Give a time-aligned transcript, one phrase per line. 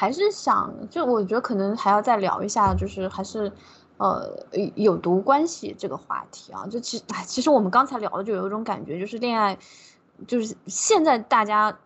[0.00, 3.52] 还是想，就我觉得可能还要再聊一下，就是还是，
[3.98, 6.66] 呃，有毒关系这个话题啊。
[6.66, 9.58] 就其实，哎，其实我们刚才聊的就有一种感觉，就是恋爱，
[10.26, 11.78] 就是现在大家，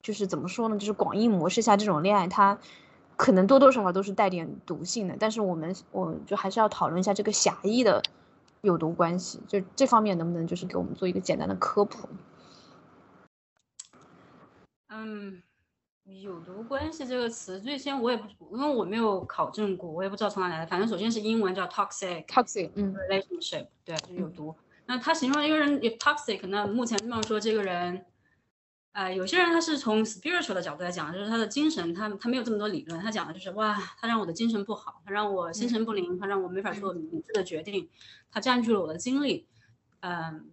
[0.00, 0.78] 就是怎么说呢？
[0.78, 2.58] 就是广义模式下这种恋爱，它
[3.18, 5.18] 可能多多少少都是带点毒性的。
[5.20, 8.02] 但是我们，我就还是要讨论一下这个狭义的
[8.62, 12.08] 有毒关系，就这方面能不能就是给我们做一个简单的科普？
[14.88, 15.42] 嗯。
[16.06, 20.66] 有毒关系这个词，最先我也不，因为我没有考证过，我也不知道从哪来的。
[20.66, 24.54] 反正首先是英文叫 toxic，toxic，嗯，relationship，对，有毒。
[24.86, 28.06] 那他形容一个人有 toxic，那目前这么说，这个人，
[28.92, 37.88] 呃，有些人他是从 spiritual 的角度来讲，就是他的精神，他他没有这么多理论，他讲的就是哇，他让我的精神不好，他让我心神不宁，他让我没法做明智的决定，
[38.30, 39.44] 他占据了我的精力，
[40.00, 40.48] 嗯，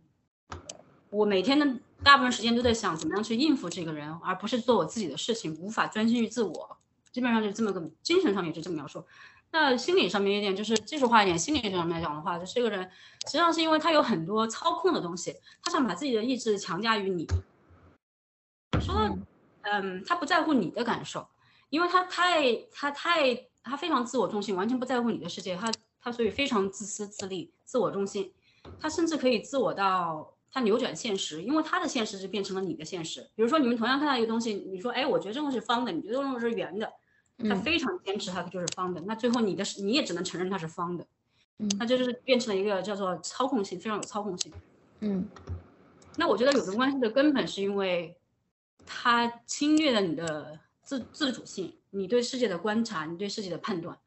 [1.13, 1.79] 我每天的。
[2.03, 6.77] 大部分时间都在想怎么样去应付这个人，而不是做我自己的事情，无法专心于自我。
[7.13, 9.05] 基本上就这么个精神上面是这么描述。
[9.51, 12.83] 那心理上面一点就是技术化一点，心理上面来讲的话，就这个人
[13.25, 15.33] 实际上是因为他有很多操控的东西，
[15.63, 17.25] 他想把自己的意志强加于你。
[18.81, 19.17] 说到，
[19.61, 21.25] 嗯，他不在乎你的感受，
[21.69, 23.33] 因为他太他太
[23.63, 25.55] 他非常自我中心，完全不在乎你的世界。
[25.55, 28.33] 他他所以非常自私自利、自我中心，
[28.77, 30.32] 他甚至可以自我到。
[30.53, 33.27] 他扭转现实，因为他的现实就变成了你的现实。
[33.33, 36.93] 比如说，你们同样看到一个东西，你说，哎，我觉得这东西是方的，你觉得这东西是圆的，
[37.49, 39.01] 他非常坚持它就是方的。
[39.01, 41.03] 那最后你的你也只能承认它是方的，
[41.57, 44.53] 嗯，那就是变成了一个叫做操控性，非常有操控性。
[44.99, 45.27] 嗯，
[46.17, 48.15] 那我觉得有的关系的根本是因为，
[48.85, 53.97] 他侵略了你的自自主性，你对世界的观察，你对世界的判断，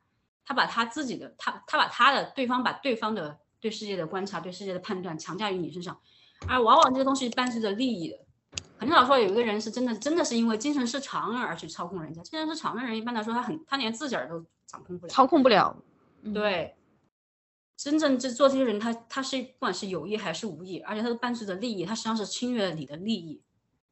[0.45, 5.99] 他把他自己的他他把他的对方把对方的对世界的观察，对世界的判断强加于你身上。
[6.47, 8.19] 而往往这个东西伴随着利益的，
[8.79, 12.23] 很少说有一个人是真的，真的是因为精神失常而去操控人家。
[12.23, 15.77] 精神失常的人，一般来说他很，他连自己儿都掌控不了，操控不了。
[16.35, 16.77] 对，
[17.77, 23.41] 真正这做这些人，他他是不管是有意还是无意，而且他是伴随着利益，他实际上是侵略了你的利益，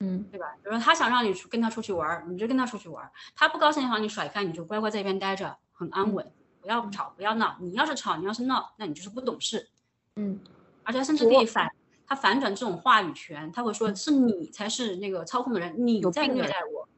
[0.00, 0.46] 嗯，对吧？
[0.56, 3.04] 比如说他想让你跟他出去玩，你就跟他出去玩；
[3.34, 7.56] 他不高兴的话你甩开，你就乖乖在一边待着，很安稳，不要吵，不要闹。
[7.60, 9.70] 你要是吵，你要是闹，那你就是不懂事，
[10.16, 10.40] 嗯，
[10.82, 11.70] 而且他甚至可以反。
[12.06, 16.88] 他反转这种话语权，他会说是你才是那个操控的人，你在虐待我。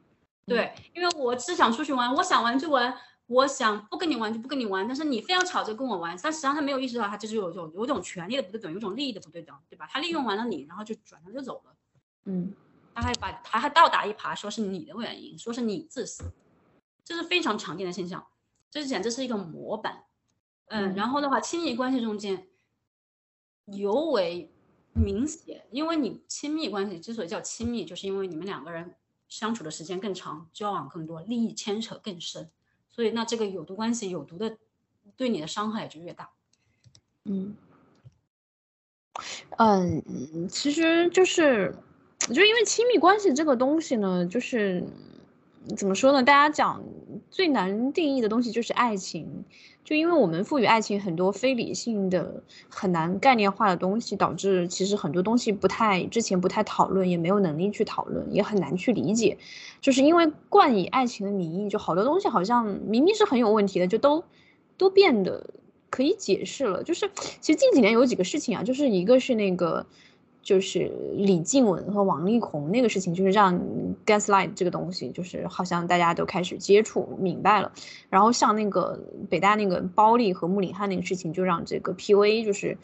[0.45, 2.97] 对，因为我是想出去玩，我想玩就玩，
[3.27, 9.85] 我想不跟你玩就不跟你玩，但是你非要吵着跟我玩，但实际上他没有意识到，他就是有种有种权利的不对等，有种利益的不对等，对吧？
[9.91, 11.75] 他利用完了你，然后就转身就走了。
[12.25, 12.53] 嗯，
[12.95, 16.31] 他还把他还倒打一耙，说是你的原因，说是你自私，
[17.03, 18.25] 这是非常常见的现象，
[18.69, 20.05] 这简直是一个模板。
[20.67, 22.47] 嗯，然后的话，亲密关系中间
[23.65, 24.53] 尤为。
[24.97, 28.95] 明显，因为你亲密关系之所以叫亲密，就是因为你们两个人
[29.29, 32.49] 相处的时间更长，交往更多，利益牵扯更深，
[32.89, 34.57] 所以那这个有毒关系，有毒的，
[35.15, 36.31] 对你的伤害就越大。
[37.25, 37.55] 嗯，
[39.57, 41.75] 嗯，其实就是，
[42.19, 44.83] 就因为亲密关系这个东西呢，就是
[45.75, 46.23] 怎么说呢？
[46.23, 46.83] 大家讲
[47.29, 49.43] 最难定义的东西就是爱情。
[49.83, 59.37] 就因为我们赋予爱情很多非理性的、很难概念化的东西，导致其实很多东西不太之前不太讨论，也没有能力去讨论，也很难去理解。
[59.79, 64.25] 就是因为冠以爱情的名义，就好多东西好像明明是很有问题的，就都
[64.77, 65.51] 都变得
[65.89, 66.83] 可以解释了。
[66.83, 69.85] 就是其实近几年有几个事情啊，就是一个是那个。
[70.47, 73.59] 就是李静雯和王力宏那个事情，就是让
[74.05, 77.69] gaslight 这个东西，就是好像大家都开始接触明白了。
[78.09, 78.97] 然后像那个
[79.29, 82.77] 北大那个包丽和穆里汉那个事情，就让这个 PUA 就是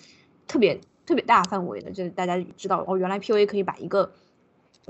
[0.46, 4.12] 特别特别大范围的，就是大家知道哦，原来 PUA 可以把一个。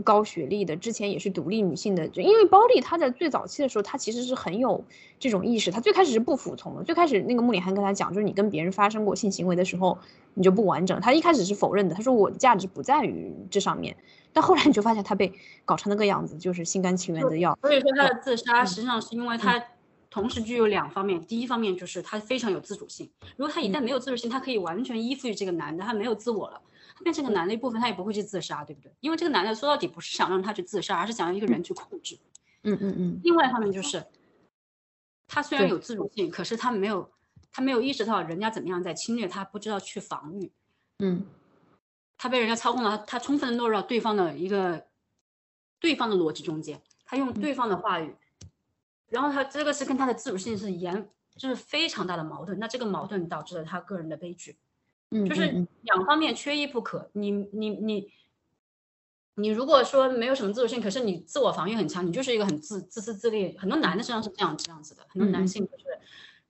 [0.04, 4.84] 高学历的，之前也是独立女性的，就因为包丽她在最早期的时候，她其实是很有
[5.20, 9.98] 这种意识，她最开始是不服从的，最开始那个穆里汉跟她讲，就是你跟别人发生过性行为的时候，
[10.34, 13.96] 你就不完整，她一开始是否认的，她说我的价值不在于这上面，
[14.34, 15.31] 但后来你就发现她被
[15.64, 19.63] 搞成那个样子，就是心甘情愿的要，所以说她的自杀实际上是因为她
[20.10, 23.07] 同时具有两方面，第一方面就是她非常有自主性，
[23.38, 26.60] 如果她一旦没有自主性，她可以完全依附于这个男的，她没有自我了。
[27.03, 28.91] 变成个男的一部分，他也不会去自杀，对不对？
[29.01, 32.17] 因为这个男的说到底不是想让他去自杀，而是想要一个人去控制。
[32.63, 33.19] 嗯嗯嗯。
[33.23, 34.05] 另外一方面就是，
[35.27, 37.11] 他虽然有自主性，可是他没有，
[37.51, 40.51] 他没有意识到人家怎么样在侵略他，不知道去防御。
[41.00, 41.25] 嗯。
[42.17, 44.85] 他被人家操控了，他充分的落入到对方的一个
[45.79, 48.15] 对方的逻辑中间，他用对方的话语，
[49.09, 52.57] 然后他这个是跟他的自主性是严，就是非常大的矛盾。
[52.59, 54.57] 那这个矛盾导致了他个人的悲剧。
[55.27, 57.10] 就是两方面缺一不可。
[57.13, 58.12] 你你你，
[59.36, 63.57] 你如果说没有什么自主性，可是你自我防御很强，你就是一个很自自私自利。
[63.57, 65.86] 很多男的身上是这样这样子的，很多男性就是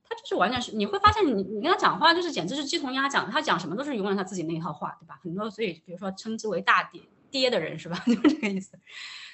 [0.03, 5.19] 他就是完全是你会发现，你你跟他讲话就是简直是鸡同鸭讲，他讲什么都是永远他自己那一套话，对吧？
[5.23, 7.01] 很多所以比如说称之为大爹
[7.31, 8.01] 爹的人是吧？
[8.07, 8.77] 就是这个意思。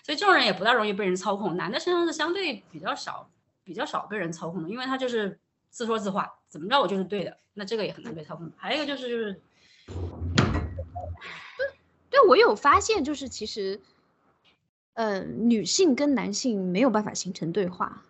[0.03, 1.55] 所以这种人也不大容易被人操控。
[1.55, 3.29] 男的身上是相对比较少
[3.63, 8.51] 比较少被人操控的，因为他就是自说自话，怎么着我就是对的，那这个也很难被操控。
[8.55, 9.41] 还有一个就是就是。
[12.09, 13.79] 对，我有发现，就是其实，
[14.93, 18.03] 呃，女性跟男性没有办法形成对话，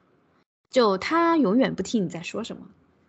[0.69, 2.65] 就他永远不听你在说什么，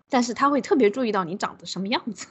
[0.08, 2.26] 但是他会特别注意到你长得什么样子。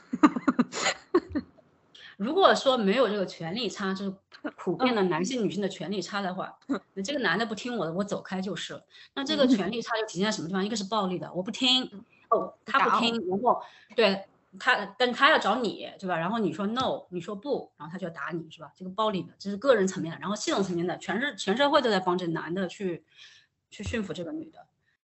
[2.20, 4.14] 如果说没有这个权利差，就是
[4.58, 6.54] 普遍的男性女性的权利差的话，
[6.92, 8.84] 那这个男的不听我的，我走开就是了。
[9.14, 10.62] 那这个权利差就体现在什么地方？
[10.62, 11.90] 一个是暴力的，我不听，
[12.28, 13.62] 哦，他不听，然后
[13.96, 14.26] 对。
[14.58, 16.18] 他，但他要找你，对吧？
[16.18, 18.72] 然后你说 no，你说不，然后他就要打你，是吧？
[18.74, 23.04] 这个暴力的，这是个人层面的，然后系统层面的，全是全社会都在帮这男的去
[23.70, 24.66] 去驯服这个女的，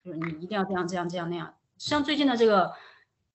[0.04, 1.54] 就是你一定要这样这样这样那样。
[1.78, 2.74] 像最近的这个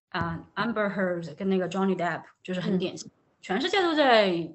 [0.09, 3.09] 啊，Amber Heard 跟那个 Johnny Depp 就是很典型，
[3.43, 4.51] 全世界都在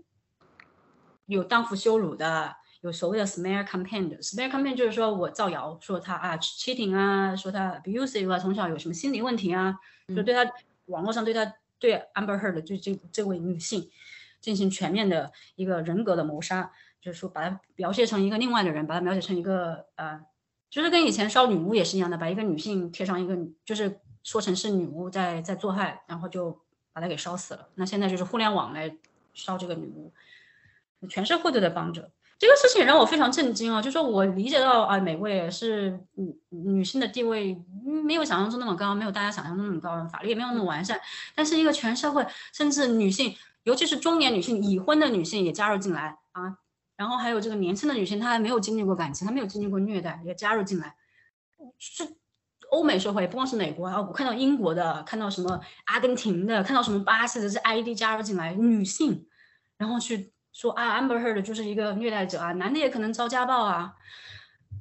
[1.28, 9.76] 有荡妇羞辱的，有所谓的 smear campaign 的 smear campaign 就是说我造谣说他啊 cheating 啊，说他 abusive 啊，从小有什么心理问题啊，
[10.16, 10.52] 就对他。
[10.88, 13.90] 网络上对他对 Amber Heard 就这这位女性
[14.40, 20.22] 进行全面的一个人格的谋杀，就是说把她描写成一个另外的人，把她描写成一个呃，
[20.70, 26.58] 就是跟以前烧女巫也是一样的，把一个女性贴上一个，就是说成是女巫在在做害，然后就
[26.98, 27.70] 把她给烧死了。
[27.76, 28.92] 那现在就是互联网来
[29.36, 30.12] 烧这个女巫，
[31.08, 32.10] 全社会都在帮着。
[32.40, 33.80] 这个事情让我非常震惊啊！
[33.80, 41.00] 就说我理解到啊，美国也是女女性的地位没有想象中那么高，没有大家想象中那么高，法律也没有那么完善。
[41.36, 46.58] 但是一个全社会，甚至女性，尤其是中年女性、已婚的女性也加入进来啊。
[46.96, 50.96] 然后还有这个年轻的女性，她还没有经历过感情，她没有经历过虐待，也加入进来。
[51.78, 52.08] 是
[52.72, 59.28] 欧美社会，不光是美国啊，我看到英国的，看到什么阿根廷的，看到什么巴西的，这 ID 加入进来，女性，
[59.78, 60.34] 然后去。
[60.54, 63.94] 说啊，Amber Heard 就是一个虐待者啊，男的也可能遭家暴啊，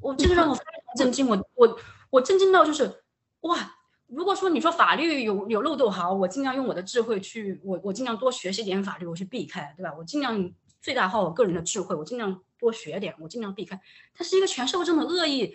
[0.00, 1.78] 我这个让我非常震惊，我我
[2.08, 3.02] 我震惊到就是，
[3.40, 3.74] 哇，
[4.06, 9.92] 如果说你说法律有有漏洞，好，我尽量用我的智慧去，我我尽量多学习点法律，我去避开，对吧？
[9.98, 10.50] 我尽量
[10.80, 13.78] 最大化我个人的智慧，我尽量多学点，我尽量避开。
[14.14, 15.54] 它是一个全社会这么恶意，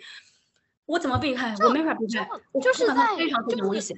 [0.92, 1.54] 我怎么避开？
[1.64, 2.28] 我没法避开，
[2.60, 3.96] 就是在非常非常危险。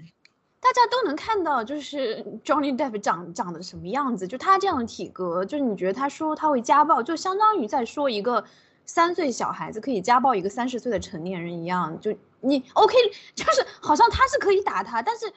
[0.61, 8.45] 大家都能看到，就是 Johnny Depp 长长得什么样子，就他这样的体格，就是你觉得他说他会家暴，就相当于在说一个
[8.87, 12.01] 三岁小孩子可以家暴一个三十岁的成年人一样。
[12.01, 12.95] 就你 OK，
[13.35, 15.31] 就是好像他是可以打他，但是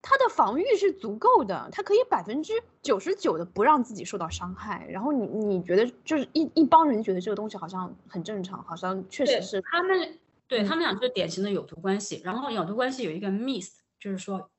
[0.00, 4.86] 他的防御是足够的，他可以百分之九十九的不让自己受到伤害。
[4.88, 12.20] 然后你你觉得就是一一帮人觉得这个东西好像很正常，好像确实是他们对他们俩就是典型的有毒关系。
[12.24, 14.50] 然后有毒关系有一个 miss，就是说。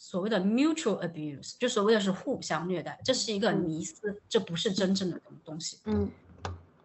[0.00, 5.80] 所谓的 mutual abuse 就所谓的是互相虐待，这是一个迷思，这不是真正的东东西。
[5.86, 6.08] 嗯，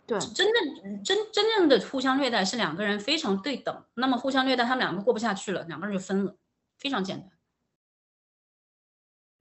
[0.08, 6.36] 对，真正真真正的互相虐待是两个人非常对等，那么互相虐待他们两个过不下去了，两个人就分了，
[6.80, 7.30] 非常简单。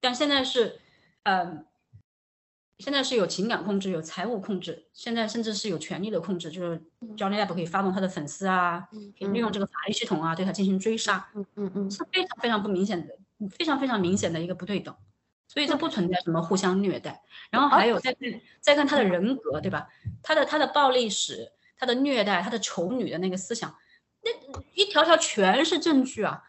[0.02, 0.78] 但现在是，
[1.22, 1.64] 呃，
[2.82, 6.82] 现在是有情感控制，有财务控制，现在甚至是有权力的控制，就是
[7.16, 8.88] Johnny Depp 可以发动他的粉丝啊，
[9.18, 11.28] 可以利用这个法律系统啊，对他进行追杀。
[11.34, 13.14] 嗯嗯嗯，是非常非常不明显的。
[13.58, 14.94] 非常非常明显的一个不对等，
[15.48, 17.20] 所以这不存在什么互相虐待。
[17.50, 19.88] 然后还有再看再看他的人格，对吧？
[20.22, 23.74] 他的他的暴力史，他的虐待，他的丑女的那个思想，
[24.22, 24.30] 那
[24.74, 26.44] 一条条全是证据啊！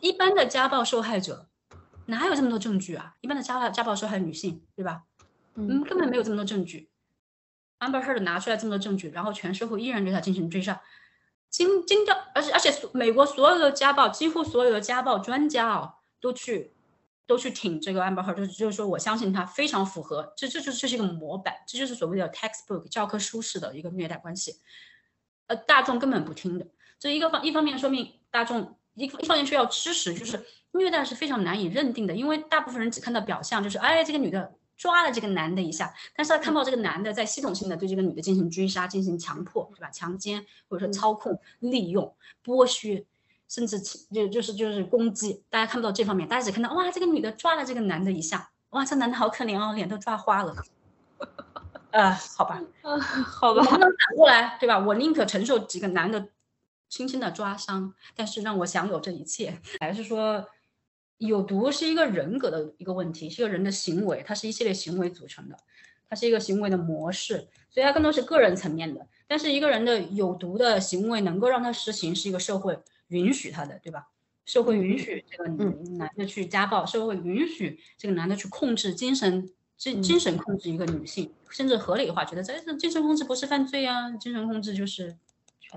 [0.00, 1.48] 一般的家暴受害者
[2.06, 3.14] 哪有这么多证据啊？
[3.20, 5.04] 一般的家暴家暴受害女性，对吧？
[5.54, 6.88] 嗯，根本没有这么多证据。
[7.78, 10.80] Amber Heard 拿出来这么多证据，然后全社会依然对他进行追杀。
[11.50, 15.94] 惊惊掉，而且而且美国所有的家暴，几乎所有的家暴专家哦。
[16.20, 16.72] 都去，
[17.26, 24.56] 都去挺这个 Amber Heard，就是就是说，我相信他非常符合，这这就是这是一个模板，这就是所谓的 textbook 教科书式的一个虐待关系，
[25.48, 26.66] 呃，大众根本不听的，
[26.98, 30.42] 这一个方一方面说明大众一一方面需要知识，就是
[30.72, 39.90] 虐待是非常难以认定的，因为大部分人只看到表象，就是哎，这个女的抓了这个男的一下，但是他看到这个男的在系统性的对这个女的进行追杀、进行强迫，对吧？
[39.90, 42.14] 强奸或者说操控、利用、
[42.44, 43.06] 剥削。
[43.46, 50.56] 甚至就就是就是攻击，大家看不到这方面，大家只看到哇，这个女的抓了这个男的一下，哇，这男的好可怜哦，脸都抓花了。
[51.90, 54.78] 呃，好吧， 呃好吧，能不能反过来，对吧？
[54.78, 56.30] 我宁可承受几个男的
[56.88, 60.48] 轻轻的抓伤，但是让我享有这一切，还是说
[61.18, 65.56] 有毒是一个人格的一个问题，是一个人的行为，它是一系列行为组成的。
[66.08, 69.06] 它是一个行为的模式，所以它更多是个人层面的。
[69.26, 72.78] 但是一个人的有毒的行为能够让他实行，是一个社会
[73.08, 74.08] 允许他的，对吧？
[74.44, 85.16] 社会允许这个男的去家暴，社会允许这个男的去控制精神精精神控制一个女性，甚至合理化，觉得这精神控制不是犯罪啊，精神控制就是，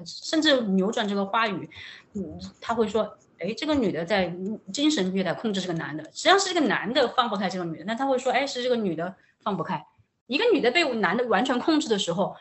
[0.06, 1.70] 甚至扭转这个话语，
[2.14, 4.36] 嗯，他会说，哎，这个女的在
[4.74, 9.86] 精神虐待控制这个男的，实际上是这个男的放不开这个女的，那他会说，哎，是这个女的放不开，
[10.26, 12.36] 一个女的被男的完全控制的时候，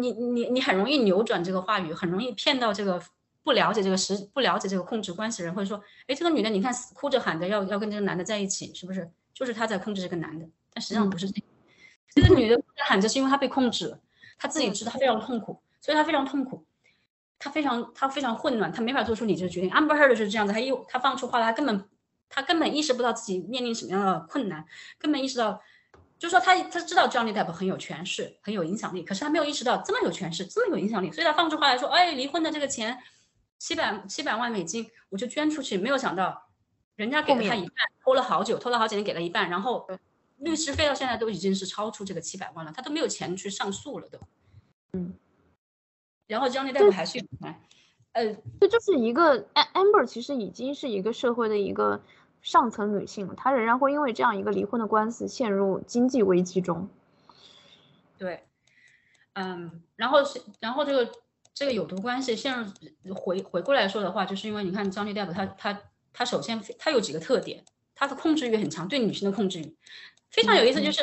[0.00, 3.02] 你你你很容易扭转这个话语，很容易骗到这个。
[3.42, 9.10] 不了解这个实不了解这个控制关系的人，或者说，哎，这个女的，你看哭着喊着要要跟这个男的在一起，是不是？
[9.32, 11.46] 就是她在控制这个男的，但实际上不是这个。
[12.14, 13.98] 这个女的喊着是因为她被控制了，
[14.38, 16.62] 她自己知道她非常痛苦，所以她非常痛苦，
[17.40, 19.70] 她非常他非常混乱，他没法做出理智的决定。
[19.70, 21.88] Amber Heard 是这样子，他又他放出话来，他根本
[22.28, 24.64] 他根本意识不到自己面临什么样的困难，
[24.98, 25.60] 根本意识到，
[26.18, 32.96] 就是说他他知道 Johnny Depp 很有权势，很有影响力，可是他没有意识到这么有权势，这么有影响力，所以他放出话来说，哎，离婚的这个钱。
[33.62, 35.76] 七百七百万美金，我就捐出去。
[35.76, 36.46] 没有想到，
[36.96, 39.86] 人家给了他一半，拖了好久，拖了好几年给了一半，然后
[40.38, 44.18] 律师费到现在都已经是超出这个七百万了，他都没有钱去上诉了都。
[44.94, 45.12] 嗯。
[46.30, 47.18] 然后 Johnny Depp 还是
[48.12, 52.00] 呃，这就是一个 Amber，其实已经是一个社会的一个
[52.40, 56.88] 上层女性了，她仍然会因为这样一个离婚的官司陷入经济危机中。
[58.16, 58.44] 对，
[59.34, 61.10] 嗯，然后是，然后这个。
[61.52, 62.56] 这个有毒关系，陷
[63.02, 65.78] 入回回过来说的话，就是因为你看张丽 Depp，他他
[66.10, 67.62] 他首先他有几个特点，
[67.94, 69.76] 他的控制欲很强，对女性的控制欲
[70.30, 71.02] 非常有意思，就是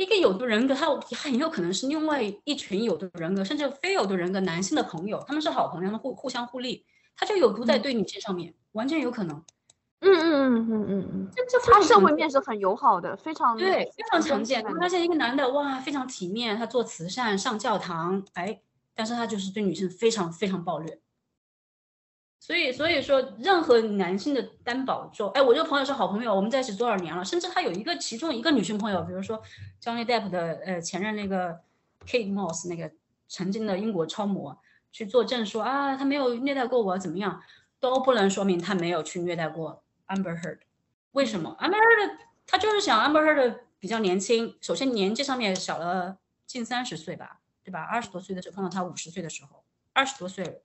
[0.00, 9.36] 一个有毒人格，他很有可能是另外一群有毒人格，甚至非有毒人格男性的朋友，他们是好朋友，他们互互相互利，他就有毒在对女性上面，完全有可能。
[10.00, 14.64] 嗯嗯嗯嗯嗯嗯，这这他社会面是很友好的，非常对，非常常见。
[14.80, 18.62] 发现一个男的哇，非常体面，他做慈善，上教堂，哎。
[18.92, 21.00] 但是他就是对女性非常非常暴虐，
[22.40, 29.40] 所以所以说任何男性的担保说，哎，我这个朋友是好朋友，我们在一起多少年了，甚至他有一个其中一个女性朋友，比如说
[29.80, 31.60] Johnny Depp 的呃前任那个
[32.06, 32.90] Kate Moss 那个
[33.28, 34.58] 曾经的英国超模
[34.90, 37.40] 去作证说啊，他没有虐待过我怎么样，
[37.78, 40.60] 都不能说明他没有去虐待过 Amber Heard。
[41.12, 42.16] 为什么 Amber Heard
[42.46, 46.16] 他就是想 Amber Heard 比较年轻，首先年纪上面小了
[46.46, 47.36] 近三十岁吧。
[47.62, 47.82] 对吧？
[47.82, 50.62] 二十多岁的时候碰到他五十岁的时候，二十多岁，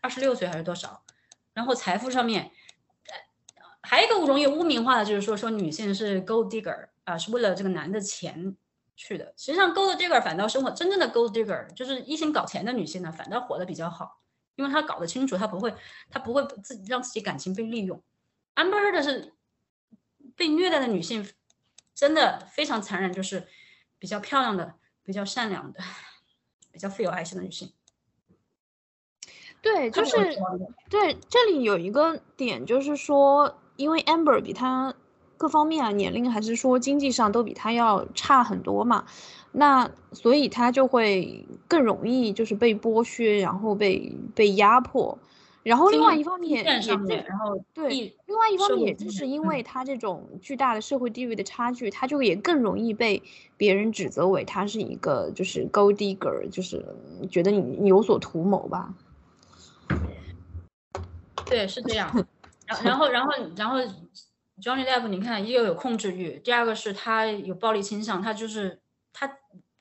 [0.00, 1.04] 二十六岁还是多少？
[1.52, 2.50] 然后财富上面，
[3.82, 8.56] 还有一个容易污名化的，就是说说女性是 gold digger 啊，是为了这个男的钱
[8.94, 9.32] 去的。
[9.36, 14.20] 实际上，gold digger 反倒生活真正的 gold digger 就是一心搞钱的女性呢，反倒活得比较好，
[14.56, 15.74] 因为她搞得清楚，她不会，
[16.10, 18.02] 她不会自己让自己感情被利用。
[18.54, 19.34] Amber 的是
[20.34, 21.26] 被虐待的女性，
[21.94, 23.48] 真的非常残忍，就是
[23.98, 25.80] 比较漂亮的，比较善良的。
[26.72, 27.72] 比较富有爱心的女性，
[29.74, 30.16] 对，就是
[30.88, 31.16] 对。
[31.28, 34.94] 这里有一个点，就是说，因为 Amber 比他
[35.36, 39.04] 各方面啊，年龄还是说经济上都比他要差很多嘛，
[39.50, 45.18] 那所以他就会更容易就是被剥削，然后被被压迫。
[45.62, 47.88] 然后另外一方面然后对，
[48.26, 53.20] 另外一方面也就是因为他这种巨大的社会地位的差距，他就也更容易被
[53.56, 56.86] 别人指责为他是一个就是 gold digger，就是
[57.28, 58.94] 觉得你你有所图谋吧。
[61.46, 62.12] 对，是这样。
[62.66, 63.78] 然然后然后然后
[64.60, 68.80] ，Johnny Depp，你看又有控制欲，第二个是他有暴力倾向，他就是
[69.12, 69.38] 他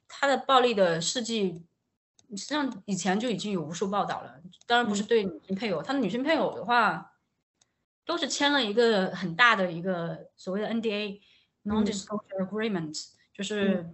[0.08, 1.64] 他的暴力的事迹。
[2.32, 7.14] 实际上以前就已经有无数报道了，当然不是对女性配偶，他的女性配偶的话，
[8.04, 13.88] 都是签了一个很大的一个所谓的 NDA（Non-Disclosure Agreement），就是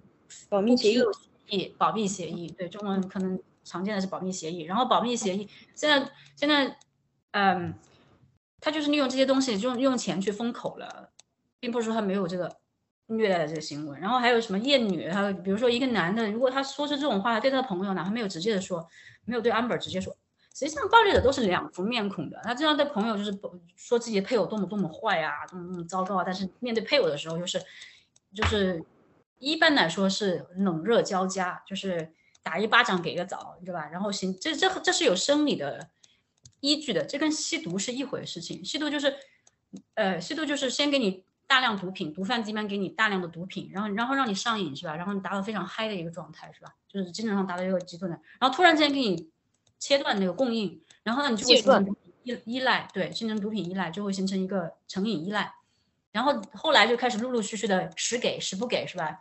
[0.48, 1.76] 保密协议。
[1.78, 4.62] 保密协议，对中文可能常见的是保密协议。
[4.62, 6.78] 然后保密协议现在现在，
[7.32, 7.74] 嗯，
[8.60, 11.10] 他就是利用这些东西，用用钱去封口了，
[11.60, 12.58] 并不是说他没有这个。
[13.08, 15.10] 虐待的这个行为，然后还有什么厌女？
[15.10, 18.88] 他比如说一个男的，如果他说出这种话，对他的朋友，哪怕没有直接的说，
[19.26, 20.16] 没有对 Amber 直接说，
[20.54, 22.40] 实际上暴力的都是两副面孔的。
[22.42, 23.38] 他这样对朋友就是
[23.76, 27.62] 说自己的配偶多么多么坏啊，多么多么糟糕啊，但是面对配偶的时候就是，
[28.34, 28.82] 就是
[29.40, 33.90] 一般来说是冷热交加，就是打一巴掌给个枣，对吧？
[33.90, 35.90] 然后行，这这这是有生理的
[36.60, 38.64] 依据的，这跟吸毒是一回事情。
[38.64, 39.16] 吸毒就是，
[39.96, 41.24] 呃，吸毒就是先给你。
[41.52, 44.96] 大量毒品，毒贩子一般给你大量的毒品，然后然后让你上瘾是吧？
[44.96, 46.74] 然后你达到非常嗨的一个状态是吧？
[46.88, 49.30] 就是精神上达到一个极端的，然后突然之间给你
[49.78, 55.54] 切断那个供应，然后呢你就会形成依依赖，对，形成毒品依赖，就会形成一个成瘾依赖，
[56.14, 59.20] 然后后来就开始陆陆续续的时给时不给是吧？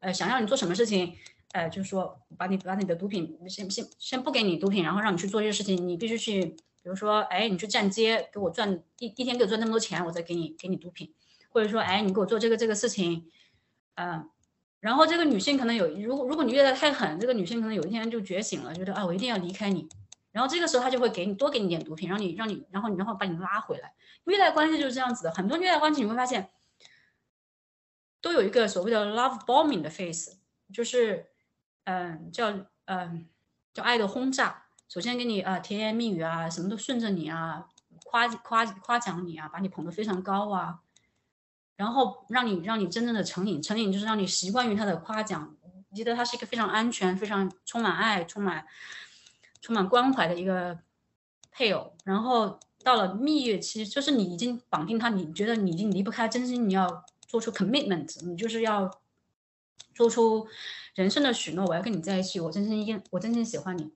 [0.00, 1.16] 呃，想让你做什么事情，
[1.52, 11.14] 呃，就是说把你把你的毒品先先先不给你毒品，然后让你去做这些事情，你必须去，比如说，哎，你去站街给我赚一一天给我赚那么多钱，我再给你给你毒品，
[11.48, 13.30] 或者说，哎，你给我做这个这个事情，
[13.94, 14.28] 嗯。
[14.80, 19.88] 然后这个女性可能有，如果如果你虐待太狠，这个女性可能有一天就觉醒了，觉得啊，我一定要离开你。
[20.30, 23.92] 然后这个时候她就会给你多给你点毒品，让你让你，然后你然后把你拉回来。
[24.22, 26.50] 虐待关系就是这样子的，很多虐待关系你会发现，
[28.20, 30.36] 都有一个所谓的 love bombing 的 face，
[30.72, 31.26] 就是
[31.88, 32.52] 嗯叫
[32.84, 33.26] 嗯
[33.72, 34.64] 叫爱的轰炸。
[34.88, 37.66] 首先给你啊甜言蜜语啊，什么都顺着你啊，
[38.04, 40.80] 夸夸夸奖你啊，把你捧得非常高啊。
[41.76, 45.56] 然后让你让你真正的成瘾，成瘾就是让你习惯于他的夸奖，
[45.94, 48.66] 觉得他是一个非常安全、非常充满爱、充满
[49.62, 50.78] 充满关怀的一个
[51.52, 51.94] 配偶。
[52.04, 58.90] 然后到了蜜月期，就是你已经绑定他，你觉得你已经离不开，真心你要做出 commitment，你就是要
[59.98, 60.48] 做出
[60.94, 63.90] 人生的许诺，我要跟你在一起，我真心我真心喜欢你，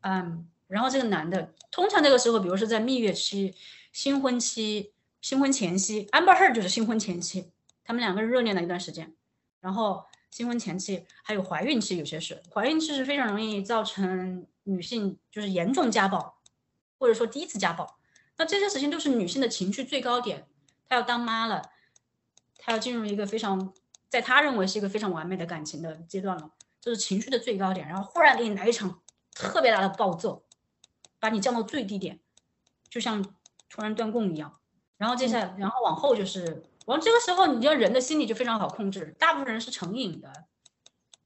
[0.00, 0.48] 嗯。
[0.68, 3.54] 然后这个男的，通常这个时候，比如说在蜜月期、
[3.92, 4.92] 新婚期。
[5.22, 7.50] 新婚前夕，Amber her 就是新婚前期，
[7.84, 9.14] 他们两个热恋了一段时间，
[9.60, 16.40] 然后新婚前期还有怀孕期，有些是怀孕期是非常容易造成女性就是严重家暴，
[16.98, 17.98] 或者说第一次家暴，
[18.38, 20.46] 那这些事情都是女性的情绪最高点，
[20.88, 21.70] 她要当妈了，
[22.56, 23.74] 她要进入一个非常
[24.10, 26.50] 在他认为是一个非常完美的感情的阶段了，
[26.80, 29.00] 就是情绪的最高点，然后忽然给你来一场
[29.32, 30.42] 特别大的暴揍，
[31.18, 32.18] 把你降到最低点，
[32.88, 33.22] 就像
[33.68, 34.58] 突然断供一样。
[34.98, 39.14] 然后接下来，然后往后就是，完这个时候，你知道人的心理就非常好控制。
[39.18, 40.30] 大部分人是成瘾的，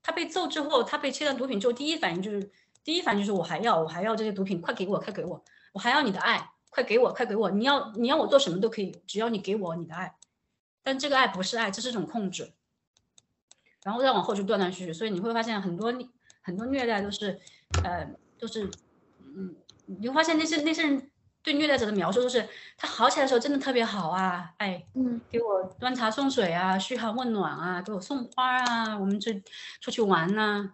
[0.02, 2.52] 他被揍之后，他被切断毒品之后，第一反应就是，
[2.84, 10.14] 第一反应就是我还要，我还要这些毒品，快给我，快给我，我还要你的爱，快给我，快给我，你要你要我做什么都可以，只要你给我你的爱。
[10.82, 12.52] 但这个爱不是爱，这是一种控制。
[13.84, 15.94] 然后再往后就断断续续，所以你会发现很多
[16.42, 17.38] 很多虐待都是，
[17.84, 18.04] 呃，
[18.36, 18.68] 都是，
[19.20, 19.54] 嗯，
[19.86, 21.10] 你会发现那些那些人。
[21.44, 29.42] 对虐待者的描述都是，他好起来的时候真的特别好啊，哎，嗯，给我端茶送水啊，嘘寒问暖啊，给我送花啊，我们去
[29.78, 30.70] 出去玩呐。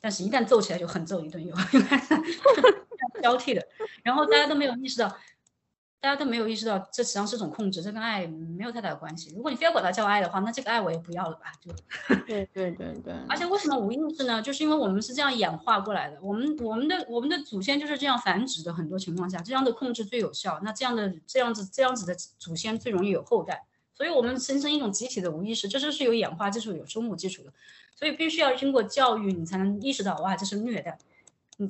[0.00, 1.52] 但是，一旦揍起来就狠揍一顿，又
[3.20, 3.66] 交替的，
[4.04, 5.12] 然后大家都没有意识到。
[6.06, 9.32] 大家都没有意识到，这实际上是种控制，这跟爱没有太大的关系。
[9.34, 11.52] 如果你非要管它叫爱的话，那这个爱我也不要了吧？
[11.60, 11.72] 就，
[12.28, 13.12] 对对对对。
[13.28, 14.40] 而且为什么无意识呢？
[14.40, 20.60] 就是因为我们是这样演化过来的，我们我们的我们的祖先就是这样繁殖的，很多情况下这样的控制最有效。
[20.62, 27.52] 那这样的这样子这样子的祖先最容易有后代，所以我们形成一种集体的无意识，这就是有演化基础、有生物基础的。
[27.96, 30.96] 所以必须要经过教育，你才能意识到，哇，这是虐待。
[31.58, 31.68] 嗯。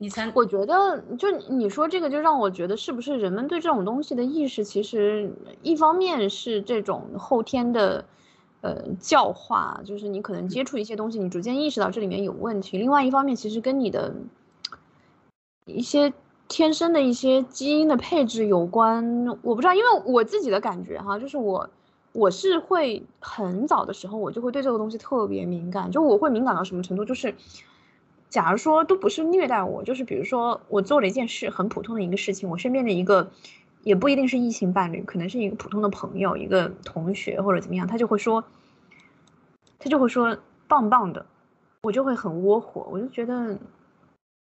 [0.00, 8.04] 你才，我觉得就你说这个，就让我觉得是不是人们对这种东西的意识，其实一方面是这种后天的，
[8.60, 14.14] 呃，教化，就是你可能接触一些东西，你逐渐意识到这里面有问题；另外一方面，其实跟你的
[15.64, 16.12] 一些
[16.46, 19.26] 天生的一些基因的配置有关。
[19.42, 21.68] 我不知道，因为我自己的感觉哈，就是我
[22.12, 27.34] 我是会很早的时候，我就会对这个东西特别敏感，就我会敏感到什么程度，就是。
[28.30, 33.30] 假如说都不是虐待我，就是比如说我做了一件事，很普通的一个事情，我身边的一个，
[33.82, 38.44] 也不一定是异性伴侣，可能是一个普通的朋友，一个同学或者怎么样，他就会说，
[39.78, 40.36] 他就会说
[40.66, 41.24] 棒棒的，
[41.80, 43.58] 我就会很窝火，我就觉得，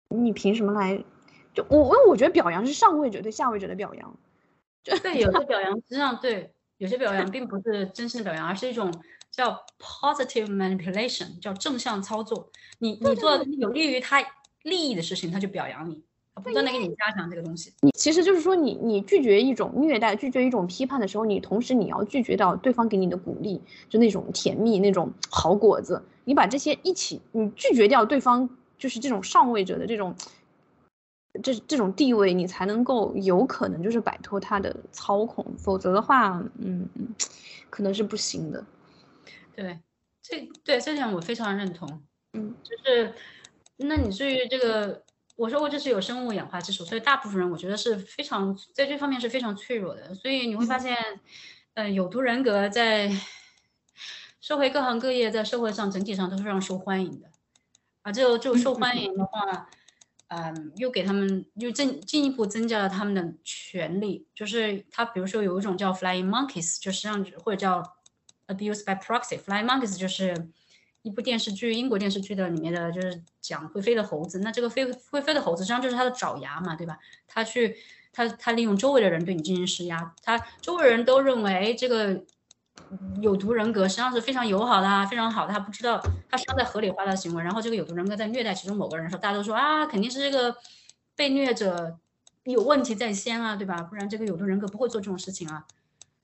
[0.08, 1.04] 你凭什么来？
[1.52, 4.16] 就我我我觉得表扬是上位者对下位者的表扬，
[4.82, 8.90] 就对有些 表扬实际上对有些表扬并不是真心的表扬，而是一种。
[9.38, 12.50] 叫 positive manipulation，叫正向操作。
[12.80, 14.20] 你你做有利于他
[14.64, 16.02] 利益的事情，他就表扬你，
[16.34, 17.72] 他不断的给你加强这个东西。
[17.82, 26.02] 你其实就是说，你你拒绝一种虐待，拒绝一种批判的时候，你同时你要拒绝到对方给你的鼓励，就那种甜蜜那种好果子。
[26.24, 30.16] 你把这些一起，你拒绝掉对方就是这种上位者的这种
[31.44, 35.46] 这这种地位，你才能够有可能就是摆脱他的操控。
[35.56, 37.06] 否则的话，嗯嗯，
[37.70, 38.64] 可能是不行的。
[39.58, 39.80] 对，
[40.22, 42.06] 这对这点我非常认同。
[42.34, 43.12] 嗯，就是，
[43.78, 45.02] 那你至于这个，
[45.34, 50.14] 我说过这是有生物演化基础，所以大部分人我觉得是非常在这方面是非常脆弱的。
[50.14, 50.96] 所以你会发现，
[51.74, 53.10] 嗯，有毒人格在
[54.40, 57.28] 社会各行各业，在社会上整体上都是非常受欢迎的。
[58.02, 59.68] 啊，这个就受欢迎的话，
[60.28, 64.28] 嗯，又给他们又增进一步增加了他们的权利。
[64.36, 67.97] 就是他比如说有一种叫 flying monkeys，就实际上或者叫。
[68.48, 70.48] Abuse by proxy，fly Monkeys 就是
[71.02, 74.40] 一部电视剧，英国电视剧的里面的就是讲会飞的猴子。
[74.40, 76.98] 那这个飞会飞的猴子，实际上就是它的爪牙嘛，对吧？
[77.26, 77.76] 它去，
[78.12, 82.24] 它它利用周围的人对你进行施压，它周围人都认为这个
[83.20, 90.56] 有毒人格实际上是非常友好的啊，非常好的，他不知道他实际上在合理化的行为，然后这个有毒人格在虐待其中某个人的时候，大家都说啊，肯定是这个
[91.14, 91.98] 被虐者
[92.44, 93.82] 有问题在先啊，对吧？
[93.82, 95.66] 不然这个有毒人格不会做这种事情啊。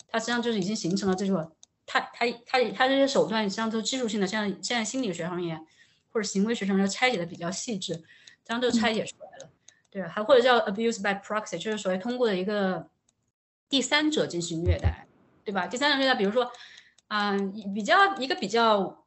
[0.08, 1.52] 他实际上就是已经形成了这种，
[1.86, 5.64] 他他他他这些手段实际上都技术性的，现在现在心理学上面
[6.10, 8.02] 或者行为学上面拆解的比较细致，
[8.44, 9.50] 这样就拆解出来了，
[9.90, 12.88] 对还或者叫 abuse by proxy，就是所谓通过的一个
[13.68, 15.06] 第三者进行虐待。
[15.46, 15.66] 对吧？
[15.66, 16.50] 第三者虐待，比如说，
[17.08, 19.04] 嗯，比较一个比较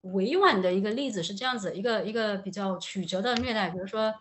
[0.00, 4.14] 委婉的一个例子是这样子，一个一个比较曲折的虐待，比如说，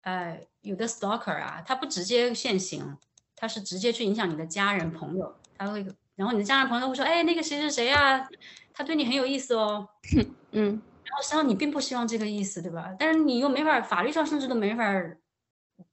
[0.00, 2.96] 呃，有的 stalker 啊，他不直接现行，
[3.36, 8.28] 他是直接去影响你的家人朋友，他会，然后你的家人朋友会说，哎，那个谁谁谁啊，
[8.72, 9.88] 他对你很有意思哦，
[10.52, 10.64] 嗯，
[11.04, 12.94] 然后实际上你并不希望这个意思，对吧？
[12.98, 14.84] 但是你又没法，法律上甚至都没法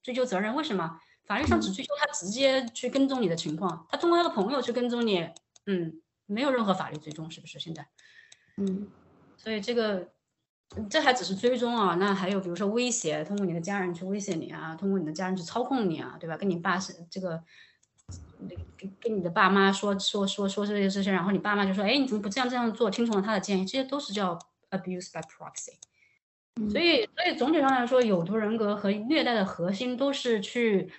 [0.03, 0.99] 追究责任，为什么？
[1.25, 5.29] 法律上只追究他直接去跟踪你的情况，他通过他的朋友去跟踪你，
[5.67, 7.59] 嗯，没有任何法律追踪，是不是？
[7.59, 7.87] 现在，
[8.57, 8.87] 嗯，
[9.37, 10.09] 所以这个
[10.89, 16.35] 这还只是追踪啊，那还有比如说威胁，通过你的家人去威胁你啊，通过你的家人去操控你啊，对吧？
[16.35, 17.43] 跟你爸是这个，
[18.77, 22.89] 跟跟你的爸妈说说说说这些事情，然后你爸妈就说，哎，你怎么不这样这样做？
[22.89, 24.37] 听从了他的建议，这些都是叫
[24.71, 25.73] abuse by proxy。
[26.71, 30.91] 所以，所以总体上来说，有毒人格和虐待的核心都是去。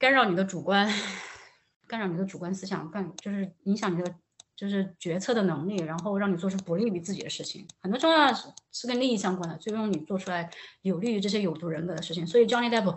[0.00, 0.88] 干扰你的主观，
[1.88, 4.14] 干扰你的主观思想，干就是影响你的
[4.54, 7.66] 就是决策的能力，然后让你做出不利于自己的事情。
[7.80, 10.48] 很多重要是是跟利益相关的，最终你做出来
[10.82, 12.24] 有利于这些有毒人格的事情。
[12.24, 12.96] 所以 Johnny Depp，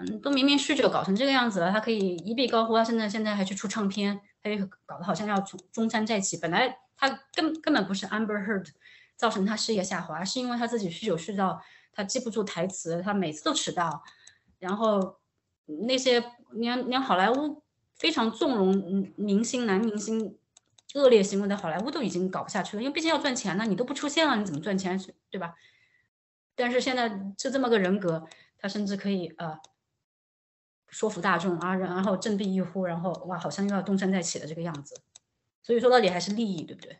[0.00, 6.36] 嗯，都明明酗酒搞成这个样子了，他可以一笔高呼，他现在现在还去出唱片，他又搞得好像要从中山再起。
[6.36, 8.68] 本来他根根本不是 Amber Heard
[9.16, 14.02] 造成他事业下滑，是因为他自己酗酒酗到他记不住台词，他每次都迟到，
[14.58, 15.18] 然后。
[15.80, 17.60] 那些连连好莱坞
[17.96, 20.38] 非常纵容明星男明星
[20.94, 24.96] 恶劣行为的好莱坞都已经搞不下去了，因为毕竟要赚钱呢，你都不出现了，你怎么赚钱，
[25.28, 25.56] 对吧？
[26.54, 28.28] 但是现在就这么个人格，
[28.60, 29.58] 他甚至可以呃
[30.96, 34.98] 说服大众啊，然后振臂一呼，然后哇，好像又要东山再起的这个样子。
[35.62, 36.98] 所以说到底还是利益，对不对？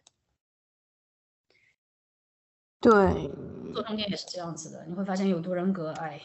[2.79, 3.31] 对，
[3.73, 6.21] 做中间也是这样子的，你会发现有多人格，哎。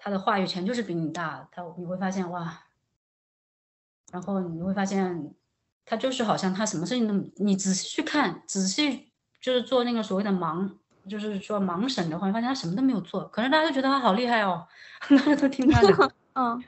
[0.00, 2.66] 他的话语权就是比你大，他你会发现哇，
[4.12, 5.34] 然后你会发现，
[5.84, 10.70] 他就是好像他什么事情都，你仔细去看，仔细就是做那个所谓的盲，
[11.10, 14.68] 就是说盲审的话，你发现他什么都没有做，可是大家都觉得他好厉害哦，
[15.10, 16.62] 大 家都听他的， 嗯，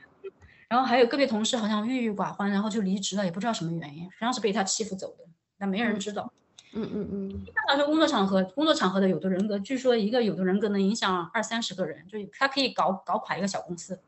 [0.71, 5.25] 然后还有个别同事好像郁郁寡欢，然后就离职了，也不知道什么原因，实际上是被他欺负走的，
[5.57, 6.31] 但没人知道。
[6.71, 13.99] 嗯嗯嗯，一般来说，工作场合，工作场合的有的人格，据说一个有的人格能影响二三十个人，就他可以搞搞垮一个小公司。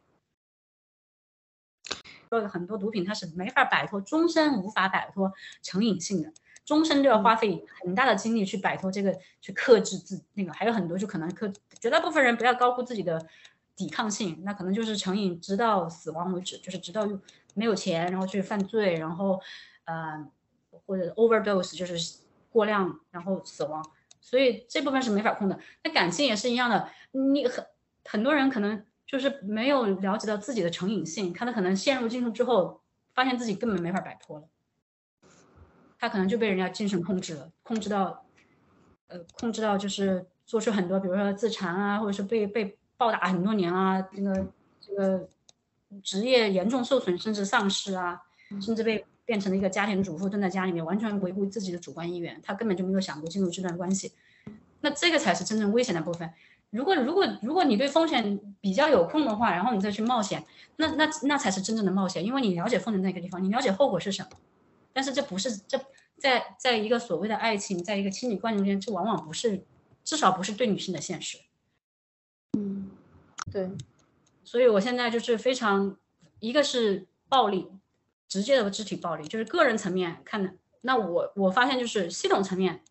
[2.30, 6.32] 说很多毒品它是没法摆脱，终身无法摆脱成瘾性的，
[6.64, 13.28] 终身都要花费很大的精力去摆脱这个，去克制自那个，还有很多就可能克，绝大部分人不要高估自己的
[13.76, 17.08] 抵抗性，那可能就是成瘾直到死亡为止，就是直到
[17.54, 19.42] 没有钱，然后去犯罪，然后
[19.86, 20.28] 呃
[20.86, 22.24] 或者 overdose 就是。
[22.54, 23.84] 过量，然后死亡，
[24.22, 25.60] 所以这部分是没法控的。
[25.84, 27.66] 那感性也是一样的，你很
[28.06, 32.84] 很多人可能就是没有了解到自己的成瘾性，他的可能陷入进去之后，
[33.16, 34.48] 发现自己根本没法摆脱了，
[35.98, 38.24] 他可能就被人家精神控制了，控制到，
[39.08, 44.48] 呃，控制到就是做出很多，比如说自残啊，或者是被被暴打很多年啊，这个
[44.80, 45.28] 这个
[46.02, 48.22] 职业严重受损，甚至丧失啊，
[48.62, 49.06] 甚至被。
[49.26, 54.12] 变成了一个家庭主妇，蹲在家里面，完全维护自己的主观意愿，他根本就没有想过进入这段关系。
[54.82, 56.30] 那这个才是真正危险的部分。
[56.72, 60.44] 如果如果如果你对风险比较有空的话，然后你再去冒险，
[60.76, 64.32] 那那那才是真正的冒险，因为你了解风险那个地方，你了解后果是什么。
[64.92, 65.80] 但是这不是这
[66.18, 69.64] 在在一个所谓的爱情，在一个亲密关系中间，这往往不是，
[70.04, 71.38] 至少不是对女性的现实。
[72.58, 72.90] 嗯，
[73.52, 73.72] 对。
[74.44, 75.98] 所以我现在就是非常，
[76.40, 77.70] 一个是暴力。
[78.26, 82.82] 直接的肢体暴力就是个人层面看的，那我我发现就是系统层面，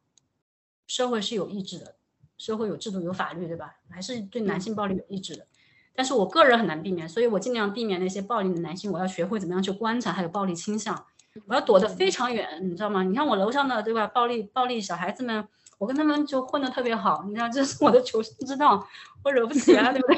[0.86, 1.96] 社会是有意志的，
[2.38, 3.74] 社会有制度有法律，对吧？
[3.90, 5.48] 还是对男性暴力有意志的，
[5.96, 8.92] 但是我个人很难避免，所以我尽量避免那些暴力的男性。
[8.92, 11.06] 我要学会怎么样去观察他有暴力倾向，
[11.46, 13.02] 我要躲得非常远，你知道吗？
[13.02, 14.06] 你看我楼上的对吧？
[14.06, 15.48] 暴力暴力小孩子们，
[15.82, 18.86] 我跟他们就混得特别好，你知道这是我的求生之道，
[19.24, 20.16] 我惹不起啊，对不对？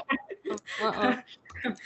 [0.82, 0.92] 嗯
[1.64, 1.76] 嗯。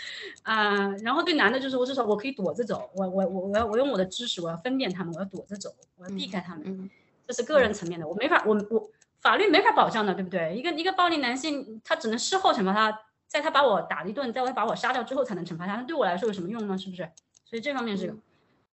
[0.42, 6.90] 啊， 然后对男的，就是我至少我可以躲着走，我我我我要我用我的知识，我要分辨他们，我要躲着走，我要避开他们，
[7.24, 10.56] 这是个人层面的，我没法，我我法律没法保障的，对不对？
[10.56, 16.76] 一个一个暴力男性，他只能事后惩罚他，在他把我打了一顿，在我把我杀掉之后才能惩罚他，那对我来说有什么用呢？
[16.76, 17.08] 是不是？
[17.44, 18.12] 所以这方面是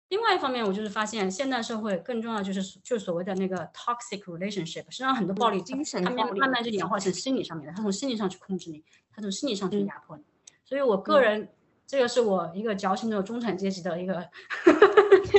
[0.09, 8.83] 另外一方面，我就是发现现代社会更重要就是就所谓的那个 toxic relationship，实际上很多暴力，精神它力慢慢就演化成心理上面的，他从心理上去控制你，
[9.14, 10.23] 他从心理上去压迫你。
[10.64, 11.49] 所以我个人，
[11.87, 14.27] 这个是我一个矫情的中产阶级的一个，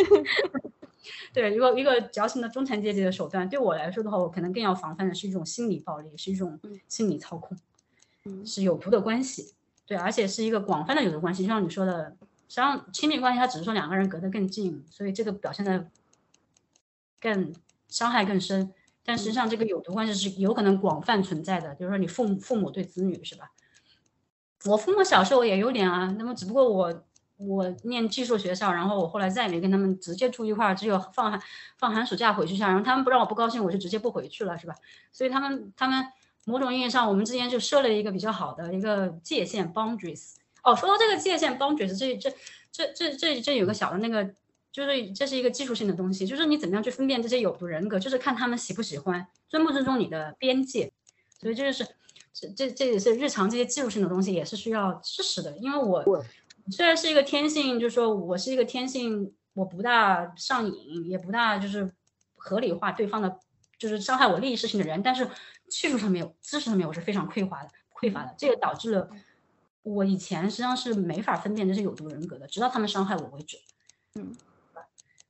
[1.33, 3.49] 对，一个一个矫情的中产阶级的手段。
[3.49, 7.57] 对我来说的话，我可能更要防范的是一种心理暴力，是一种心理操控，
[8.25, 9.53] 嗯是有毒的关系。
[9.87, 12.15] 对，而且是一个广泛的有毒关系，就像你说的，
[12.49, 15.87] 实际上亲密关系它只是说两个人隔得更近，所以这个表现的
[17.21, 17.53] 更
[17.87, 18.73] 伤害更深。
[19.05, 23.51] 但实际上这个有毒关系是有可能广泛存在的，比如说你父母父母对子女是吧？
[24.65, 27.03] 我父母小时候也有点啊，那么只不过我
[27.37, 31.41] 我念技术学校，然后我后来再也没跟他们直接住一块儿，只有放寒
[31.77, 34.75] 放寒暑假回去一下，然后他们不让我不高兴，我就直接不回去了，是吧？
[35.11, 36.05] 所以他们他们
[36.45, 40.35] 某种意义上，我们之间就设了一个比较好的一个界限 boundaries。
[40.63, 42.31] 哦，说到这个界限 boundaries，这这
[42.71, 44.23] 这这这这有个小的那个，
[44.71, 50.91] 就是这是一个技术性的东西，就是你怎么样去分辨这些有毒人格，就是看他们喜不喜欢，尊不尊重你的边界。
[51.39, 51.87] 所以这就是
[52.33, 55.57] 这这这也是日常这些技术性的东西，也是需要知识的。
[55.57, 56.23] 因为我
[56.69, 61.89] 虽然是一个天性，就是说我是一个天性，我不大上瘾，也不大就是
[62.35, 63.39] 合理化对方的，
[63.77, 65.27] 就是伤害我利益事情的人，但是
[65.69, 69.09] 技术上面有，知识上面我是非常匮乏的，匮乏的，这也导致了
[69.83, 73.57] 我以前实际上是没法分辨这是有毒人格的，直到他们伤害我为止。
[74.15, 74.35] 嗯，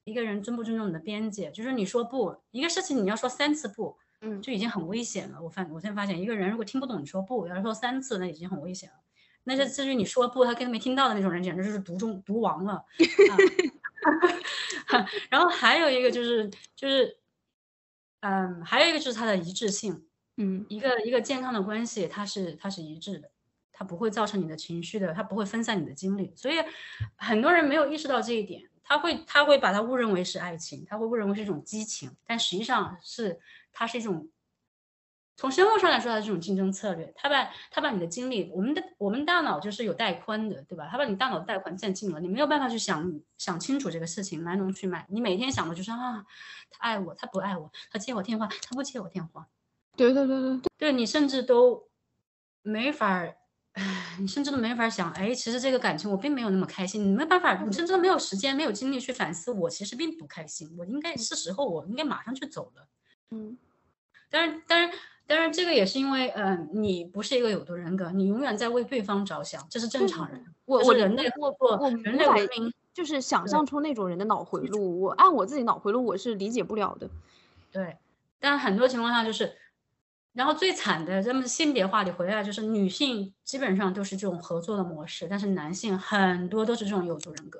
[0.03, 5.41] 一个人尊不尊重你的边界，就是你说不，一个事情你要说三次不，嗯就已经很危险了。
[5.41, 8.95] 我发我现在发现，一个人如果听不懂你说不，要是说三次，那已经很危险了。
[9.43, 12.85] 那这至于你说不，他根本没听到的那种人，简直就是毒中毒王了。
[14.88, 17.17] 啊 然后还有一个就是就是，
[18.21, 20.05] 嗯，还有一个就是它的一致性。
[20.41, 23.29] 嗯一个一个健康的关系，它是它是一致的，
[23.79, 26.33] 它不会造成你的情绪的，它不会分散你的精力。
[26.35, 26.55] 所以
[27.15, 33.39] 很多人没有意识到这一点，他会他会把它误认为是爱情，他会误认为是一种激情，但实际上是
[33.71, 34.27] 它是一种
[35.37, 37.13] 从生物上来说，它是一种竞争策略。
[37.15, 40.89] 他把他把你的精力，我们的我们大脑就是有带宽的，对吧？
[40.91, 45.05] 他把你大脑的带宽占尽了，你没有办法去想想清楚这个事情来龙去脉。
[45.07, 46.25] 你每天想的就是啊，
[46.69, 49.47] 他爱我，他不爱我，他接我电话，他不接我电话。
[49.95, 51.87] 对对对对对，对你甚至都
[52.61, 53.25] 没法
[54.19, 62.87] 你甚至都没法想，哎，其实这个感情我并没有那么开心，你没办法，你甚至都没有时间、没有精力去反思，我其实并不开心，我应该是时候，我应该马上就走了。
[63.31, 63.57] 嗯
[64.31, 64.91] 当然，当然，
[65.25, 70.45] 当然，这个也是因为，嗯、你不是一个有毒人格，你永远在为对方着想，这是正常人。
[70.65, 77.09] 我我人类我过我人类文明就是想象出那种人的脑回路，我按我自己脑回路我是理解不了的。
[77.71, 77.97] 对，
[78.39, 79.51] 但很多情况下就是，
[80.39, 87.60] 然后最惨的，咱们性别话题回来就是女性基本上都是这种合作的模式，但是男性很多都是这种有毒人格，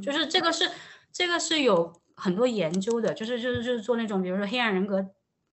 [0.00, 0.70] 就是这个是
[1.12, 5.06] 这个是有很多研究的，就是就是就是做那种比如说黑暗人格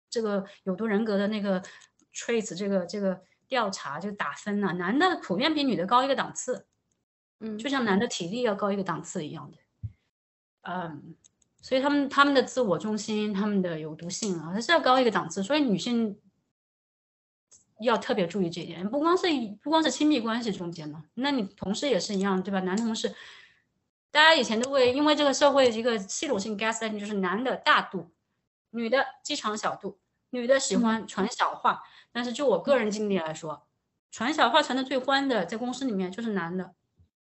[0.09, 1.61] 这个有毒人格的那个
[2.13, 6.65] traits 这个这个调查就打分呐、男的普遍比女的高一个档次，
[7.41, 9.57] 嗯就像男的体力要高一个档次一样的，
[10.61, 11.15] 嗯，
[11.61, 15.43] 所以他们他们的自我中心，他们的有毒性啊，还是要高一个档次。
[15.43, 16.17] 所以女性
[17.85, 19.27] 要特别注意这一点，不光是
[19.63, 22.59] 不光是亲密关系中间嘛，那你同事也是一样，对吧？
[22.59, 23.15] 男同事，
[24.11, 28.11] 大家以前都会因为这个社会一个系统性 gaslighting，就是男的大度，
[28.71, 29.97] 女的机场小度，
[30.29, 31.81] 女的喜欢传小话。
[32.11, 33.67] 但是就我个人经历来说，
[34.11, 36.73] 传小话传的最欢的，在公司里面就是男的，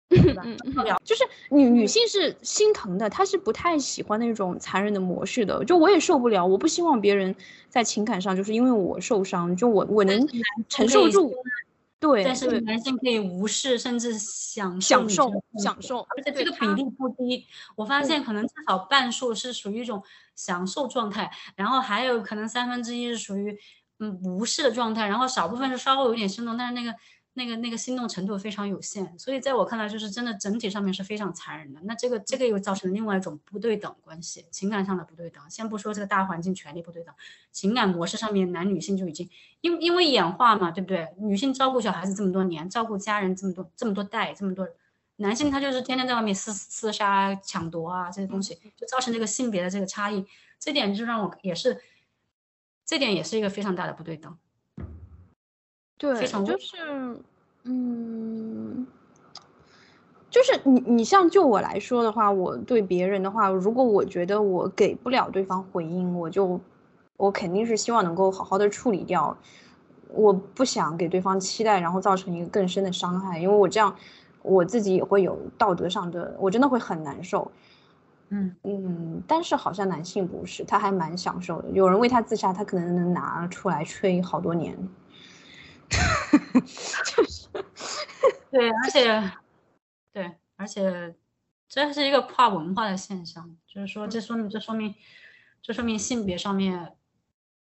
[0.09, 0.43] 对吧？
[0.45, 5.65] 嗯嗯，就是女女性是心疼的，她是不太喜欢那种残忍的模式的。
[5.65, 7.35] 就我也受不了，我不希望别人
[7.69, 10.27] 在情感上就是因为我受伤，就我我能
[10.69, 11.35] 承受住。
[12.01, 17.45] 对，但是男性可以无视甚至享享受享受，而且这个比例不低。
[17.75, 20.01] 我发现可能至少半数是属于一种
[20.37, 23.59] 享受状态，然后还有可能三分之一是属于
[23.99, 26.97] 嗯无视的状态，然后少部分是稍微有点心动，但是那个
[27.39, 29.17] 那个那个心动程度非常有限。
[29.19, 31.81] 所以在我看来，就是真的整体上面是非常残忍的。
[31.85, 35.43] 那这个这个又造成了另外一种不对等关系，情感上的不对等。
[35.49, 37.15] 先不说这个大环境权力不对等，
[37.53, 41.09] 情感模式上面男女性就已经因因为演化嘛，对不对？
[41.19, 44.69] 女性照顾小孩子这么多年，照顾家人这么多这么多代这么多，
[45.17, 50.27] 男性他就是天天在外面厮厮杀、抢夺啊这些东西，就造成这个性别的这个差异，
[50.59, 51.81] 这点就让我也是，
[52.85, 54.37] 这点也是一个非常大的不对等。
[55.99, 56.77] 对，非常就是，
[57.65, 58.87] 嗯，
[60.31, 66.61] 就是你你像就我来说的话，我对别人的话，如果我觉得我给不了对方回应，我就
[67.17, 69.37] 我肯定是希望能够好好的处理掉，
[70.11, 73.95] 我不想给对方期待，然后造成一个更深的伤害，因为我这样
[74.43, 77.51] 我自己也会有道德上的，我真的会很难受。
[78.31, 81.71] 嗯嗯，但是好像男性不是，他还蛮享受的。
[81.71, 84.77] 有人为他自杀，他可能能拿出来吹好多年。
[87.05, 87.49] 就是
[88.51, 89.33] 对，而且
[90.13, 91.15] 对，而且
[91.69, 94.95] 这是一个跨文化的现象，就是说，这说明这说明
[95.63, 96.95] 这说明性别上面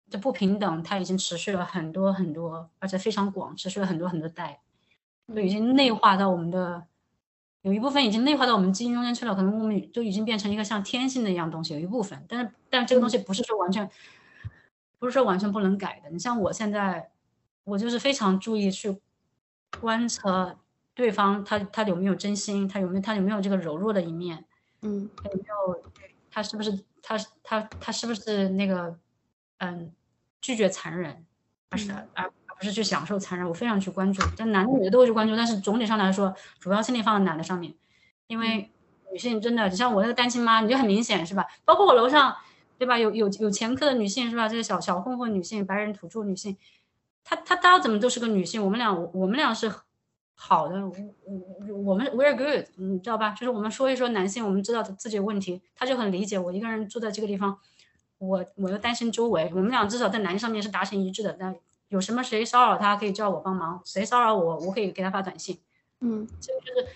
[0.09, 4.61] 的不平等，它已经持续了很多很多，而且非常广，持续了很多很多代，
[5.33, 6.85] 就已经内化到我们的。
[7.61, 11.73] 有一部分已经内化到我们基因中间去了，可能我们就已经变成一个像天性的一样东西。
[11.73, 13.87] 有一部分，但是，但这个东西不是说完全，
[14.97, 16.09] 不是说完全不能改的。
[16.09, 17.11] 你像我现在，
[17.69, 18.99] 我就是非常注意去
[19.79, 20.55] 观察
[20.93, 24.43] 对方，他他有没有真心，他有没有他有没有这个柔弱的一面，
[24.81, 25.83] 嗯，他有没有，
[26.31, 28.97] 他是不是他他他是不是那个，
[29.59, 29.91] 嗯，
[30.41, 31.25] 拒绝残忍，
[31.69, 32.31] 而是而而。
[32.59, 37.73] 不是去享受残忍，我非常去关注，但男的女的都会去关注，但是总体上来说，主要精力放在男的上面，
[38.27, 38.69] 因为
[39.13, 41.47] 女性真的，你像我那个单亲妈，你就很明显是吧？
[41.63, 42.35] 包括我楼上，
[42.77, 42.97] 对吧？
[42.99, 44.49] 有有有前科的女性是吧？
[44.49, 46.57] 这些小小混混女性，白人土著女性，
[47.23, 48.63] 她她她怎么都是个女性？
[48.63, 49.71] 我们俩我们俩是
[50.35, 50.93] 好的，我
[51.83, 53.31] 我们 we're good，你知道吧？
[53.31, 57.57] 就是我们说一说男性，我们知道自己的问题，他就很理解我一个人住在这个地方，
[58.17, 61.55] 我我又担心周围，我们俩至少在男上面是达成一致的，但。
[61.89, 65.59] 有什么谁骚扰他可以叫我帮忙，谁骚扰我我可以给他发短信。
[66.01, 66.87] 嗯，这个就是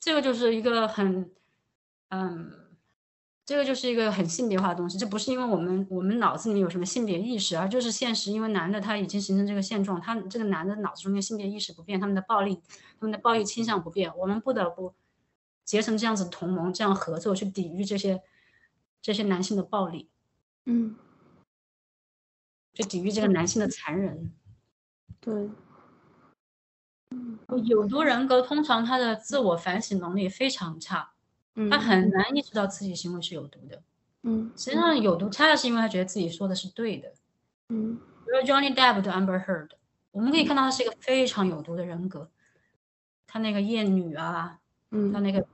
[0.00, 1.30] 这个就是一个很
[2.08, 2.50] 嗯，
[3.50, 4.96] 这个就是一个很性别化的东西。
[4.96, 8.30] 这不是因为我们我们脑子里面有什么性别意识，而就是现实。
[8.30, 12.62] 因为男的他已经形成这个现状，他这个男的脑子中间性别意识不变，他们的暴力
[13.00, 14.94] 他们的暴力倾向不变，我们不得不
[15.64, 18.22] 结成这样子同盟，这样合作去抵御这些
[19.02, 20.08] 这些男性的暴力。
[20.66, 20.94] 嗯。
[22.72, 24.32] 去抵御这个男性的残忍，
[25.20, 25.50] 对，
[27.64, 31.10] 有毒人格通常他的自我反省能力非常差，
[31.70, 33.82] 他很难意识到自己行为是有毒的，
[34.22, 37.12] 嗯，实际上有毒恰恰是因为他觉得自己说的是对的，
[37.68, 39.70] 嗯，比如 Johnny Depp 的 Amber Heard，
[40.12, 42.30] 我们可以看到他是一个非常有毒的人格，
[43.26, 44.58] 他那个厌女啊，
[44.90, 45.46] 嗯，他那个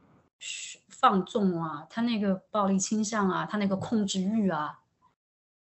[0.89, 4.81] 放纵啊，他那个暴力倾向啊，他那个控制欲啊，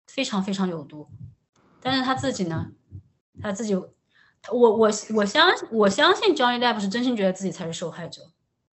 [0.07, 1.07] 非常非常有毒。
[1.79, 2.71] 但是他自己呢？
[3.41, 3.87] 他自己，我
[4.51, 8.21] 我我相我相信 Johnny Depp 是真心觉得自己才是受害者。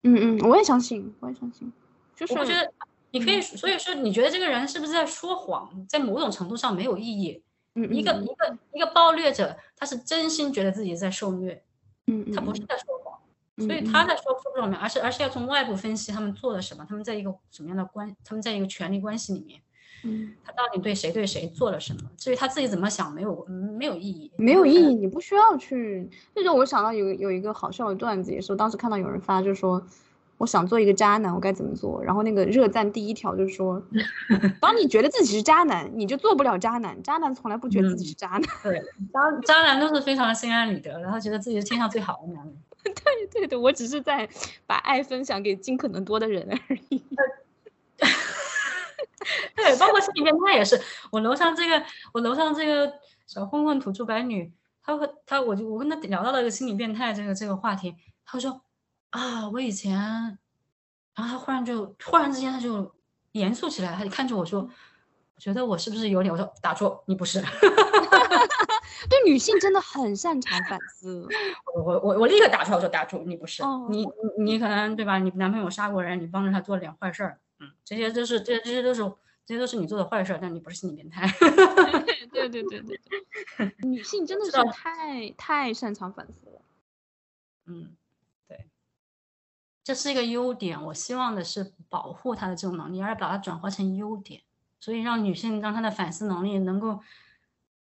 [0.03, 1.71] 嗯嗯，我也相信，我也相信。
[2.15, 2.71] 就是我觉得
[3.11, 5.85] 你可以，所以说你觉得这个人是不是在说谎？
[5.87, 7.41] 在某种程度上没有意义。
[7.75, 11.63] 嗯一个一个一个暴虐者，他是真心觉得自己在受虐。
[12.05, 13.19] 嗯他不是在说谎，
[13.65, 19.61] 所以他在说说不上面，而是而是要从外部分析他们做了什么，他们在一个什么样的关，他们在一个权力关系里面。
[20.03, 22.01] 嗯，他到底对谁对谁做了什么？
[22.17, 23.45] 至于他自己怎么想，没有
[23.77, 24.93] 没有意义，没有意义。
[24.95, 26.09] 你不需要去。
[26.35, 29.81] 那种我想到有有一个好笑的段子，也是我当时看到有人发，就是说
[30.37, 32.03] 我想做一个渣男，我该怎么做？
[32.03, 33.81] 然后那个热赞第一条就是说，
[34.59, 37.01] 当你觉得自己是渣男，你就做不了渣男。
[37.01, 38.41] 渣男从来不觉得自己是渣男。
[38.61, 38.81] 对，
[39.13, 42.53] 渣渣男都是非常心安理得，然后觉得自己是天下最好的男人。
[42.83, 42.93] 对
[43.31, 44.27] 对对，我只是在
[44.67, 47.01] 把爱分享给尽可能多的人而已。
[49.55, 50.79] 对，包括心理变态也是。
[51.11, 51.83] 我楼上这个，
[52.13, 52.93] 我楼上这个
[53.27, 54.51] 小混混土著白女，
[54.83, 58.61] 她和她，我就我跟她聊到了一个心理变态这个这个话题，她说
[59.11, 59.93] 啊，我以前，
[61.15, 62.93] 然后她忽然就突然之间她就
[63.33, 66.31] 严肃起来，她就看着我说，我觉得我是不是有点？
[66.31, 67.43] 我说打住，你不是。
[69.09, 71.27] 对女性真的很擅长反思。
[71.75, 73.61] 我我我我立刻打出来，我说打住，你不是。
[73.89, 74.05] 你
[74.37, 75.19] 你你可能对吧？
[75.19, 77.39] 你男朋友杀过人，你帮着他做了点坏事儿。
[77.85, 79.01] 这些都是，这这些都是，
[79.45, 81.27] 这些都是你做的坏事，但你不是心理变态。
[82.31, 86.61] 对对对对对，女性真的是太太擅长反思了。
[87.65, 87.95] 嗯，
[88.47, 88.69] 对，
[89.83, 90.81] 这是一个优点。
[90.85, 94.41] 我希望的是保护她的这种能力，而把它转化成优点。
[94.79, 97.01] 所以让女性让她的反思能力能够，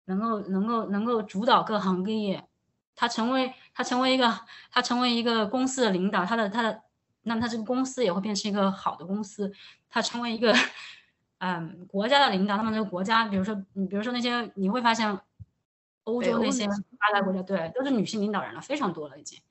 [0.05, 2.47] 能够能够能够主导各行各业。
[2.95, 6.84] 她成为她成为一个她成为一个公司的领导，她的她的。
[7.27, 9.51] 那么他这个公司也会变成一个好的公司，
[9.89, 10.53] 他成为一个，
[11.39, 12.55] 嗯，国家的领导。
[12.55, 15.19] 那么这个国家，比如说你，比如说那些，你会发现，
[16.03, 19.41] 欧洲那些发达国家，对，都是女性领导人了，非常多了已经，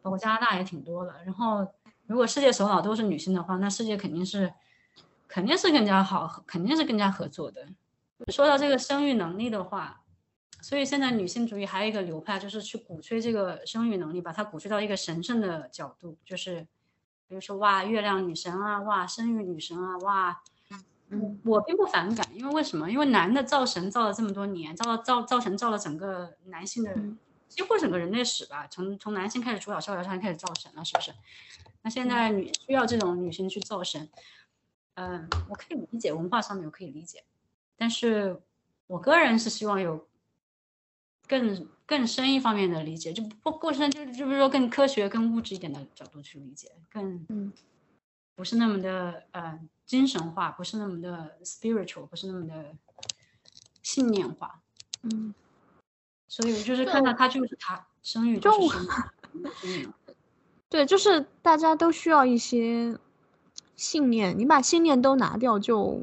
[0.00, 1.16] 包括加拿大也挺多了。
[1.26, 1.68] 然后，
[2.06, 4.50] 如果世界首脑都是女性的话，那世界肯定是，
[5.28, 7.68] 肯定是更加好，肯定是更加合作的。
[8.32, 10.00] 说到这个生育能力的话，
[10.62, 16.66] 所以现在女性主义还有一个流派，就是去鼓吹这个生育能力，把它鼓吹到一个神圣的角度，就是。
[17.28, 20.42] 比如说哇，月亮女神啊，哇，生育女神啊，哇，
[21.10, 22.90] 嗯，我并不反感，因为为什么？
[22.90, 26.94] 因为男的造神造了这么多年，造了造造神造了整个男性的
[27.48, 31.12] 几乎整个人类史吧，从从男性开始主导逍遥上开始造神了，是不是？
[31.82, 34.08] 那现在女需要这种女性去造神，
[34.94, 37.24] 嗯，我可以理解文化上面我可以理解，
[37.76, 38.42] 但是
[38.86, 40.08] 我个人是希望有
[41.26, 47.50] 更更深一方面的理解，就不过深，就就比如说更科学、更物质一点的角度去理解，更嗯
[48.34, 52.76] 不是那么的呃精神化，不是那么的 spiritual，不是那么的
[53.82, 54.60] 信念化。
[55.02, 55.32] 嗯，
[56.28, 58.88] 所以我就是看到他就是他生育就是生育，
[59.64, 59.94] 嗯，
[60.68, 62.98] 对，就是大家都需要一些
[63.76, 65.98] 信念，你把信念都拿掉就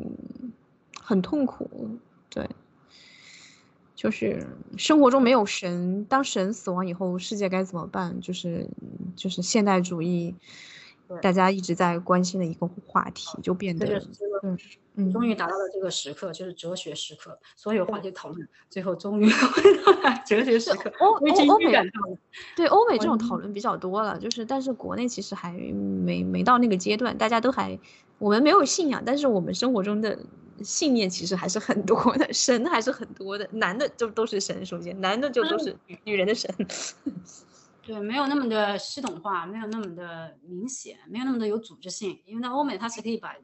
[0.99, 1.99] 很痛苦。
[2.29, 2.49] 对，
[3.95, 4.45] 就是
[4.77, 8.19] 生活中没有神，当神死亡以后，世界该怎么办？
[8.19, 8.69] 就是
[9.15, 10.35] 就是现代主义
[11.21, 14.01] 大家一直在关心的一个话题，就变得
[14.43, 14.57] 嗯
[14.95, 21.73] 嗯终于达到了这个时刻，就是哲学时刻，所有话题讨论最后终于回到了哲学时刻，欧欧欧美。
[22.55, 27.79] 对欧美这种讨论比较多了，就是但是国内其实还没没到那个阶段，大家都还
[28.17, 30.19] 我们没有信仰，但是我们生活中的
[30.63, 36.49] 信念其实还是很多的， 神还是很多的，男的就都是神，首先男的就都是女女人的神，
[37.83, 42.21] 对，没有那么的系统化，没有那么的明显，没有那么的有组织性。
[42.25, 43.35] 因为在欧美，它是可以把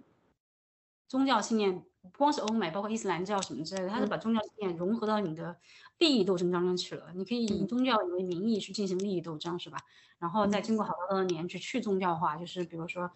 [1.08, 5.58] 宗教信念，不光是欧美，包括伊斯兰教什么之类的，它是把宗教信念融合到你的
[5.98, 7.08] 利益斗争当中去了。
[7.14, 9.78] 你可以以宗教为名义去进行利益斗争，是吧？
[10.18, 13.12] 然后再经过好多多年去去宗教化，就是比如说。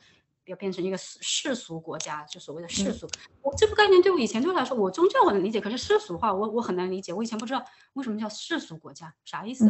[0.46, 3.08] 要变成一个世世俗国家，就所谓的世俗。
[3.42, 7.12] 我这个概念对我以前对我来说，我宗教我能理解，可是世俗化我我很难理解。
[7.14, 9.66] 我以前不知道为什么叫世俗国家，啥意思？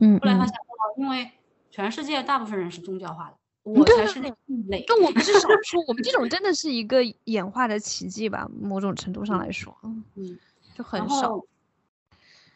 [0.00, 1.30] 嗯后来发现哦，因为
[1.70, 4.84] 全世界大部分人是宗教化的，我才是那个异类。
[4.86, 9.76] 但我们是少数，我们这种真的是一个演化的奇迹吧，某种程度上来说，
[10.16, 10.38] 嗯，
[10.74, 11.40] 就很少。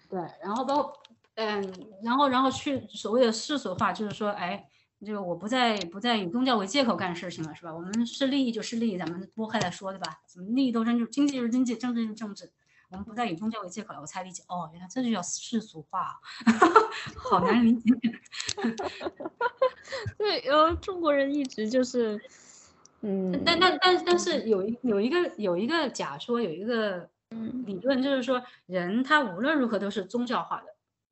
[0.08, 0.92] 对，然后包括
[1.34, 4.68] 嗯，然后然后去所谓的世俗化，就是说，哎，
[5.04, 7.72] 这个我不再不再以宗教为借口干事情了，是吧？
[7.72, 10.20] 我们是利益就是利益，咱们拨开来说，对吧？
[10.26, 12.50] 什么利益斗争就经济就是经济，政治就是政治，
[12.90, 16.18] 我们不再以宗教为借口了，我才理解，哦，原来这就叫世俗化啊，
[17.16, 17.94] 好难理解。
[20.18, 22.20] 对，然后中国人一直就是，
[23.02, 30.66] 嗯，但但但但是有一有一个有一个假说，有一个嗯理论，就是说人他无论如何都是宗教化的，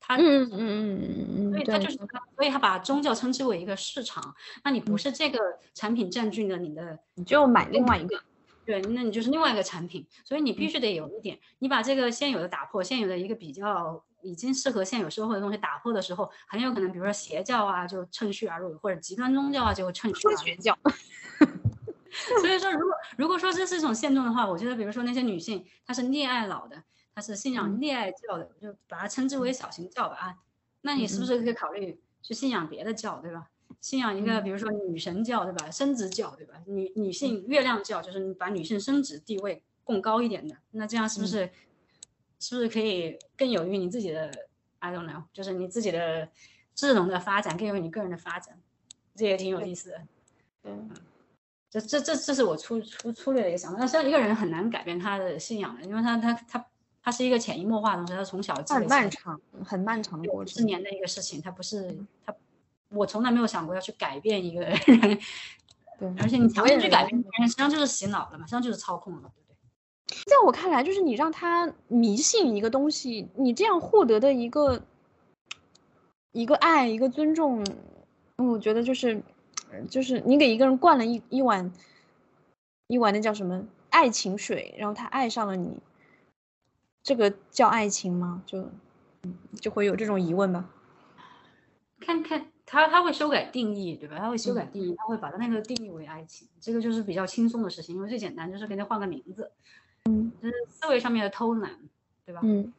[0.07, 4.35] 他嗯嗯嗯嗯嗯，对所以他就是他，所以他把宗教称之为一个市场。
[4.63, 5.39] 那你不是这个
[5.75, 8.23] 产品占据了你的，你就买另外一个，
[8.65, 20.93] 对，那你就是另外一个产品，所以你必须得有一点，你把这个现有的打破，现有的一个比较已经适合现有社会的东西打破的时候，很有可能，比如说邪教啊，就趁虚而入，或者极端宗教啊，就趁虚而入。
[22.41, 26.83] 所以说，如果如果说这是一种现状的话，我觉得，比如说那些女性，她是恋爱脑的，
[27.17, 30.37] 她是信仰恋爱教的，就把它称之为小型教吧啊。
[30.83, 33.49] 那你是不是可以考虑去信仰别的教，对吧？
[33.81, 35.71] 信仰一个，比如说女神教，对吧？
[35.71, 36.62] 生殖教，对吧？
[36.67, 41.51] 女女性月亮教，就是你把女性生殖地位更高一点的，那这样是不是、
[42.39, 44.31] 是不是可以更有于你自己的
[44.81, 46.29] ？I don't know，就是你自己的
[46.75, 48.61] 智能的发展，更有于你个人的发展，
[49.14, 50.03] 这也挺有意思的。
[50.62, 50.73] 对，
[51.71, 53.79] 这这这这是我粗粗粗略的一个想法。
[53.79, 56.67] 那像一个人很难改变他的信仰的，因为他他他
[57.07, 60.57] 他是一个潜移默化的东西，他从小积很漫长，很漫长的过程。
[60.57, 62.35] 十年的一个事情，他不是他，
[62.89, 64.77] 我从来没有想过要去改变一个人，
[66.01, 70.25] 对，而且你强我也行去改变别人，实际上就是洗脑了嘛，实际上就是操控了，对不对？
[70.25, 74.83] 在我看来，就是你让他迷信一个东西，你这样获得的一个
[76.33, 77.65] 一个爱，一个尊重，
[78.39, 79.23] 嗯我觉得就是，
[79.71, 81.73] 呃就是你给一个人灌了一一碗
[82.89, 85.79] 一碗那叫什么爱情水，然后他爱上了你，
[87.07, 88.43] 这个叫爱情吗？
[88.45, 88.69] 就
[89.23, 90.69] 嗯就会有这种疑问吧。
[92.01, 94.19] 看看他他会修改定义，对吧？
[94.19, 99.53] 他会修改嗯定义，他会把他那个定义为爱情，这个就是比较轻松的事情，因为最简单就是给他换个名字，
[100.07, 101.79] 嗯就是思维上面的偷懒，
[102.25, 102.41] 对吧？
[102.43, 102.73] 嗯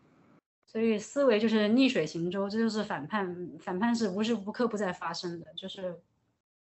[0.66, 3.50] 所以思维就是逆水行舟，这就是反叛。
[3.62, 5.98] 反叛是无时无刻不在发生的，就是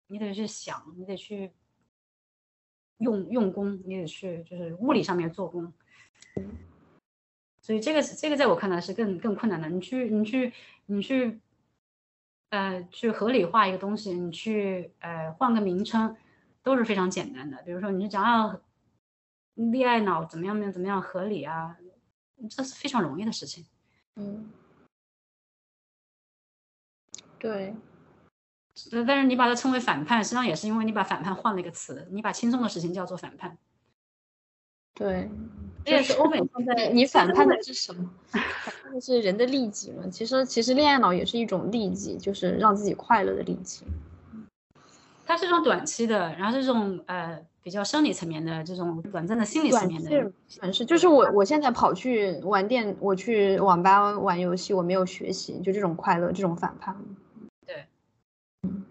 [0.09, 1.51] 你得去想，你得去
[2.99, 5.73] 用用功，你得去就是物理上面做工。
[7.69, 9.69] 所以这个这个在我看来是更更困难的。
[9.69, 10.51] 你去你去
[10.87, 11.39] 你去，
[12.49, 16.17] 呃，去合理化一个东西，你去呃换个名称，
[16.63, 17.63] 都是非常简单的。
[17.65, 18.59] 比如说，你就讲要
[19.57, 21.77] 恋爱脑怎么样怎么样合理啊，
[22.49, 23.67] 这是非常容易的事情。
[24.17, 24.49] 嗯，
[27.39, 27.77] 对，
[28.93, 33.59] 呃但是你把它称为反叛，实际上也是因为你把反叛换了一个词，你把轻松的事情叫做反叛。
[34.95, 35.31] 对，
[35.89, 38.11] 这也是欧美现在你反叛的是什么？
[38.31, 40.05] 反叛的是人的利己嘛？
[40.11, 43.85] 其实其实恋爱脑也是一种利己，就是让自己快乐的利己。
[45.27, 50.09] 它是一种短期的，然后是这种呃比较生理层面的这种短暂的心理层面的
[50.59, 56.97] 短是，就是我我现在跑去玩电，我去网吧玩游戏，我没有学习，就这种快乐，这种反叛。
[57.67, 57.85] 对，
[58.63, 58.85] 嗯，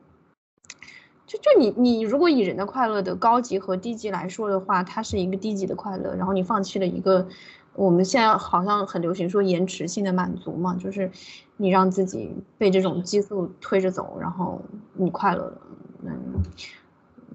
[1.28, 7.28] 就就你你如果以人的快乐的高级和低级来说的话，它是一个低级的快乐，然后你放弃了一个。
[7.73, 11.11] 我们现在好像很流行说延迟性的满足嘛，就是
[11.57, 14.59] 你让自己被这种激素推着走，然后
[14.93, 15.61] 你快乐了，
[16.03, 16.41] 嗯，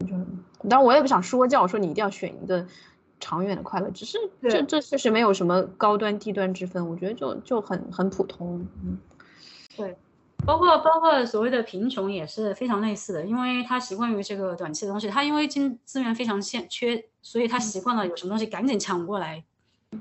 [0.00, 0.08] 就
[0.68, 2.66] 当然我也不想说教，说你一定要选一个
[3.20, 8.98] 长远的快乐，只是这这确实没有什么高端低端之分，我觉得就就很很普通，嗯，
[9.76, 9.96] 对，
[10.44, 19.44] 包括包括所谓的贫穷也是非常类似的，因为他习惯于这个短期的东西，他因为经资源非常欠缺，所以他习惯了有什么东西赶紧抢过来。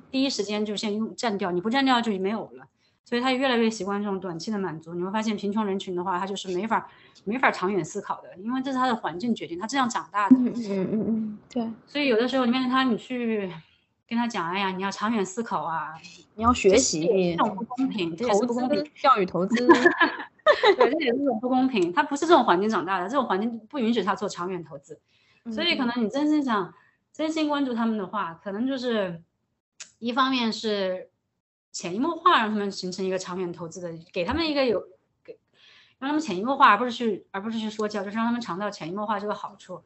[0.09, 2.65] 第一时间就先用占掉，你不占掉就没有了，
[3.03, 4.93] 所以他越来越习惯这种短期的满足。
[4.93, 6.89] 你会发现贫穷人群的话，他就是没法
[7.25, 10.35] 没法长远思考的，因为这是他的环境决定，他这样长大的。
[10.37, 11.69] 嗯嗯嗯嗯，对。
[11.85, 13.51] 所以有的时候你面对他，你去
[14.07, 15.93] 跟他讲，哎呀，你要长远思考啊，
[16.35, 18.83] 你要学习，这种不公平，这也是不公平。
[18.95, 19.55] 教育投资，
[20.77, 21.91] 对，这也是种不公平。
[21.93, 24.99] 他不是这种环境长大的，这种环境不允许他做长远投资。
[25.51, 26.73] 所以可能你真心想
[27.11, 29.21] 真心关注他们的话，可能就是。
[29.97, 31.11] 一方面是
[31.71, 34.83] 潜移默化让他们形成一个长远投资的，给他们一个有
[35.23, 35.39] 给
[35.99, 39.83] 让他们潜移默化，而不是去而不是去说教，就是让他们尝到潜移默化这个好处。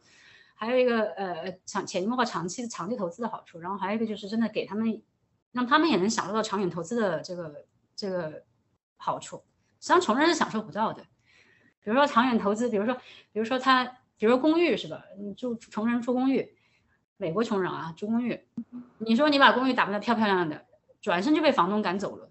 [0.53, 5.01] 还有一个呃长潜移默化长期长期投资的好处，然后还有一个就是真的给他们
[5.51, 8.43] 让他们也能享受到长远投资的这个这个
[8.95, 9.43] 好处。
[9.85, 11.03] 实际上穷人是享受不到的。
[11.83, 12.95] 比如说长远投资，比如说
[13.31, 13.85] 比如说他
[14.17, 15.03] 比如说公寓是吧？
[15.19, 16.51] 你住穷人住公寓。
[17.17, 18.41] 美国穷人啊，住公寓，
[18.97, 20.65] 你说你把公寓打扮的漂漂亮亮的，
[21.01, 22.29] 转身就被房东赶走了。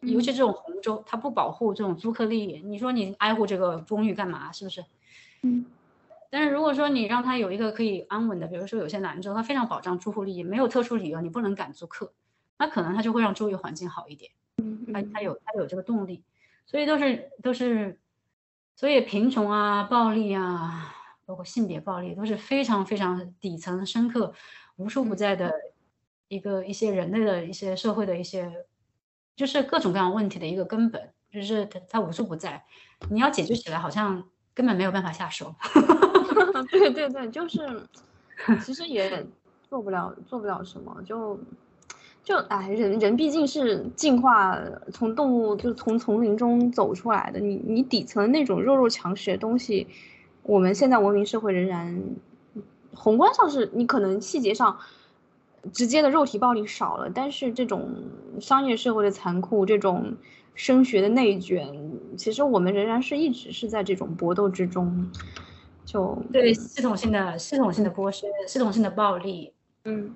[0.00, 4.50] 尤其这种红州，他不保护这种租客利益，你说你爱护这个公寓干嘛？
[4.52, 4.84] 是不是？
[5.42, 5.66] 嗯。
[6.30, 12.14] 但是如果说你让他有一个可以安稳的，比如说有些兰州，他非常保障住户利益，没有特殊理由你不能赶租客，
[12.56, 14.32] 那可能他就会让周围环境好一点。
[14.56, 14.86] 嗯。
[14.90, 16.22] 他他有他有这个动力，
[16.66, 17.98] 所以都是都是，
[18.76, 20.90] 所以贫穷啊，暴力啊。
[21.26, 24.34] 包括性别暴力都是非常非常底层深刻、
[24.76, 25.50] 无处不在的
[26.28, 28.66] 一个一些人类的一些社会的一些，
[29.34, 32.62] 就是各种各样问题的一个根本，就是它它无处不在，
[33.08, 35.54] 你要解决起来好像根本没有办法下手。
[36.70, 37.88] 对对对，就是
[38.62, 39.26] 其实也
[39.62, 41.40] 做不了做不了什么，就
[42.24, 44.58] 就哎人人毕竟是进化
[44.90, 49.86] 从动物就是从丛林中走出来的，你你底层那种弱肉强食的东西。
[50.42, 52.02] 我们现在文明社会仍然，
[52.94, 54.78] 宏观上是你可能细节上，
[55.72, 57.90] 直接的肉体暴力少了，但是这种
[58.40, 60.14] 商业社会的残酷，这种
[60.54, 61.66] 升学的内卷，
[62.16, 65.10] 其实我们仍然是一直是在这种搏斗之中，
[65.86, 69.52] 就对系统性的系统性的剥削，系统性的暴力，
[69.84, 70.14] 嗯，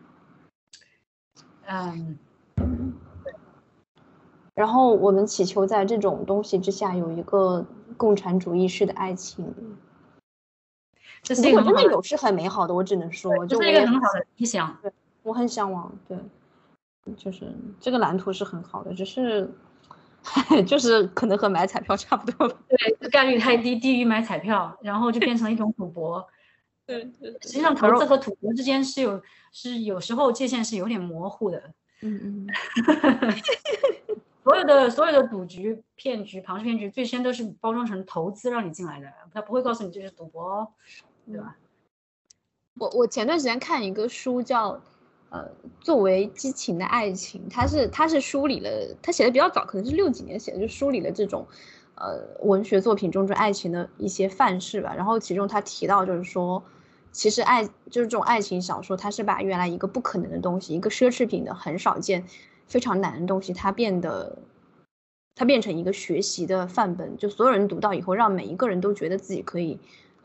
[1.70, 2.18] 嗯，
[4.54, 7.66] 然后我们祈求在这种东西之下有一个
[7.98, 9.54] 共产主义式的爱情。
[11.22, 14.78] 这是一个真的有是很美好的，我只能说，这是一个很好的理想。
[14.80, 14.90] 对，
[15.22, 15.92] 我很向往。
[16.08, 16.16] 对，
[17.16, 19.50] 就是这个蓝图是很好的，只是，
[20.66, 22.48] 就是可能和买彩票差不多。
[22.68, 26.26] 对，概率太低，低于买彩票，然后就变成一种赌博。
[26.88, 27.02] 对，
[27.42, 29.22] 实际上投资和赌博之间是有，
[29.52, 31.62] 是有时候界限是有点模糊的。
[32.00, 32.46] 嗯嗯。
[34.42, 40.66] 所有的所有的赌局、骗局、庞氏骗局，最先都是包装成投资让你进来的，他不会告诉你这是赌博。
[41.26, 41.54] 对吧？
[42.78, 44.80] 我我前段时间看一个书叫，
[45.28, 45.46] 呃，
[45.78, 51.46] 作为激情的爱情，它是它是梳理了，他写的比较早，可能是六几年写的，就梳理了这种，
[51.96, 54.94] 呃，文学作品中这爱情的一些范式吧。
[54.94, 56.64] 然后其中他提到就是说，
[57.18, 62.24] 其实爱就是这种爱情小说，它是把原来一个不可能的东西，一个奢侈品的很少见、
[62.68, 64.38] 非常难的东西，它变得，
[65.34, 69.80] 它变成一个学习的范本，就所有人读到以后，让每一个人都觉得自己可以。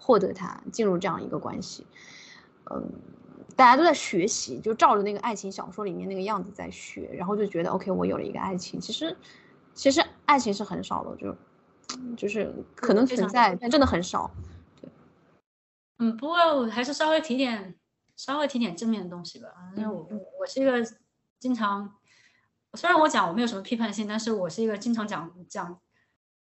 [0.05, 1.87] 获得它进入这样一个关系，
[2.69, 2.83] 嗯，
[3.55, 8.81] 大家都在学习，就照着那个爱情小说里面那个样子在学，然后就觉得 OK，我有了一个爱情。
[8.81, 9.15] 其实，
[9.73, 11.33] 其实爱情是很少的，就
[12.17, 14.29] 就是可能存在，但真的很少。
[15.97, 17.75] 对，嗯，不过我还是稍微提点，
[18.15, 19.49] 稍微提点正面的东西吧。
[19.75, 20.07] 因为我
[20.39, 20.85] 我是一个
[21.39, 21.95] 经常，
[22.73, 25.79] 虽然我讲我没有什么批判性，但是我是一个经常讲讲。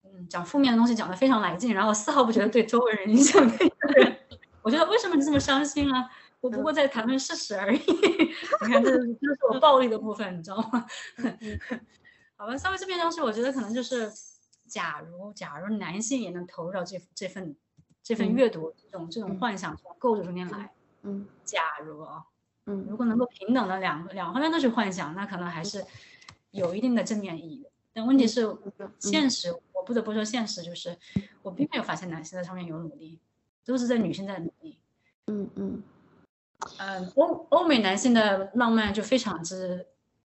[0.04, 4.16] 嗯，讲负面的东西讲的非常来劲，然后丝毫不觉得对周围人影响的人。
[4.62, 6.08] 我觉得为什么你这么伤心啊？
[6.40, 7.78] 我不过在谈论事实而已。
[8.62, 10.86] 你看，这是这是我暴力的部分，你知道吗？
[12.38, 14.10] 好吧，稍微这边东西，我觉得可能就是，
[14.68, 17.54] 假如假如男性也能投入到这这份
[18.02, 20.70] 这份阅读这种这种幻想、从构筑中间来，
[21.02, 22.24] 嗯假如啊，
[22.66, 25.84] 嗯如果能够平等的两两方面都是幻想，那可能还是
[26.50, 27.70] 有一定的正面意义的。
[27.92, 28.46] 但问题是，
[28.78, 30.96] 嗯现实我不得不说，现实就是
[31.42, 33.18] 我并没有发现男性在上面有努力，
[33.64, 34.78] 都是在女性在努力。
[35.26, 35.82] 嗯嗯
[36.78, 39.86] 嗯，欧欧美男性的浪漫就非常之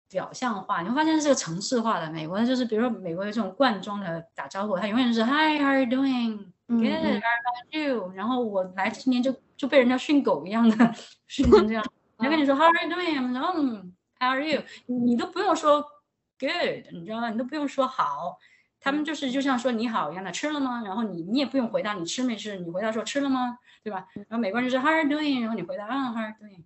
[0.09, 2.11] 表象化，你会发现是个城市化的。
[2.11, 6.52] 美国的就是，比如说美国的这种罐装的打招呼，他永远是 Hi，How are you doing？
[6.67, 8.11] 嗯 Good, 嗯 how about you？
[8.15, 10.95] 然后我来今年就就被人家训狗一样的
[11.27, 11.83] 训成这样，
[12.19, 13.33] 人家跟你说 How are you doing？
[13.33, 14.61] 然后嗯 How are you？
[14.85, 15.81] 你都不用说
[16.39, 17.29] Good，你知道吗？
[17.29, 18.37] 你都不用说好，
[18.79, 20.81] 他们就是就像说你好一样的，吃了吗？
[20.85, 23.57] 然后你你也不用回答你吃没吃，你回答说吃了吗？
[23.83, 24.07] 对吧？
[24.15, 25.41] 然后美国人就是 How are you doing？
[25.41, 26.63] 然后你回答嗯 How are you doing？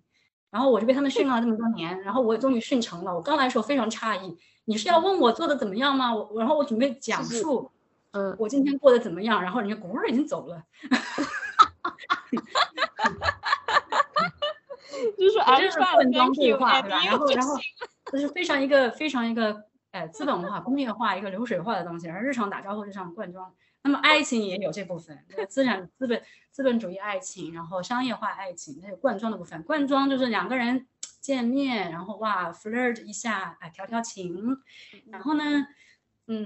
[0.50, 3.14] 然后我就被他们训了这么多年，然后我终于训成了。
[3.14, 6.14] 我刚来的时候非常诧异，你是要问我做的怎么样吗？
[6.14, 7.70] 我然后我准备讲是述。
[8.12, 9.42] 嗯，我今天过得怎么样？
[9.42, 10.62] 然后人家咕儿已经走了，
[15.18, 17.02] 就是就是混装对话，对吧？
[17.04, 17.64] 然后然后行
[18.10, 23.52] 这是非常一个非常一个呃资本化、工业化一个流水化的东西，而日常打招呼、就像灌装。
[23.82, 29.62] 那么爱情也有这部分，对资产资本资本主义爱情，然后商业化爱情，它有灌装的部分。
[29.62, 30.86] 灌装就是两个人
[31.20, 34.58] 见面，然后哇 flirt 一下，哎调调情，
[35.10, 35.66] 然后呢，嗯，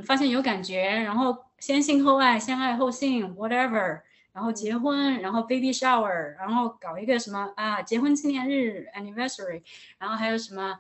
[0.05, 4.01] 发现有感觉，然后先性后爱，先爱后性，whatever，
[4.33, 9.63] 然后结婚，然后 baby shower，然后搞一个什么啊结婚纪念日 anniversary，
[9.99, 10.79] 然后还有什么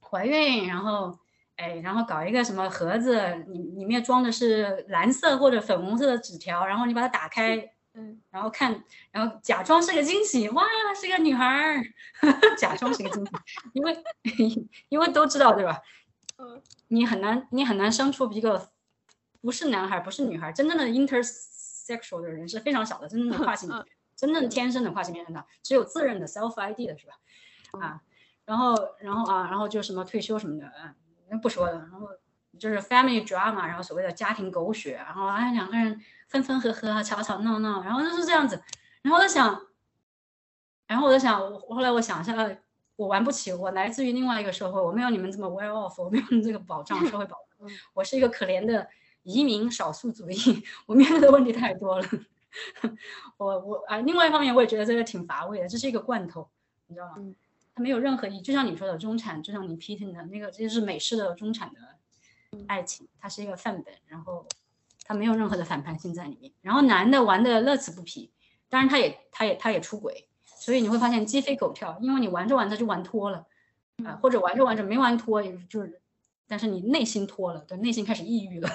[0.00, 1.18] 怀孕，然后
[1.56, 7.56] 哎，然后搞一个什么盒子，里里面装的是蓝色或者粉红色的纸条，然后你把它打开，
[7.94, 8.18] 嗯。
[8.30, 10.64] 然后看，然后假装是个惊喜，哇，
[10.98, 11.82] 是个女孩儿，
[12.56, 13.32] 假装是个惊喜，
[13.74, 13.96] 因为
[14.88, 15.78] 因为都知道对吧？
[16.42, 18.70] 嗯你很难你很难生出一个
[19.40, 23.86] 不是男孩儿不是女孩儿，真正的 intersexual 的人是非常少的，真正的跨性别嗯，
[24.16, 27.14] 真正天生的跨性别人的，只有自认的 self ID 的是吧？
[27.80, 28.02] 啊，
[28.44, 30.94] 然后然后啊，然后就什么退休什么的，嗯，
[31.30, 32.08] 那不说了，然后
[32.58, 38.62] 就是 family drama，然后所谓的家庭狗血，然后哎两个人分分合合啊，吵吵闹闹，然后就是这样子，
[39.02, 39.66] 然后我在想，
[40.86, 42.34] 然后我在想，我后来我想一下，
[42.96, 48.88] 我玩不起，我来自于另外一个社会，我没有你们这么 well off，我没有这个保障，社会保障 嗯，我是一个可怜的
[49.22, 52.08] 移民少数族裔，我面对的问题太多了。
[53.38, 56.48] 我我啊，另外一方面我也觉得这个挺乏味的，这是一个罐头，
[56.86, 57.14] 你知道吗？
[57.18, 57.34] 嗯
[57.74, 61.80] 它没有任何意义，就像你说的中产，就像你批评的那个，这是美式的中产的
[62.66, 64.46] 爱情，它是一个范本，然后
[65.04, 66.52] 它没有任何的反叛性在里面。
[66.60, 68.30] 然后男的玩的乐此不疲，
[68.68, 70.28] 当然他也他也他也出轨，
[70.62, 73.44] 所以你会发现鸡飞狗跳，因为你玩着玩着就玩脱了，
[74.04, 76.00] 啊、或者玩着玩着没玩脱，也就是，
[76.46, 78.70] 但是你内心脱了，对，内心开始抑郁了。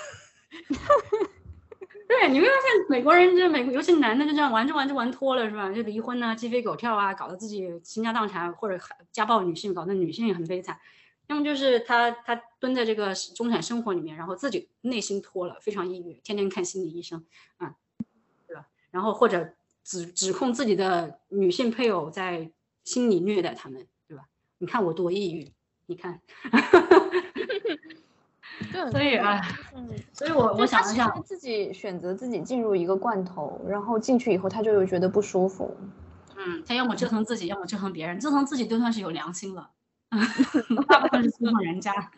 [2.06, 5.72] 对，你会发现美国人就美国，尤其男的就这样玩着玩着玩脱了，是吧？
[5.72, 8.78] 就离婚啊，鸡飞狗跳啊，搞得自己倾家荡产，或者
[9.14, 10.78] 家暴女性，搞得女性也很悲惨。
[11.28, 17.26] 要么就是他他蹲在这个中产生活里面，然后自己内心脱了，非常抑郁，天天看心理医生，
[17.58, 17.76] 啊、
[18.46, 18.68] 对吧？
[18.92, 19.54] 然后或者
[19.88, 22.52] 指指控自己的女性配偶在
[22.84, 24.26] 心理虐待他们，对吧？
[24.58, 25.50] 你看我多抑郁，
[25.86, 26.20] 你看
[28.70, 29.42] 对，所以啊，
[29.74, 35.74] 嗯，所以我我想一想，自己选择自己进入一个罐头，然后进去以后他就又觉得不舒服。
[36.36, 39.72] 嗯，他要么折腾自己，要么折腾别人，折腾自己都算是有良心了，
[40.90, 42.12] 大部分是折腾人家。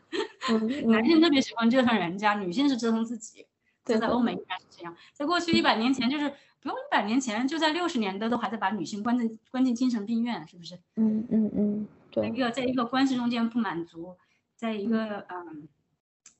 [0.49, 3.45] 嗯男性特别喜欢折腾人家，女性是折腾自己。
[3.85, 6.31] 对在欧美应该是这样，在过去一百年前，就是
[6.61, 10.75] 不用一百年前，就在六十年代都还在把女性关进关进精神病院，是不是？
[10.95, 14.17] 嗯嗯嗯，对，在一个在一个关系中间不满足，
[14.55, 15.67] 在一个嗯，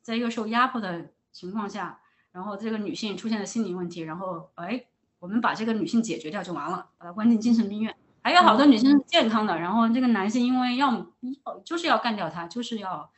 [0.02, 2.00] 在一个受压迫的情况下，
[2.32, 4.86] 然后这个女性出现了心理问题，然后哎，
[5.20, 7.96] 我们把这个女性解决掉就完了，把她关进精神病院。
[8.22, 10.92] 还有好多女性是健康的，然后这个男性因为要
[11.46, 13.10] 要就是要干掉她，就是要，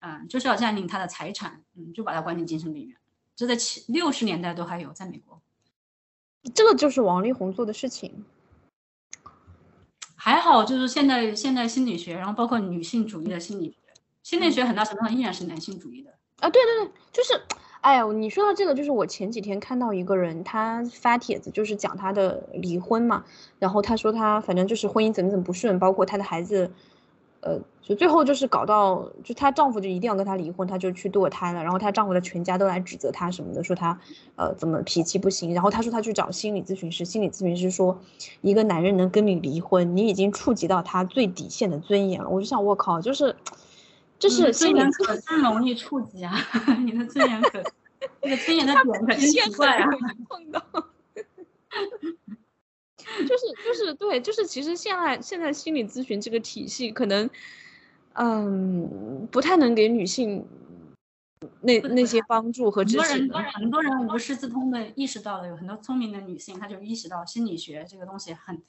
[0.00, 2.96] 嗯，就是要占领她的财产，嗯，就把她关进精神病院。
[3.36, 5.40] 这在七六十年代都还有，在美国
[6.54, 8.24] 这个就是王力宏做的事情。
[10.14, 13.76] 还好，就是现在现代心理学，然后包括女性主义的心理学，
[14.22, 16.10] 心理学很大程度上依然是男性主义的。
[16.40, 17.40] 啊，对对对，就是，
[17.80, 23.24] 哎呀，你说到这个，就是我前几天看到一个人，他发帖子，就是讲他的离婚嘛，
[23.58, 26.70] 然后他说他反正就是婚姻怎么怎么不顺，包括他的孩子，
[27.40, 33.98] 呃，就最后就是搞到，就她丈夫就一定要跟她离婚，她就去堕胎了，然后她丈夫的全家都来指责她什么的，说她
[34.36, 37.98] 呃怎么脾气不行，然后她说她去找心理咨询师，心理咨询师说，
[38.42, 43.36] 一个男人能跟你离婚，你已经触及到他最底线的尊严了，我就想我靠，就是。
[44.20, 46.34] 这是尊心理严可真容易触及啊！
[46.84, 47.62] 你的尊严可，
[48.20, 49.88] 你的尊严的 点可真奇怪啊！
[50.28, 50.60] 碰到。
[53.26, 57.28] 就是就就是对，就是其实现在现在心理咨询这个体系可能，
[58.14, 60.46] 嗯，不太能给女性
[61.60, 63.02] 那那些帮助和支持。
[63.02, 68.60] 很多人很多人无师自通的意识到了，有很多聪明的女性，她就意识到心理学这个东西很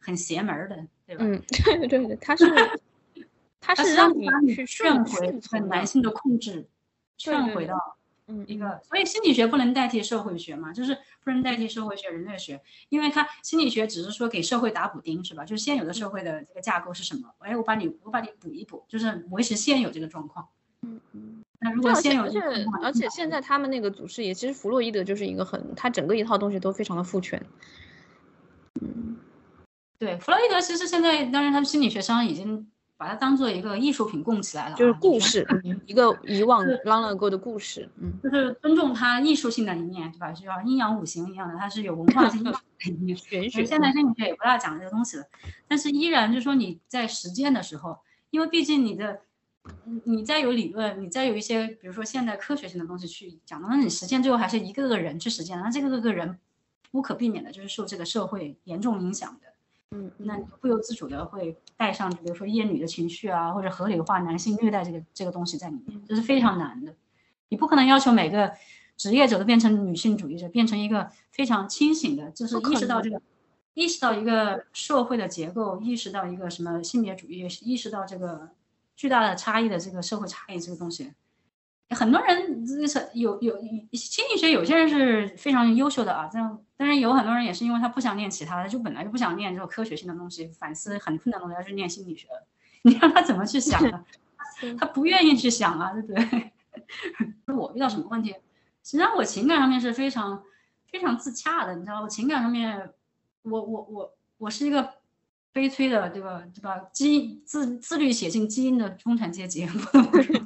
[0.00, 1.24] 很邪门的，对吧？
[1.24, 2.44] 嗯，对对对，他是
[3.60, 6.68] 他是让你去劝回顺从男性的控制，
[7.16, 7.96] 劝回到。
[8.28, 15.44] 嗯，一个，所以心理学不能代替社会学嘛，就是不能代替社会学、人类学，因为它心理学只是说给社会打补丁，是吧？
[15.44, 17.32] 就是现有的社会的这个架构是什么？
[17.38, 20.48] 哎，我把你，我把你补一补，就是维持现有这个状况。
[20.82, 21.42] 嗯嗯。
[21.60, 22.40] 那如果现有而且
[22.82, 27.40] 而且现在他们那个祖师爷，其实弗洛伊德就是一个很，他整个一套东西都非常的父权。
[28.80, 29.16] 嗯，
[30.00, 32.68] 对，弗洛伊德其实现在，当然他们心理学上已经。
[32.98, 35.46] 把它当做一个艺术品供起来了，就是故事，
[35.86, 40.32] 一个遗忘 long ago 的故事，嗯，就是尊重它艺术性的一面，对吧？
[40.32, 42.50] 就像阴阳五行一样的，它是有文化性的
[42.86, 43.14] 一面。
[43.16, 43.64] 玄学。
[43.64, 45.24] 现代心理学也不大讲这个东西了，
[45.68, 47.98] 但是依然就是说你在实践的时候，
[48.30, 49.20] 因为毕竟你的，
[50.04, 56.38] 你再有理论，你再有一些比如说现代科学性的东西去讲，那你实践最后还是一个个人去实践，那这个个人
[56.90, 59.48] 不可避免的就是受这个社会严重影响的。
[59.92, 66.94] 嗯，那不由自主的会带上，比如说厌女的情绪啊，或者合理化男性虐待这个这个东西在里面，这是非常难的。
[67.48, 68.52] 你不可能要求每个
[68.96, 73.22] 职业者都变成女性主义者，变成一个非常清醒的，就是意识到这个，
[73.74, 78.50] 意识到一个社会的结构，意识到一个什么性别主义，意识到这个
[78.96, 81.12] 巨大的差异的这个社会差异这个东西。
[81.90, 83.56] 很多人是有有
[83.92, 92.26] 心理学，有些人是非常优秀的啊，这样，但是有很多人也是因为他不想念其他的，就本来就不想念这种科学性的东西，反思很困难的东西，要去念心理学，
[92.82, 94.04] 你让他怎么去想 呢？
[94.78, 96.52] 他不愿意去想啊，对不对？
[97.54, 98.30] 我遇到什么问题？
[98.82, 100.42] 实际上我情感上面是非常
[100.90, 102.90] 非常自洽的，你知道，我情感上面，
[103.42, 104.94] 我我我我是一个
[105.52, 106.42] 悲催的，对吧？
[106.54, 106.78] 对吧？
[106.92, 109.66] 基因自自律写进基因的中产阶级。
[109.92, 110.45] 我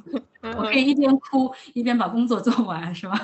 [0.71, 3.19] 可以一边哭一边把工作做完，是吧？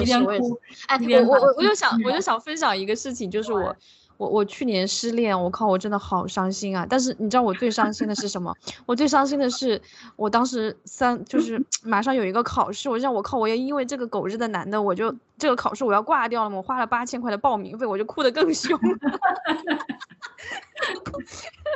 [0.00, 0.58] 一边哭，
[0.88, 3.74] 哎，我我我我就想我就想分享一个事情，就是我
[4.16, 6.84] 我我去年失恋，我靠，我真的好伤心啊！
[6.88, 8.52] 但是你知道我最伤心的是什么？
[8.86, 9.80] 我最伤心的是
[10.16, 16.56] 我当时三就是 马上有一个考试，我想我靠，我要因为这个狗日的男的，我就这个考试我要挂掉了嘛！
[16.56, 18.78] 我花了八千块的报名费，我就哭得更凶。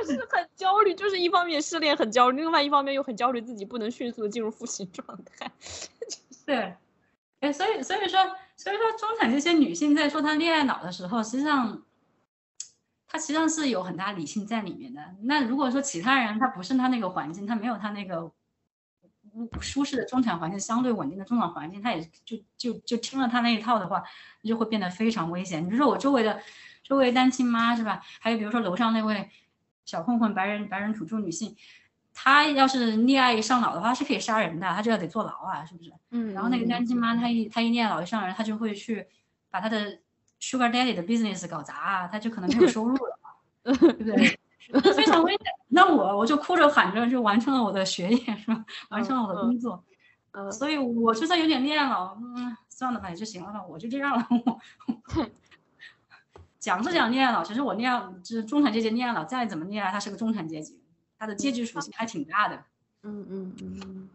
[0.07, 5.51] 是 很焦虑，就是一方面失恋很焦虑，另外一方面又很焦虑自己不能迅速的进入复习状态。
[6.47, 6.75] 对，
[7.41, 8.19] 哎，所以所以说
[8.57, 11.83] 所以说中产这些女性在说她恋爱脑的时候，实际上
[13.07, 15.01] 她实际上是有很大理性在里面的。
[15.23, 18.31] 那如果说其他人她不是她那个环境，她没有她那个
[19.61, 24.03] 舒适的中产环境，相对稳定的中产环境，她也就就就听了她那一套的话，
[24.43, 25.67] 就会变得非常危险。
[25.67, 26.41] 你说我周围的。
[26.91, 28.03] 周围单亲妈是吧？
[28.19, 29.31] 还有比如说楼上那位
[29.85, 31.55] 小混混白人白人土著女性，
[32.13, 35.93] 她要是溺爱一上脑的话，是可以杀人的，她就要得坐牢啊，是不是？
[36.11, 36.33] 嗯。
[36.35, 39.07] 然后那个单亲妈，她一她一恋爱脑一上来，她就会去
[39.53, 40.01] 把她的
[40.41, 43.19] sugar daddy 的 business 搞砸啊，她就可能没有收入了，
[43.63, 44.37] 对不对？
[44.93, 45.47] 非常危险。
[45.69, 48.65] 那我我就哭着喊着就完成了我的学业，是吧？
[48.91, 49.85] 完成了我的工作。
[50.33, 50.51] 嗯。
[50.51, 54.27] 所以我就算有点恋爱脑，嗯，算了吧，也就行了吧，我就这样了。
[56.61, 60.79] 讲是讲恋爱脑，其实我恋爱就是中产阶级恋爱脑，再怎么恋爱，他是个中产阶级，
[61.19, 62.63] 他的阶级属性还挺大的。
[63.03, 64.09] 嗯嗯嗯，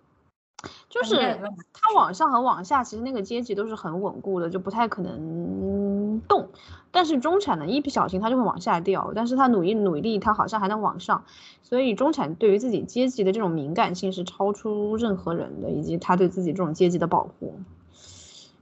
[0.88, 1.39] 就是
[1.74, 6.48] 他往上和往下，其实那个阶级都是很稳固的，就不太可能动。
[6.91, 11.26] 但是中产呢，一不小心他就会往下掉，但是他努力努力，他好像还能往上。
[11.64, 17.60] 所以中产对于自己阶级的这种敏感性是超出任何人的，以及他对自己这种阶级的保护。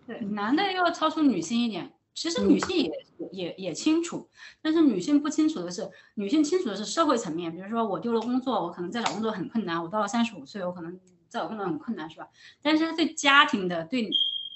[0.08, 1.92] 对，男的要超出女性一点。
[2.14, 2.92] 其实女性也
[3.32, 4.30] 也也清楚，
[4.62, 7.52] 但是女性不清楚的是，女性清楚的是社会层面。
[7.52, 9.82] 比如说我丢了工作，我可能再找工作很困难。
[9.82, 12.28] 我到了三十五岁，我可能再找工作很困难，是吧？
[12.62, 14.10] 但是对家庭的、对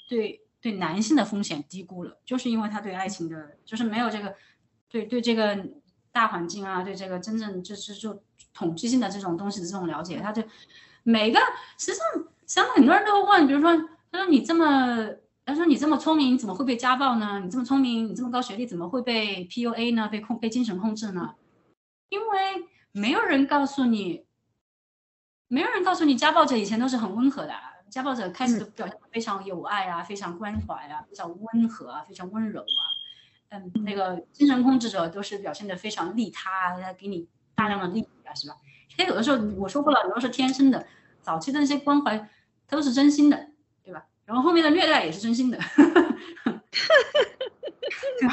[0.08, 4.34] 对对男性的风险低估了，就是因为他对爱情的，就是没有这个
[4.88, 5.58] 对对这个
[6.12, 8.22] 大环境啊，对这个真正就是就
[8.54, 10.42] 统计性的这种东西的这种了解，他就
[11.02, 11.40] 每个
[11.76, 13.76] 实际上，实际上很多人都会问，比如说
[14.12, 15.10] 他说你这么。
[15.48, 17.40] 他说：“你这么聪明，你怎么会被家暴呢？
[17.42, 20.06] 你这么聪明，你这么高学历，怎么会被 PUA 呢？
[20.06, 21.36] 被控、被精神控制呢？
[22.10, 24.26] 因为没有人告诉你，
[25.46, 27.54] 没有人告诉你，家暴者以前都是很温和的。
[27.88, 32.82] 家暴者开始都表现非常友爱啊，非常关怀啊，非常温和啊，非常温柔啊。
[33.48, 38.54] 嗯，那个精神控制者都是表现的非常利他，给你大量的利益啊，是吧？
[38.90, 40.86] 其实有的时候我说过了，有的是天生的，
[41.22, 42.28] 早期的那些关怀
[42.68, 43.48] 都是真心的。”
[44.28, 45.56] 然后后面的虐待也是真心的，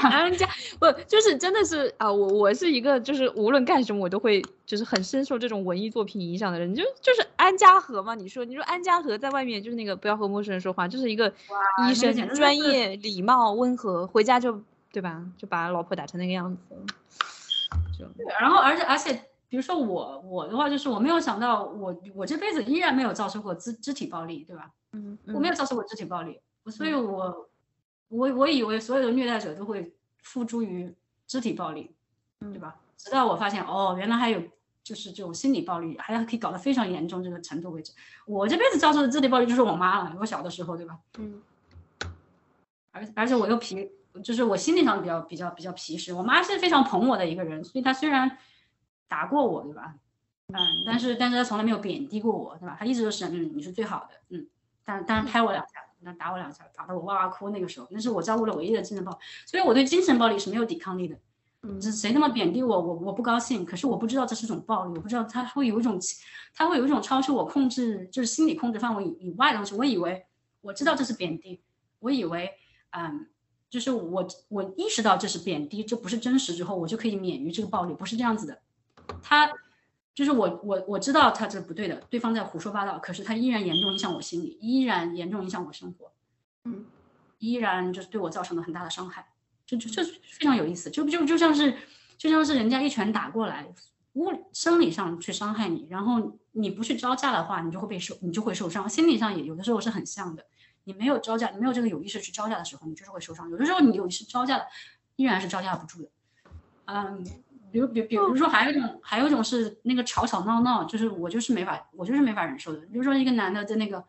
[0.03, 0.45] 安 家
[0.77, 11.33] 不就是真的是啊，我我是一个就是无论干什么我都会就是很深受这种文艺作品影响的人，就就是安家和嘛，你说你说安家和在外面就是那个不要和陌生人说话，就是一个
[11.89, 15.23] 医生专业、礼貌、温和，回家就对吧？
[15.37, 16.59] 就把老婆打成那个样子，
[17.97, 18.05] 就
[18.41, 19.23] 然后而且而且。
[19.47, 24.71] 比如说我我的话就是我没有想到我我这辈子依然没有遭受过肢肢体暴力，对吧？
[24.93, 27.47] 嗯，我没有遭受过肢体暴力，所以我
[28.07, 29.93] 我我以为所有的虐待者都会
[30.23, 30.93] 付诸于
[31.27, 31.91] 肢体暴力，
[32.39, 32.75] 对吧？
[32.97, 34.41] 直到我发现哦，原来还有
[34.83, 37.93] 就是这种心理暴力，还可以搞得非常严重这个程度为止。
[38.25, 40.97] 我这辈子遭受的肢体暴力就是我妈了，我小的时候，对吧？
[41.19, 41.41] 嗯，
[42.91, 43.91] 而而且我又皮，
[44.23, 46.13] 就是我心理上比较比较比较皮实。
[46.13, 48.37] 我妈是非常捧我的一个人，所以她虽然。
[49.07, 49.95] 打过我，对吧？
[50.53, 52.75] 嗯，但是但是他从来没有贬低过我，对吧？
[52.79, 54.47] 他一直都是嗯，你是最好的，嗯，
[54.83, 57.49] 但但是拍我两下，那打我两下，打得我哇哇哭。
[57.49, 61.17] 那个时候，那是我遭遇了唯一的精神暴力，所以我对精神暴力是没有抵抗力的。
[61.63, 63.65] 嗯，谁那么贬低我，我我不高兴。
[63.65, 65.99] 可是我不知道这是种暴力，我不知道他会有一种，
[66.53, 69.73] 他会有一种超出我控制，就是心理控制范围以以外的东西。
[69.73, 70.23] 我以为
[70.61, 71.59] 我知道这是贬低，
[71.97, 72.51] 我以为
[72.91, 73.27] 嗯，
[73.67, 78.61] 就是我我意识到这是贬低，这不是真实之后，我就可以免于这个暴力，不是这样子的。
[79.27, 79.51] 他
[80.13, 86.11] 就是我，我我知道他这不对的，对方在胡说八道，可是他依然严重影响我心理，依然严重影响我生活，
[86.65, 86.85] 嗯，
[87.39, 89.25] 依然就是对我造成了很大的伤害，
[89.65, 91.75] 就就就非常有意思，就就就像是
[92.19, 93.67] 就像是人家一拳打过来，
[94.13, 100.45] 物生理上去伤害你，然后你不去招架的话，你就会被受，你就会受伤，心理上也有的时候是很像的，
[100.83, 104.67] 你没有招架，你没有这个有意识去招架的时候，你就是会受伤，有的时候你有意识招架的，
[105.15, 106.09] 依然是招架不住的，
[106.85, 107.25] 嗯。
[107.75, 112.79] 比如，比比如说，还有一种，还有一种是那个吵吵闹闹，就是我就是没法，我就是没法忍受的。
[112.85, 114.01] 比如说，一个男的在那个，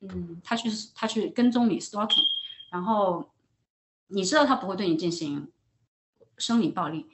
[0.00, 2.24] 嗯，他去他去跟踪你 stalking，
[2.72, 3.30] 然后
[4.08, 5.46] 你知道他不会对你进行
[6.38, 7.06] 生理暴力，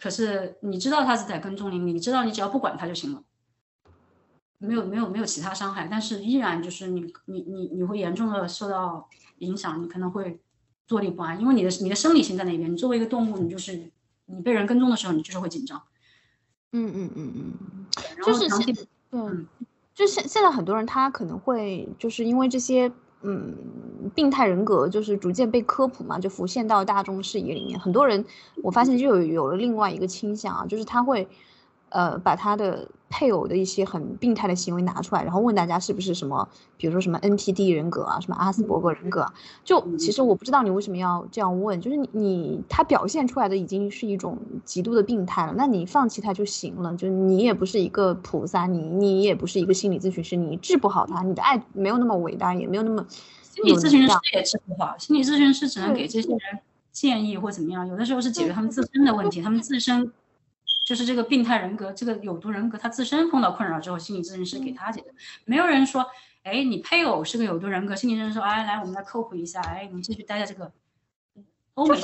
[0.00, 3.22] 可是你知道他是在跟踪你，你知道你只要不管他就行了，
[4.58, 9.08] 没有没有没有其他伤害，但是依然就是你你你你会严重的受到
[9.38, 10.40] 影响，你可能会
[10.88, 13.92] 坐立不安，因为你的你的生理性在那边，你作为一个动物，你就是。
[14.34, 15.82] 你被人跟踪的时候，你就是会紧张。
[16.72, 17.86] 嗯嗯嗯嗯，
[18.24, 18.76] 就是现
[19.10, 19.46] 嗯，
[19.94, 22.90] 就现现在很多人他可能会就是因为这些
[23.22, 23.56] 嗯
[24.14, 27.78] 病态人格就是逐渐被科普嘛，就浮现到大众视野里面。
[27.78, 28.24] 很多人
[28.62, 31.28] 我发现就有有了另外一个倾向啊，就是他会。
[31.90, 39.26] 呃，把他的配偶的一些很病态的行为拿出来，然后问大家是不是什么，比如说什么 NPD 人格啊，什么阿斯伯格人格，
[39.64, 53.04] 就其实我不知道你为什么要这样问，就是你你他表现出来的已经是一种极度的病态了，那你放弃他就行了，就你也不是一个菩萨，你你也不是一个心理咨询师，你治不好他，你的爱没有那么伟大，也没有那么
[53.42, 56.40] 心理咨询师也治不好，心理咨询师只能给这些人
[56.92, 60.12] 建议或怎么样，有的时候是解决他们自身的问题，他们自身。
[60.90, 65.06] 就是这个病态人格，这个有毒人格，他自身碰到困扰之后，心理咨询师给他解决。
[65.44, 66.04] 没有人说，
[66.42, 70.72] 哎，你配偶是个有毒人格，心理咨询师说，哎，来，我们来科普一下，哎，你继续待在这个。
[71.76, 72.02] 就是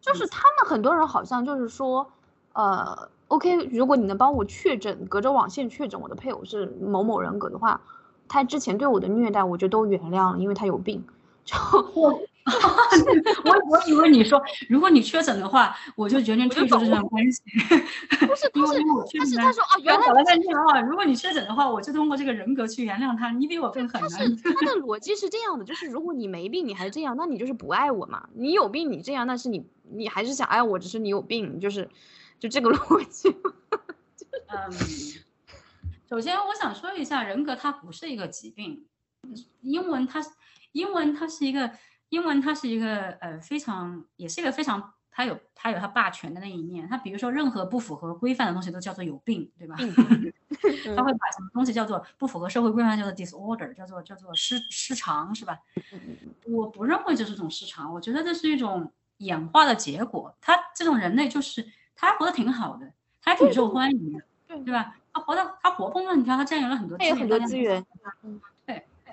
[0.00, 2.10] 就是他们很多人好像就是说，
[2.54, 7.82] 呃，OK，如果你能帮我确诊，隔着网线确诊我的配偶是某某人格的话，
[8.28, 11.04] 他之前对我的虐待我就都原谅了，因为他有病。
[11.44, 11.54] 就
[13.44, 13.52] 我。
[13.52, 17.42] 我我以为你说，如果你确诊的话，我就决定退出这段关系。
[18.26, 18.78] 不是，不是，
[19.18, 23.30] 但是他说啊，原来搞了半天啊，如果你确诊的话，我就通过这个人格去原谅他。
[23.30, 24.00] 你比我更狠。
[24.00, 28.28] 他是他的逻辑是这样的，就是如果你没病，你还这样，那你就是不爱我嘛。
[28.34, 31.88] 你有病，你这样，那是你你还是想爱我，只是你有病，就是
[32.38, 33.34] 就这个逻辑。
[34.48, 34.70] 嗯，
[36.08, 38.84] 首先我想说一下，人格它不是一个疾病，
[39.62, 40.20] 英文它
[40.72, 41.70] 英文它是一个。
[42.12, 46.86] 英文它是一个呃非常，也是一个非常，它有它有它霸权的那一面。
[46.86, 49.76] 它比如说任何不符合规范的东西都叫做有病，对吧？
[50.94, 55.58] 他会把什么东西叫做不符合社会规范叫做 disorder，叫做叫做失失常，是吧？
[56.44, 60.36] 我不认为这是种失常，我觉得这是一种演化的结果。
[60.38, 62.92] 他这种人类就是他活得挺好的，
[63.22, 64.22] 他还挺受欢迎的，
[64.62, 64.96] 对吧？
[65.14, 67.82] 他活得他活蹦乱跳，他占有了很多资源，很多资源。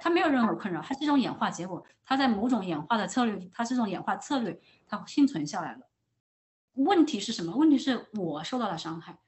[0.01, 1.85] 他没有任何困扰，它是一种演化结果。
[2.03, 5.81] 它在某种演化的策略，它是一种演化策略，它幸存下来了。
[6.73, 7.55] 问题是什么？
[7.55, 9.19] 问题是我受到了伤害，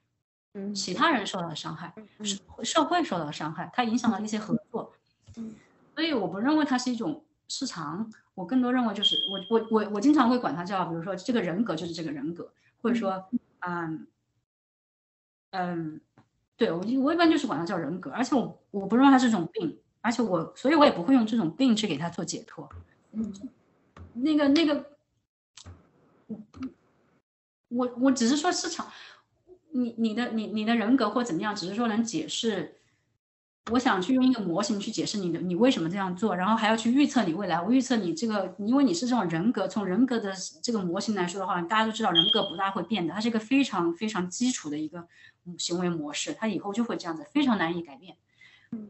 [0.53, 1.93] 嗯，其他人受到了伤害，
[2.23, 4.93] 社社会受到了伤害，它影响了一些合作，
[5.37, 5.53] 嗯，
[5.93, 12.51] 所以我不认为它是一种失常，我更多认为就是我我我我经常会管它叫，比如说这个人格就是这个人格，
[12.81, 14.07] 或者说，嗯
[15.51, 16.01] 嗯，
[16.57, 19.77] 对我我一般就是管它叫人格，而且我我不认为它是一种病。
[20.01, 22.67] 而且我，所以我也不会用这种病去给他做解脱。
[23.13, 23.33] 嗯，
[24.13, 24.85] 那个那个，
[27.69, 28.87] 我我只是说市场，
[29.71, 32.77] 你你的你你的人格或怎么样，只是说能解释。
[33.71, 37.61] 我想去用一个模型去解释你的，你为什么这样做，然后还要去预测你未来。
[37.61, 40.33] 我预测你这个，因为你是这种人格，从人格的
[40.63, 45.07] 这个模型来说的话，大家都知道人格不大会变的，它是一个非常非常基础的一个
[45.59, 48.17] 行为模式，它以后就会这样子，非常难以改变。
[48.71, 48.89] 嗯，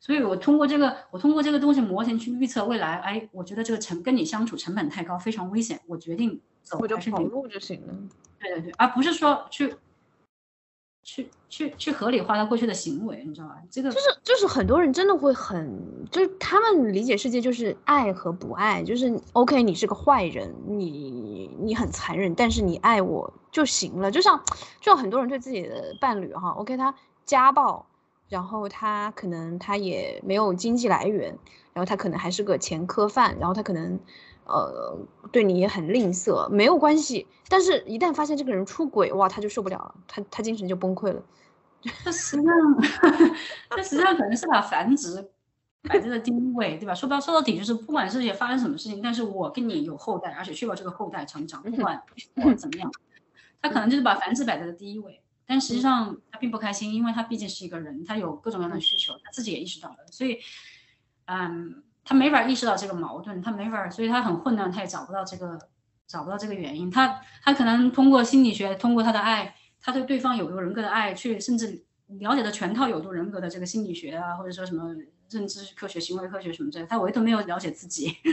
[0.00, 2.96] 所以我通过这个，我通过这个东西模型去预测未来。
[2.96, 7.94] 哎，我觉得这个成跟你相处成本太高，非常危险，我决定走还是跑路就行了。
[8.38, 9.74] 对对对，而不是说去。
[11.04, 13.56] 去去去合理化他过去的行为，你知道吧？
[13.70, 24.10] 这个就是就是很多人真的会很，就是他们理解世界就是爱和不爱，就是 OK，你是个坏人，你你很残忍，但是你爱我就行了。
[24.10, 24.38] 就像
[24.80, 26.94] 就像很多人对自己的伴侣哈，OK，他
[27.24, 27.86] 家暴，
[28.28, 31.36] 然后他可能他也没有经济来源，
[31.72, 33.98] 然后他可能还是个前科犯，然后他可能。
[34.50, 34.96] 呃，
[35.30, 37.26] 对你也很吝啬，没有关系。
[37.50, 41.22] 但是，一旦发现这个人出轨，哇，他就受不了了，他他精神就崩溃了。
[42.02, 42.54] 他实际上，
[43.68, 45.22] 他实际上可能是把繁殖
[45.82, 46.94] 摆在了第一位，对吧？
[46.94, 52.02] 说不说到底就是，不管是也发生什么事情，但是我跟你有后代，而且确保这个后代成长，不管
[52.34, 52.90] 不管怎么样，
[53.60, 55.20] 他可能就是把繁殖摆在了第一位。
[55.48, 60.38] 但实际上他并不开心，因为他毕竟是一个人，他有各种各样的需求，他自己也意识到了，所以，
[61.24, 61.82] 嗯。
[62.04, 65.58] 他没法意识到这个矛盾，他没法，所以他很混乱，他也找不到这个，
[66.06, 66.90] 找不到这个原因。
[66.90, 74.96] 他他可能通过心理学，通过他的爱，他对对方有毒人格的爱，去甚至了解的全套有毒人格的这个心理学啊，或者说什么
[75.28, 78.16] 认知科学、行为科学什么之类，他唯独没有了解自己。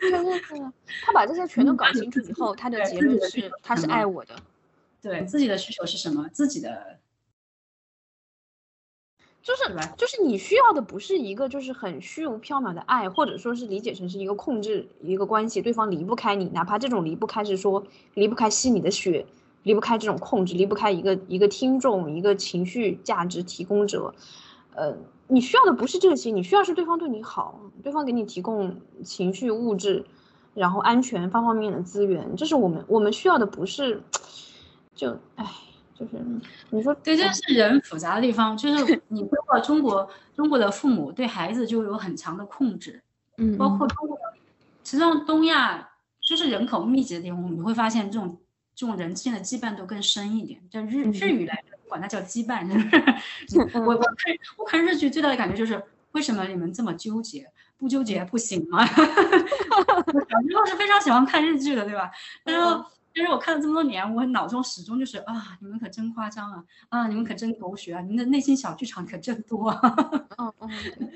[0.00, 0.58] 对对对，
[1.04, 4.34] 他把这些全都搞清楚以后，他的结论是他是爱我的，
[5.00, 5.24] 对。
[5.24, 6.98] 自己的需求是什么，自己的。
[9.42, 9.62] 就是
[9.96, 17.82] 就是你需要的不是一个就是很虚无缥缈的爱，或者说是理解成是一个控制一个关系，对方离不开你，哪怕这种离不开是说
[18.12, 19.24] 离不开吸你的血，
[19.62, 24.14] 离不开这种控制，离不开一个一个听众，一个情绪价值提供者，
[24.74, 24.94] 呃，
[25.28, 30.04] 你需要的不是这些，你需要是对方对你好，对方给你提供情绪物质，
[30.52, 34.02] 然后安全方方面面的资源，这是我们我们需要的不是，
[35.00, 35.46] 就唉。
[35.94, 36.12] 就是
[36.70, 38.56] 你说对，这是人复杂的地方。
[38.56, 43.02] 就是你包括中国，中国的父母对孩子就有很强的控制，
[43.36, 44.16] 嗯，包括中国，
[44.82, 45.90] 实际上东亚
[46.22, 48.38] 就是人口密集的地方，你会发现这种
[48.74, 50.58] 这种人之间的羁绊都更深一点。
[50.70, 52.66] 就日日语来管它叫羁绊。
[53.46, 55.82] 是 我我看我看日剧最大的感觉就是，
[56.12, 57.46] 为什么你们这么纠结？
[57.76, 58.86] 不纠结不行吗？
[58.86, 62.10] 小时候是非常喜欢看日剧的，对吧？
[62.42, 62.62] 但是。
[63.20, 69.70] 但是我看了这么多年，我脑中始终就是啊，你们可真夸张啊，啊，你们可真狗血啊，你们的内心小剧场可真多。
[70.38, 71.10] 嗯嗯，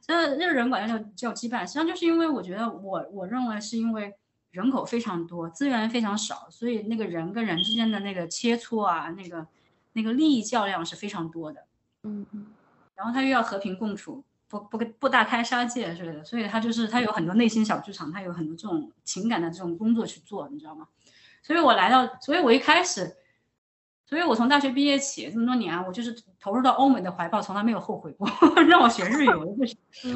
[0.00, 4.14] 这这个人管叫叫羁绊，实际上就是因为我觉得我我认为是因为
[4.52, 9.46] 人口非常多，资源非常少，所以那个人跟人之间的那个切磋啊，那个
[9.92, 11.66] 那个利益较量是非常多的。
[12.04, 12.46] 嗯嗯，
[12.94, 20.88] 然后他又要和平共处，不不不大开杀戒之类的，所以他就是他有很多内心小剧场，他有很多这种情感的这种工作去做，你知道吗？
[21.44, 23.16] 所以我来到，所以我一开始，
[24.06, 28.26] 所以我从大学毕业起这么多年，我就是投入到欧美的怀抱，从来没有后悔过。
[28.66, 29.62] 让我学日语，我不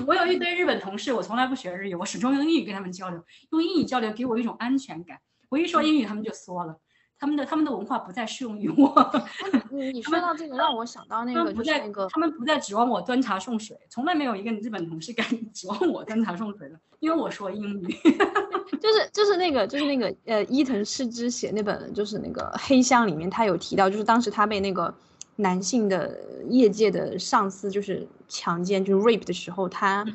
[0.06, 5.18] 我有一堆日本同事，我从来不学日语，我始终用英语跟他们交流，用英语交流给我一种安全感。
[5.50, 6.78] 我一说英语，他们就缩了。
[7.20, 9.12] 他们的他们的文化不再适用于我。
[9.92, 17.98] 你说到这个，让我想到那个就是那个，他们不再指望我端茶送水，从来没有一个日本同事敢 指望我端茶送水的，因为我说英语。
[18.80, 24.94] 就是就是那个就是那个呃伊藤诗织写那本就是那个黑箱里面，他有提到，就是当时他被那个
[25.36, 30.06] 男性的业界的上司就是强奸就是 rape 的时候，他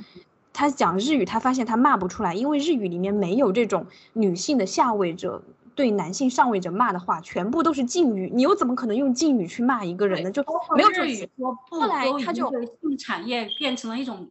[0.52, 5.42] 他讲日语，他发现他骂不出来，因为日语里面没有这种女性的下位者。
[5.76, 10.30] 对男性上位者骂的话，全部都是敬语，你又怎么可能用敬语去骂一个人呢？
[10.30, 10.44] 就
[10.76, 12.48] 没有日语说不，后来他就
[12.80, 14.30] 性产业变成了一种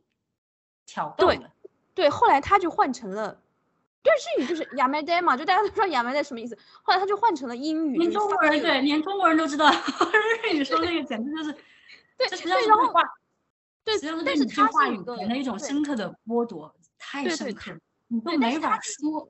[0.87, 1.27] 挑逗。
[1.27, 1.41] 对，
[1.97, 3.37] 对，后来他就换成了，
[4.03, 6.59] 对日语就是亚麻袋嘛，就大家都知道亚麻袋什么意思。
[6.83, 9.71] 后来他就换成了英语，连中国人对，连中国人都知道
[10.45, 11.53] 日语说那个简直就是，
[12.19, 13.03] 对，实际上是对话，
[13.85, 17.73] 对，但是他话语给人一种深刻的剥夺，太深刻，
[18.09, 19.29] 你都没法说。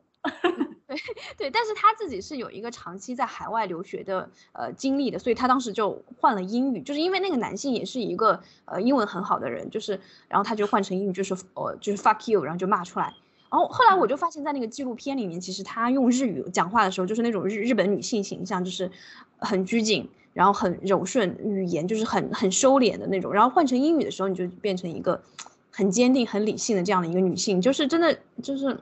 [0.86, 0.96] 对
[1.36, 9.98] 对，但是他自己是有一个长期在海外留学的呃经历的，所以他当时就换了英语，就是因为那个男性也是一个呃英文很好的人，就是
[10.28, 13.12] 然后他就换成英语，就是呃就是 fuck you，然后就骂出来。
[13.52, 18.90] 然后后来我就发现，在那个纪录片里面，其实他用日语讲话的时候，就是那种日日本女性形象，就是
[19.36, 23.32] 很拘谨，然后很柔顺，语言就是很很收敛的那种。
[23.32, 25.22] 然后换成英语的时候，你就变成一个
[25.70, 28.76] 很坚定、很理性的这样的一个女性，就是真的就是。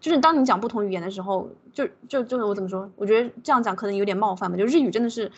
[0.00, 2.90] 就是当你讲不同语言的时候，就就就是我怎么说？
[2.96, 4.56] 我觉得这样讲可能有点冒犯吧。
[4.58, 5.30] 就日语真的是，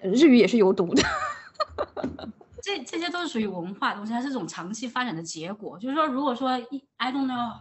[0.00, 1.02] 日语也是有毒的。
[2.64, 5.78] 这这些都是属于文化东西，它是一种长期发展的结果。
[5.78, 7.52] 就是说，如果说一 I don't know，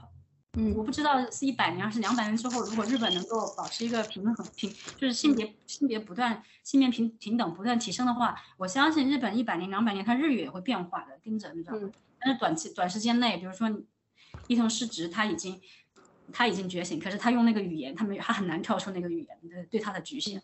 [0.55, 11.89] 嗯，我不知道是一百年还是两百年之后，如果日本能够保持一个平衡平，就是性别性别不断性别平平等不断提升的话，我相信日本一百年两百年它日语也会变化的，跟着你知道吗？
[12.19, 13.67] 但是短期短时间内，比如说
[14.47, 15.59] 伊藤诗织他已经。
[16.31, 20.41] 他已经觉醒，可是他用那个语言，他没他很难跳出那个语言的对他的局限。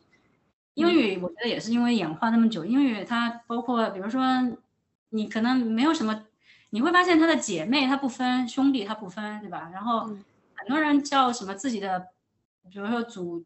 [0.74, 4.22] 英语我觉得也是因为演化那么久，英语它包括比如说
[5.12, 6.26] 你可能没有什么，
[6.72, 9.70] 你会发现他的姐妹他不分兄弟他不分，对吧？
[9.74, 10.02] 然后
[10.56, 12.08] 很多人叫什么自己的，
[12.70, 13.44] 比如说祖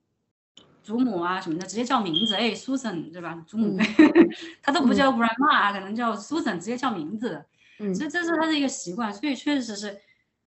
[0.81, 3.43] 祖母啊什么的，直接叫名字，哎，Susan，对吧？
[3.47, 3.77] 祖母
[4.61, 7.45] 他都不叫 Grandma，可能叫 Susan，直接叫名字。
[7.79, 9.99] 嗯，所以这是他的一个习惯，所以确实是。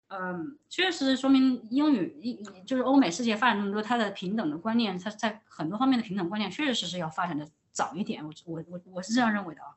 [0.10, 8.24] 嗯，确实说明英语一就是欧美世界发展那么多，它的平等的观念，它在很多方面的平等观念，确确实实要发展的早一点。
[8.26, 9.68] 我我我我是这样认为的啊。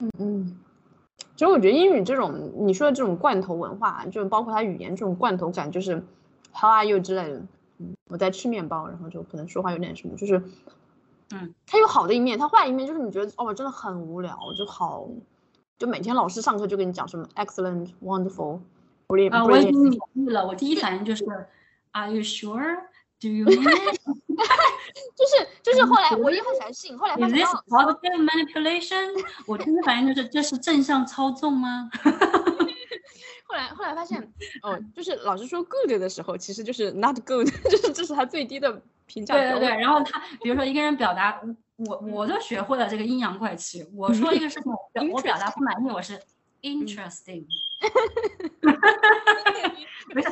[0.00, 0.58] 嗯嗯，
[1.38, 6.02] 其实我觉得英语这种你说的这种罐头文化，就包括它语言这种罐头感，就是
[6.52, 7.40] How are you 之类的。
[7.78, 10.42] 嗯，我在吃面包，然后就可能说话有点什么，就是
[11.30, 15.06] 嗯，它有好的一面，它坏的一面就是你觉得哦，真的很无聊，就好，
[15.78, 18.58] 就每天老师上课就跟你讲什么 excellent wonderful。
[19.30, 20.44] 啊，我已经明白了。
[20.44, 21.24] 我第一反应就是
[21.92, 22.78] Are you sure?
[23.20, 23.96] Do you mean?
[25.16, 29.24] 就是就是后来我也很相信，后来发现 Is this positive manipulation?
[29.46, 31.90] 我第一反应就是这是正向操纵吗？
[33.46, 34.20] 后来后来发现
[34.62, 39.34] 哦，就是老师说 good 的时候，其实就是 not good， 就是这是他最低的评价。
[39.34, 41.40] 对对对，然后他比如说一个人表达
[41.76, 44.78] 我我都学会了这个阴阳怪气，我说一个事情我
[45.12, 46.20] 我表达不满意，我是。
[46.60, 47.46] Interesting，
[50.12, 50.28] 没事，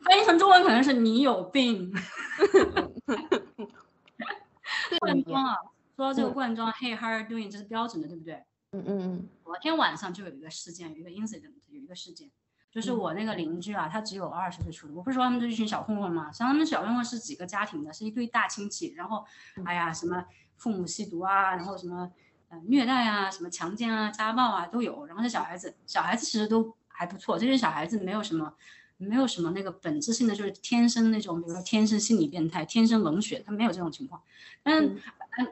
[0.00, 1.94] 翻译成中文可能是你有病。
[5.00, 5.56] 罐装啊，
[5.96, 7.50] 说到这个罐装，Hey how are you doing？
[7.50, 8.34] 这是标准的，对不对？
[8.72, 9.28] 嗯嗯嗯。
[9.44, 12.30] 昨天晚上就有一个事件，有一个 incident，有一个事件，
[12.70, 14.94] 就是我那个邻居啊，他只有二十岁出头。
[14.94, 16.30] 我不是说他们是一群小混混吗？
[16.32, 19.24] 像他们小混混是几个家庭的，是一堆大亲戚，然后，
[19.64, 20.24] 哎呀，什么
[20.56, 22.10] 父母吸毒啊，然后什么
[22.48, 22.60] 呃。
[22.66, 25.06] 虐待啊，什么强奸啊、家暴啊都有。
[25.06, 27.38] 然后这小孩子，小孩子其实都还不错。
[27.38, 28.54] 这些小孩子没有什么，
[29.00, 34.22] 没有什么那个本质性的，就是天生那种，比如说天生心理变态、天生冷血，他没有这种情况。
[34.62, 34.96] 但是，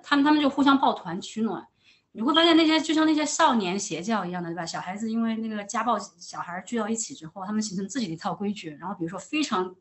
[0.03, 1.67] 他们他们就互相抱团取暖。
[2.13, 4.67] 你会发现那些就像那些少年邪教一样的，对吧？
[4.67, 8.71] 小孩子因为那个家暴小孩聚到一起之后，他们形成自己的一套规矩。
[8.81, 9.75] 然后比如说非常，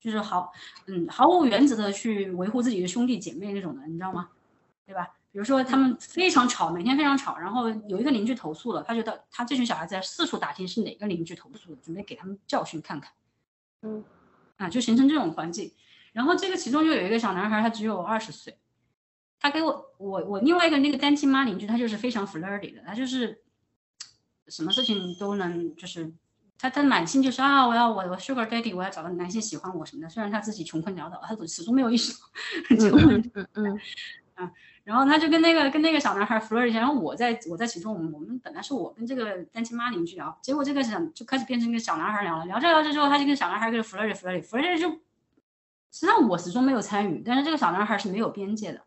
[0.00, 0.52] 就是毫，
[0.86, 4.28] 嗯，毫无原则的去维护自己的兄弟姐妹那种的，你知道吗？
[4.84, 5.15] 对吧？
[5.36, 13.12] 比如说他们非常吵，每天非常吵，然后有一个邻居投诉了，他就到他这群小孩子四处打听是哪个邻居投诉的，准备给他们教训看看。
[13.82, 14.02] 嗯，
[14.56, 15.70] 啊，就形成这种环境。
[16.14, 18.56] 然后这个其中就有一个小男孩，他只有二十岁，
[19.38, 23.42] 他给我我我另外一个那个单亲妈邻居，他就是非常 flirty 的，他就是
[24.48, 26.10] 什么事情都能就是
[26.58, 30.08] 他他满心就是啊我要我我 sugar daddy，我要找个男性喜欢我什么的。
[30.08, 32.20] 虽然他自己穷困潦倒，他始终没有意识到。
[33.04, 33.80] 嗯嗯嗯。
[34.36, 34.50] 啊，
[34.84, 45.00] 然后他就跟那个跟那个小男孩 flirt 一下，然后我在我在其中，我们我们本来是我跟这个单亲妈邻居聊，结果这个小就开始变成跟小男孩聊了，聊着聊着之后，他就跟小男孩跟 flirt flirt flirt 就，实
[45.90, 48.82] 际上我始终没有参与，但是这个小男孩是没有边界的，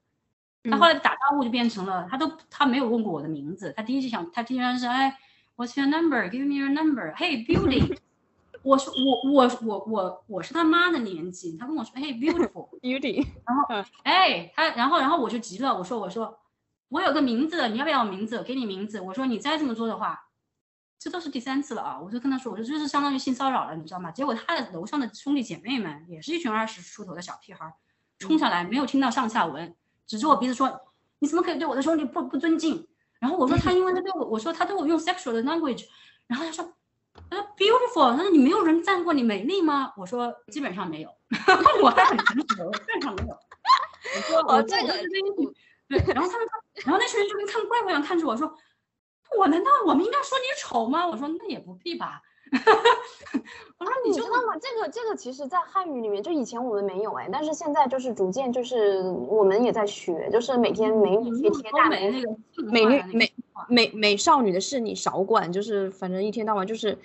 [0.69, 5.17] 他后来打招呼就变成了，他都他没有问过我的名字，他第一句想他第一句是哎
[5.57, 6.29] ，What's your number?
[6.29, 7.13] Give me your number.
[7.15, 7.97] Hey, beauty.
[8.61, 16.37] 我说我我我我我是他妈的年纪，他跟我说， 嘿，beautiful，beauty，然后，哎，他然后然后我就急了，我说我说
[16.89, 18.43] 我有个名字，你要不要名字？
[18.43, 18.99] 给你名字。
[18.99, 20.27] 我说你再这么做的话，
[20.99, 21.99] 这都是第三次了啊！
[21.99, 24.11] 我就跟他说，我说这是相当于性骚扰了，你知道吗？
[24.11, 27.73] 结果他的楼上的兄弟姐妹们也是一群二十出头的小屁孩，
[28.17, 29.73] 冲下来没有听到上下文，
[30.05, 30.81] 指着我鼻子说，
[31.19, 32.85] 你怎么可以对我的兄弟不不尊敬？
[33.19, 35.85] 然后我说他因为他对我，我说他对我用 sexual 的 language，
[36.27, 36.73] 然后他说。
[37.29, 39.93] 他说 beautiful，他说你没有人赞过你美丽吗？
[39.97, 41.09] 我说基本上没有，
[41.81, 43.37] 我还很诚实，基本上没有。
[44.15, 44.93] 我说我这个
[45.87, 46.47] 对，然后他们，
[46.85, 48.55] 然后那群人就跟看怪物一样看着我说，
[49.37, 51.05] 我难道我们应该说你丑吗？
[51.05, 52.21] 我说那也不必吧。
[53.79, 54.57] 我说你知道吗？
[54.59, 62.35] 这个这个其实，在汉语里面，就以前我们没有哎，但是现在就是逐渐就是我们也在学，就是每天美女贴大美那个
[62.71, 63.33] 美女美
[63.69, 66.97] 美美少女的事你少管，就是反正一天到晚就是，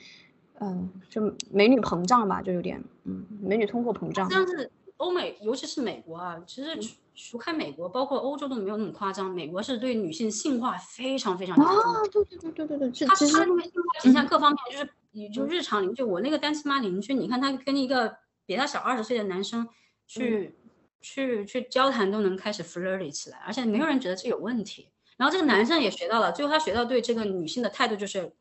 [0.59, 4.27] 嗯，就美女膨胀吧，就有点嗯，美女通货膨胀。
[4.29, 6.77] 但是欧美，尤其是美国啊，其实
[7.15, 9.31] 除开美国，包括欧洲都没有那么夸张。
[9.31, 11.73] 美国是对女性性化非常非常啊，
[12.11, 14.91] 对对对对对对，他他因为性化各方面就是。
[15.17, 19.69] 你就日常邻居，我那个单亲妈邻居，你看她跟一个比她小二十岁的男生
[20.09, 20.59] 去、
[21.01, 24.89] 去去交谈都能开始 flirty 起来，而且没有人觉得这有问题。
[25.17, 28.33] 然后这个男生也学到了，最后他学到对这个女性的态度就是，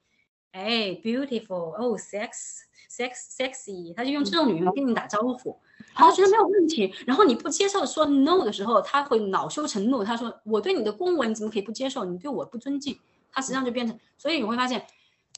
[0.52, 5.56] 哎，beautiful，哦，sex，sex sexy，他就用这种语言跟你打招呼，
[5.96, 6.92] 然后觉得没有问题。
[7.06, 12.04] 然后你不接受说 no 的时候，他会恼羞成怒，他说我对你的恭维你怎么可以不接受？
[12.04, 12.98] 你对我不尊敬，
[13.32, 14.84] 他实际上就变成，所以你会发现。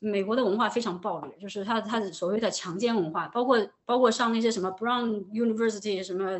[0.01, 6.39] 美国的文化非常暴力，就是他他所谓的强奸文化，包括包括上那些什么 Brown University 什么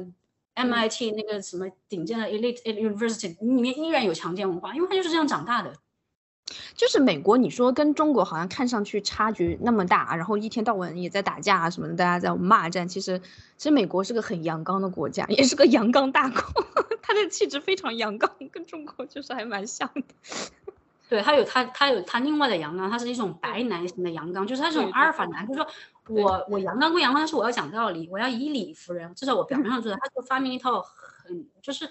[0.56, 5.74] MIT 那个什么顶尖的 elite university 里面依然有强奸文化，因为他就是这样长大的。
[6.76, 12.88] 就是美国，你说跟中国好像看上去差距那么大，然后一天到晚也在打架啊什么的，大家在骂战。
[12.88, 13.18] 其实，
[13.58, 16.64] 其实美国是个很阳刚的国家，也是个阳刚大国，
[17.02, 20.04] 他的气质非常阳刚，跟中国就是还蛮像的。
[21.08, 25.68] 对他有他他有他另外的阳刚，他是一种白男型的阳刚，就是他这种阿尔法男，就是说
[26.08, 29.98] 我我阳刚归阳刚，但是我要讲道理，我要以理服人，至少我表面上做的。
[29.98, 31.88] 他就发明一套很就是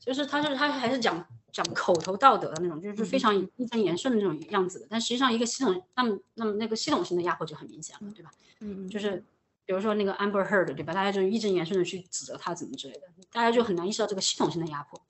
[0.00, 4.86] 就是他就是他还是讲讲口头道德的那种，就是非常义正言顺的那种样子的。
[4.90, 8.30] 但实际上一个系统，那么那么那个系统性的压迫就很明显了，对吧？
[8.60, 9.22] 嗯，就是
[9.64, 10.92] 比如说那个 Amber Heard，对吧？
[10.92, 15.00] 大家就义正言顺的去指责他怎么之类的，大家就很难意识到这个系统性的压迫。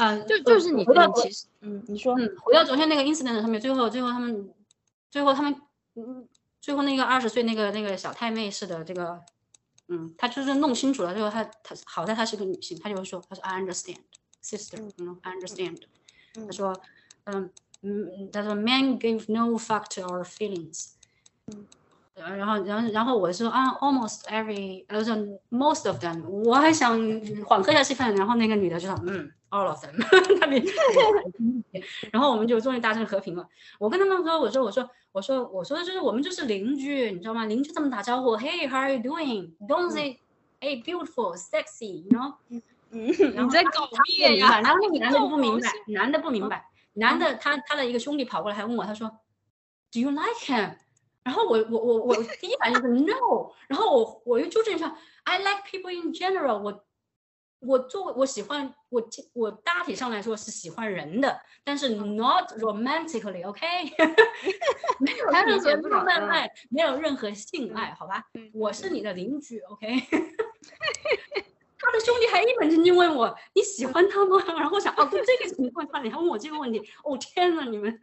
[0.00, 0.82] 啊，就就是你，
[1.14, 4.50] 其实，嗯，你说，嗯，回到昨天那个 incident 上面，最后，最后他们，
[5.10, 5.54] 最后他们，
[5.94, 6.26] 嗯，
[6.58, 9.20] 最后那个二十岁那个那个小太妹似的这个，
[9.88, 13.98] 嗯，他就是弄清楚了，最后他他好在她是个女性，他就会说，他说 I understand
[14.42, 15.82] sister，I understand，
[16.34, 16.80] 他说，
[17.24, 17.50] 嗯
[17.82, 20.92] 嗯，他说 men give no fuck to our feelings，
[21.46, 21.66] 嗯。
[22.28, 25.14] 然后，然后，然后我说啊，almost every，呃，说
[25.50, 26.98] most of them，我还想
[27.46, 28.16] 缓和一下气氛。
[28.16, 30.62] 然后那个女的就说，嗯，all of them，他 们，
[32.12, 33.46] 然后我们就终于达成和平了。
[33.78, 37.44] 我跟他们说，我说，我说，我说，我说的就是我们就是邻居，你知道吗？
[37.46, 42.34] 邻居这么打招呼，Hey，how are you doing？Don't say，Hey beautiful，sexy，you know？
[42.92, 43.88] 嗯，你在搞
[44.18, 44.60] 咩呀？
[44.60, 46.64] 然后那个男的不明白，男的不明白，
[46.94, 49.08] 男的他他的一个兄弟跑过来还问我，他说
[49.92, 50.74] ，Do you like him？
[51.22, 56.84] 然后我我我我第一反应是 no，然后我我又纠正一下，I like people in general，我
[57.60, 63.66] 我作为我喜欢我我大体上来说是喜欢人的，但是 not romantically，OK，
[64.98, 68.24] 没有任何浪漫爱，没有任何性爱，好吧，
[68.54, 69.86] 我是你的邻居，OK，
[71.78, 74.42] 他的兄弟还一本正经问我你喜欢他吗？
[74.56, 78.00] 然后我想哦，对这个情况下你还问我这个问题，哦天呐，你们，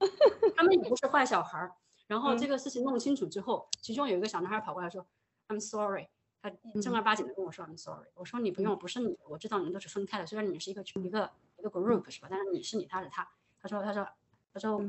[0.56, 1.70] 他们也不是坏小孩儿。
[2.06, 5.06] 然后这个事情弄清楚之后，其中有一个小男孩跑过来说
[5.48, 6.08] ：“I'm sorry。”
[6.42, 6.50] 他
[6.82, 12.28] 正儿八经的跟我说：“I'm sorry。”我说：“你不用，不是你，我知道你们都是分开的，虽然你们是一个一个一个 group 是吧？
[12.30, 13.26] 但是你是你，他是他。”
[13.62, 14.06] 他说：“他说
[14.52, 14.84] 他说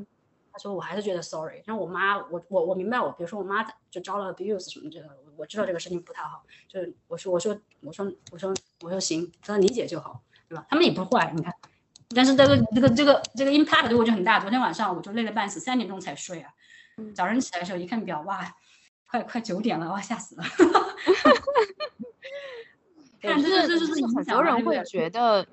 [0.52, 6.44] 他说我还是觉得 sorry。”然后我妈，我我我明白，我比如说我妈就招了 abuse 什么之类的，我知道这个事情不太好。
[6.68, 10.66] 就是我说我说我说我说我说行，他理解就好，对吧？
[10.68, 11.54] 他们也不坏，你看。
[12.14, 14.38] 但是这个这个这个这个 impact 对我就很大。
[14.38, 16.52] 昨天晚上我就累得半死，三点钟才睡啊。
[17.14, 18.54] 早上起来的时候一看表，哇，
[19.06, 20.44] 快快九点了，哇，吓死了。
[23.20, 25.46] 但是就是很多人会觉得。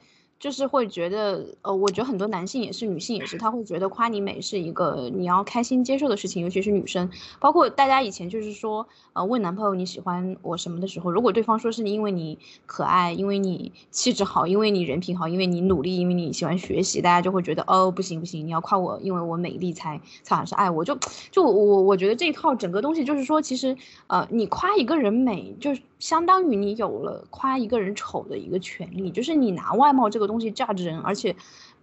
[0.43, 7.09] 就是会觉得，呃，我觉得很多男性也是，女性也是，他会觉得夸你美是一个你要开心接受的事情，尤其是女生。
[7.39, 20.83] 包括大家以前就是说，呃，问男朋友你喜欢我什么的时候，如果对方说是因为你可爱，因为你气质好，因为你人品好，因为你努力，因为你喜欢学习，大家就会觉得，哦，不行不行，你要夸我，因为我美丽才才算是爱我。
[20.83, 20.99] 就
[21.31, 30.41] 就我我觉得这一套整个东西就是说，其实，呃，你夸一个人美，就是相当于你有了夸一个人丑的一个权利，就是你拿外貌这个东。
[30.41, 31.33] 西价值人，而且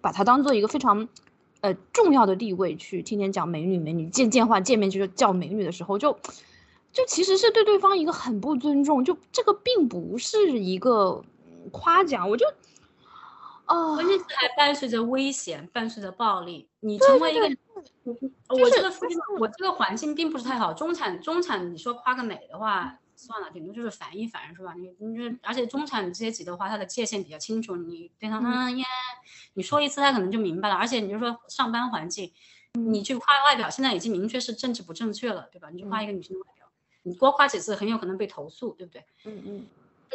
[0.02, 1.08] 把它当做一个非常
[1.62, 6.12] 呃重要的地位去天天讲美女美女见见话见面就是叫美女的时候，就
[6.92, 11.24] 就其实是对对方一个很不尊重，就这个并不是一个
[11.72, 12.44] 夸奖，我就
[13.64, 16.68] 哦，关键是还伴随着危险，伴随着暴力。
[16.80, 17.48] 你成为一个，
[18.50, 18.92] 我这个
[19.38, 22.98] 我这个环境并不是太好，中产中产，你说夸个美的话。
[23.26, 24.74] 算了，顶多就是烦一烦，是吧？
[24.74, 28.86] 你你就而且中产阶级的话，他的界限比较清楚，你对他嗯呀，
[29.54, 30.74] 你说一次他可能就明白了。
[30.74, 32.32] 而且你就说上班环境，
[32.72, 35.68] 你去夸外表，现在已经明确是政治不正确了，对吧？
[35.70, 36.66] 你去夸一个女性的外表，
[37.02, 39.04] 你多夸几次很有可能被投诉，对不对？
[39.24, 39.66] 嗯嗯。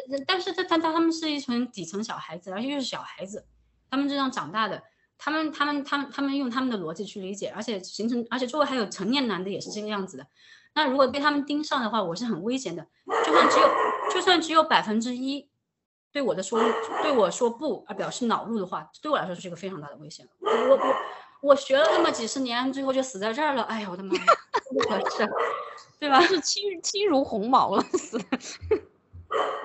[0.10, 3.45] 但但是他他他们是一群底层小孩子，而且又是小孩子，
[3.90, 4.84] 他们这样长大的，
[5.18, 10.27] 他们他们他们他们用他们的逻辑去理解，而且形成，而且周围还有成年男的也是这个样子的。
[10.76, 12.85] 那如果被他们盯上的话，我是很危险的。
[13.26, 13.69] 就算只有，
[14.11, 15.47] 就算只有百分之一，
[16.11, 16.61] 对我的说
[17.02, 20.27] 对我说不而表示恼怒的话，对我来说是一个非常大的危险。
[20.39, 20.95] 我我
[21.41, 23.64] 我学了那么几十年，最后就死在这儿了。
[23.64, 24.23] 哎呀，我的妈呀，
[24.69, 25.27] 不合适，
[25.97, 26.19] 对吧？
[26.22, 28.19] 是轻轻如鸿毛了，死。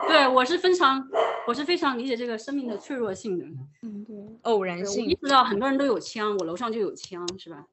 [0.06, 1.04] 对我是非常，
[1.46, 3.44] 我是非常理解这个生命的脆弱性的。
[3.82, 5.04] 嗯，对，偶然性。
[5.04, 7.66] 我意识到很多人都有枪，我楼上就有枪，是吧？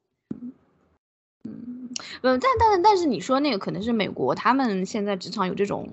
[1.47, 1.89] 嗯，
[2.21, 5.89] 呃，但但但是你说那个可能是美国，他们现在职场有这种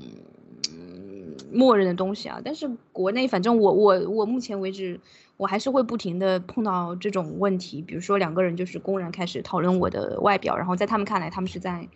[0.70, 2.40] 嗯默认的东西啊。
[2.44, 5.00] 但是国内，反正我我我目前为止，
[5.36, 7.80] 我还是会不停的碰到这种问题。
[7.80, 11.88] 比如说两个人就是公然开始讨论我的外表，然后在他们看来，他们是在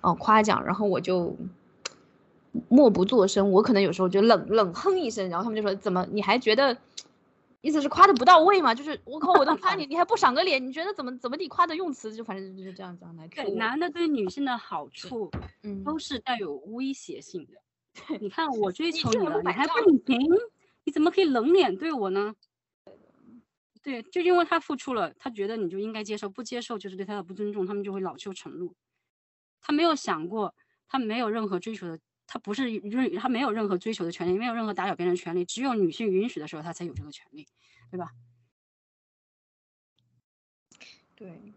[0.00, 1.36] 哦夸奖，然后我就
[2.68, 3.50] 默不作声。
[3.50, 6.78] 我可能有时候就冷冷哼一声，然后他们就说怎么你还觉得？
[7.62, 8.74] 意思是夸的不到位嘛？
[8.74, 10.64] 就是我靠，我都夸 你，你还不赏个脸？
[10.64, 13.26] 你觉得怎么怎么地夸的用词就反正就是这样讲来。
[13.28, 15.30] 对，男的对女性的好处，
[15.62, 18.18] 嗯，都是带有威胁性的。
[18.20, 20.18] 你看我 追求你了，你还不领情？
[20.84, 22.34] 你怎么可以冷脸对我呢？
[23.80, 28.74] 对，就因为他付出了，他觉得你就应该接受，不接受就是对他的不尊重，他们就会恼羞成怒。
[29.60, 30.54] 他没有想过，
[30.88, 31.98] 他没有任何追求的。
[32.32, 37.46] 他不是任他没有任何追求的权利，没有任何打扰别人的权利，只有女性允许的时候，他才有这个权利，
[37.90, 38.08] 对吧？
[41.14, 41.52] 对，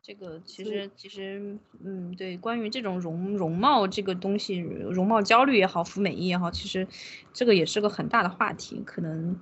[0.00, 6.86] 这个其实其实，嗯，对，关于这种容容貌这个东西，容貌焦虑也好，服美役也好，其实
[7.32, 9.36] 这个也是个很大的话题，可能。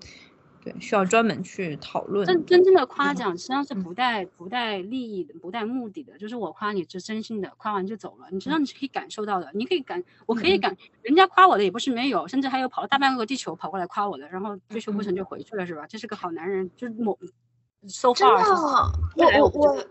[0.63, 2.27] 对，需要专门去讨论。
[2.27, 8.27] 真真正的夸奖实际上是不带不带利益的，不带目的的，就是我夸你是真心的，夸完就走了。
[8.31, 15.87] 你知道你是可以感受到的，你可以感，我可以感，人家夸我的也不是没有，甚至还有跑了大半个地球跑过来夸我的，然后追求不成就回去了，是吧？
[15.89, 17.19] 这是个好男人，就是某
[17.89, 18.37] ，so far。
[19.17, 19.85] 真的，我我我，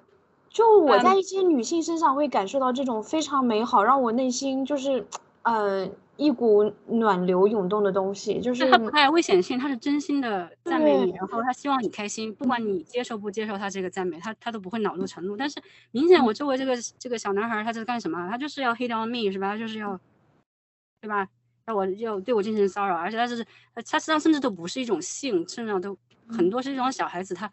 [0.49, 5.07] 就我在一些女性身上会感受到这种非常美好，让我内心就是，
[5.41, 5.89] 呃。
[6.19, 15.37] 一股暖流涌动的东西，就是他不带危险性，他是真心的赞美你，然后他希望你开心，不管你接受不接受他这个赞美，他他都不会恼怒成怒。
[15.37, 18.27] 但是明显我周围这个这个小男孩他是干什么？
[18.29, 19.53] 他就是要 hit on me 是吧？
[19.53, 19.97] 他就是要，
[20.99, 21.25] 对吧？
[21.67, 23.45] 要我要对我进行骚扰，而且他是
[23.85, 25.97] 他实际上甚至都不是一种性，甚至都
[26.27, 27.49] 很多是一种小孩子他。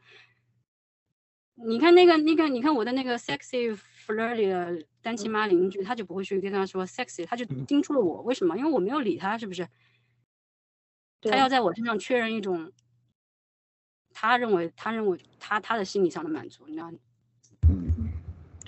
[1.55, 8.23] 你看那个那个，你看我的那个 sexy flirty 的单亲妈邻居，他就不会去跟他说 sexy，他就盯住了我。
[8.23, 8.59] 为什么？
[8.59, 9.69] 因为我没有理他，是不是？
[11.23, 12.73] 他要在我身上确认一种，
[14.13, 16.91] 他认为他认为他他的心理上的满足，你知道？
[17.69, 18.09] 嗯。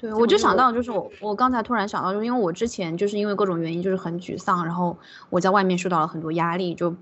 [0.01, 4.97] 对，我就想到，就是我我刚才突然想到，就因为我之前就是因为各种原因就是很沮丧，然后
[5.31, 6.97] 我在外面受到了很多压力，就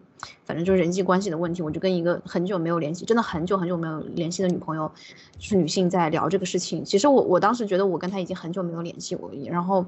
[0.44, 4.90] 反正就是人际关系的问题，我就跟一个很久没有联系，真的很久很久没有联系的女朋友，
[5.38, 6.82] 就是女性在聊这个事情。
[6.82, 9.84] 其实我我当时觉得我跟她已经很久没有联系过，然后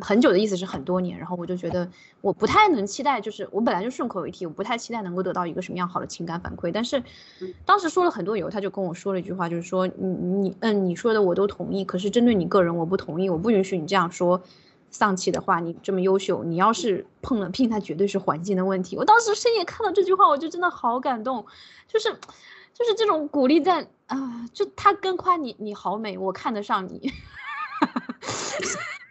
[0.00, 1.88] 很久的意思是很多年，然后我就觉得
[2.20, 6.70] 我不太能期待，就是我本来就顺口一提，我不太期待能够得到一个什么样好的情感反馈。
[6.70, 7.02] 但是
[7.64, 12.52] 当时说了很多以后，他就跟我说了一句话，就是说你你嗯你说的我都同意，可是针对你。
[12.52, 14.42] 个人我不同意，我不允许你这样说
[14.92, 15.58] 丧气的话。
[15.58, 18.96] 你这么优秀，你要是碰了病，那绝对是环境的问题。
[18.96, 21.44] 我当时深夜看到这句话，我就真的好感动，
[21.88, 22.08] 就是
[22.72, 27.10] 就是这种鼓励在啊，就他跟夸你你好美，我看得上你，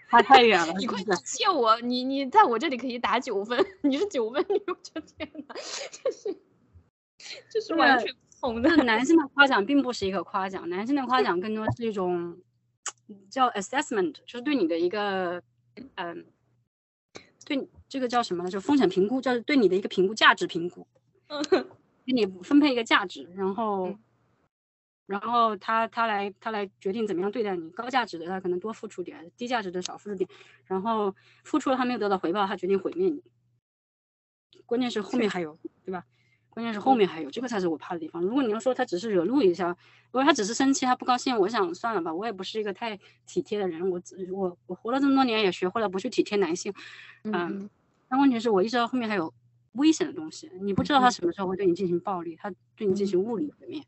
[0.10, 0.74] 差太远了。
[0.80, 5.56] 你快借我，你你在我这里可以打九分， 你是九分女，我的天哪，
[5.92, 6.34] 这是
[7.52, 8.70] 就是完全不同的。
[8.84, 12.38] 男性的夸奖并不是一个夸奖，男性的夸奖更多是一种。
[13.30, 15.44] 叫 assessment，就是对你的一个，
[15.96, 16.26] 嗯，
[17.46, 18.50] 对这个叫什么呢？
[18.50, 20.86] 就风险评估，叫对你的一个评估，价值评估，
[22.06, 23.98] 给你分配一个价值，然后，
[25.06, 27.70] 然后他他来他来决定怎么样对待你。
[27.72, 30.30] 高价值的他可能多付出点，低价值的少付出点，
[30.66, 33.24] 然后付出了他没有得到回报，他决定毁灭你。
[34.66, 36.06] 关键是后面还有，对吧？
[36.52, 38.22] 关键是后面还有，这个才是我怕的地方。
[38.22, 39.70] 如果你要说他只是惹怒一下，
[40.12, 43.90] 如果他只是生气，他不高兴，我想算了吧，我也不是一个太体贴的人。
[43.90, 44.02] 我
[44.32, 46.74] 我我活了这么多年，也学会了不去体贴男性。
[47.24, 47.70] 嗯，
[48.10, 49.34] 但问题是我意识到后面还有
[49.74, 53.82] 危险的东西，你不知道他什么时候会对你进行暴力，他对你进行物理毁灭，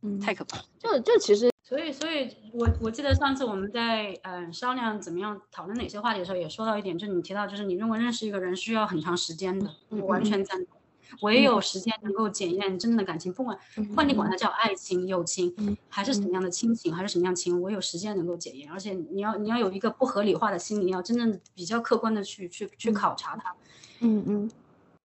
[0.00, 0.56] 嗯，太可怕。
[0.78, 10.79] 就就其实，所以所以，我我记得上次我们在嗯商量怎么样讨论哪些话题的时候，也说到一点，就是你提到，就是你认为认识一个人需要很长时间的，我完全赞同。
[11.22, 13.58] 唯有时间能够检验真正的感情，不管
[13.94, 15.54] 换你管它叫爱情、友情，
[15.88, 18.70] 还是什么样的亲情，还是什么样情，唯有时间能够检验。
[18.70, 23.54] 而且你要你要有一个不合理化的心理，要真正比较客观的去去去考察它。
[24.00, 24.50] 嗯嗯，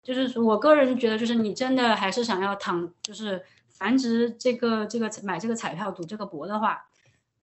[0.02, 6.84] 就是我个人觉得，就是你真的还是想要躺，就是繁殖这个这个买这个彩票赌这个博的话，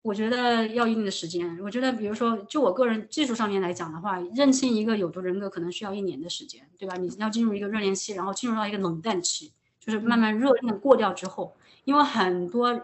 [0.01, 1.59] 我觉得要一定的时间。
[1.61, 6.95] 我觉得，比如说，就我个人技术上面来讲的话，认清一个有毒人格可能需要一年的时间，对吧？
[6.97, 12.81] 你要进入一个热恋期，然后进入到一个冷淡期，就是慢慢热恋过掉之后，因为很多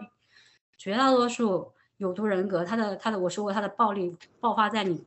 [0.76, 5.04] 绝大多数有毒人格，他的他的我说过，他的暴力爆发在你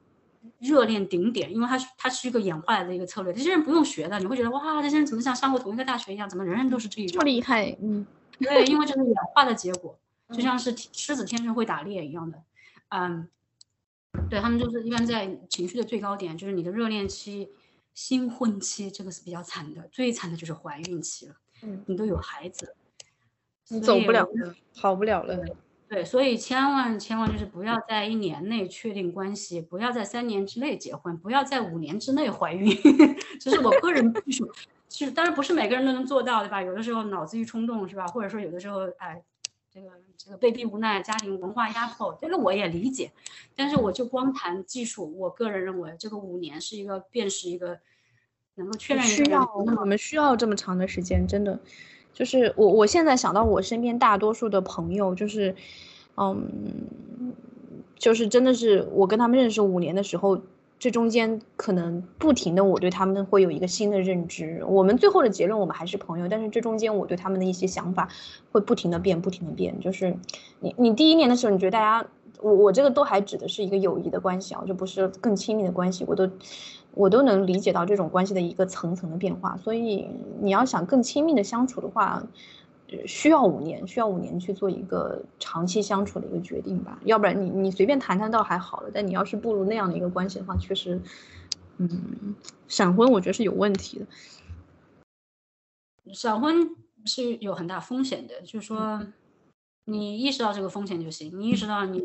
[0.60, 3.32] 热恋顶点，因为他是他是一个演化来的一个策略。
[3.32, 7.78] 这些人不用学的，你会觉得哇，这些人怎么像上过同一个大学一样，怎么人人都是这一这么厉害？
[7.82, 8.06] 嗯，
[8.38, 9.98] 对，因为这是演化的结果。
[10.32, 12.42] 就像是狮子天生会打猎一样的，
[12.90, 13.28] 嗯，
[14.30, 17.50] 对他们就是一般在情绪的最高点，就是你的热恋期、
[17.94, 21.36] 新婚期，这个是比较惨的，最惨的就是怀孕期了。
[21.64, 22.76] 嗯，你都有孩子，
[23.70, 25.38] 你走不了了，好不了了。
[25.90, 32.74] 对，所以千万千万就是不要在一年内确定关系，不要在三年之内结婚，不要在五年之内怀孕。
[33.40, 34.50] 这是我个人技术，
[34.88, 36.62] 其实当然不是每个人都能做到，对吧？
[36.62, 38.08] 有的时候脑子一冲动，是吧？
[38.08, 39.22] 或者说有的时候，哎。
[39.74, 39.88] 这个
[40.18, 43.12] 这个被逼无奈，家庭文化压迫，这个我也理解。
[43.56, 47.80] 但是我就光谈技术，我个人认为这个五年是一个辨识一个
[48.56, 51.60] 能够确认需要我们需要这么长的时间，真的
[52.14, 55.56] 就是我我现在想到我身边大多数的朋友，就是
[56.18, 57.34] 嗯，
[57.98, 60.42] 就是真的是我跟他们认识五年的时候。
[60.82, 64.64] 这中间可能不停的，我对他们会有一个新的认知。
[64.66, 68.10] 我们最后的结论，我们还是朋友，但是这中间我对他们的一些想法
[68.52, 69.80] 会不停的变，不停的变。
[69.80, 70.18] 就是
[70.60, 72.10] 你你第一年的时候，你觉得大家，
[72.42, 76.28] 我我这个都还指的是一个友谊的关系啊，就不是更亲密的关系，我都
[76.96, 79.56] 我都能理解到这种关系的一个层层的变化。
[79.58, 80.08] 所以
[80.42, 82.24] 你要想更亲密的相处的话。
[83.08, 91.02] 需要五年，需要五年去做一个长期相处的一个决定吧，要不然你你随便谈谈倒还好了，但你要是步入那样的一个关系的话，确实，
[91.78, 92.36] 嗯，
[92.68, 94.06] 闪婚我觉得是有问题的。
[96.14, 99.06] 闪婚是有很大风险的，就是说，
[99.86, 102.02] 你意识到这个风险就行，你意识到你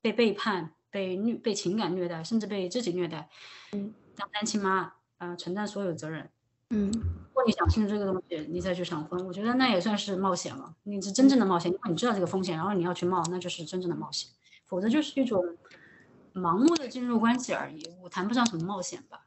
[0.00, 3.28] 被背叛、被虐、被情感虐待，甚至被自己虐待，
[3.72, 6.30] 嗯，当单亲妈啊，承担所有责任。
[6.70, 10.74] 嗯，如果你想清楚这个东西，你再去闪婚，我觉得那也算是冒险了。
[10.82, 14.28] 你是真正的冒险，因为你知道这个风险，然后你要去冒，那就是真正的冒险。
[14.66, 15.56] 否则就是一种
[16.34, 19.24] 盲目的进入关系而已，我谈不上什么冒险吧。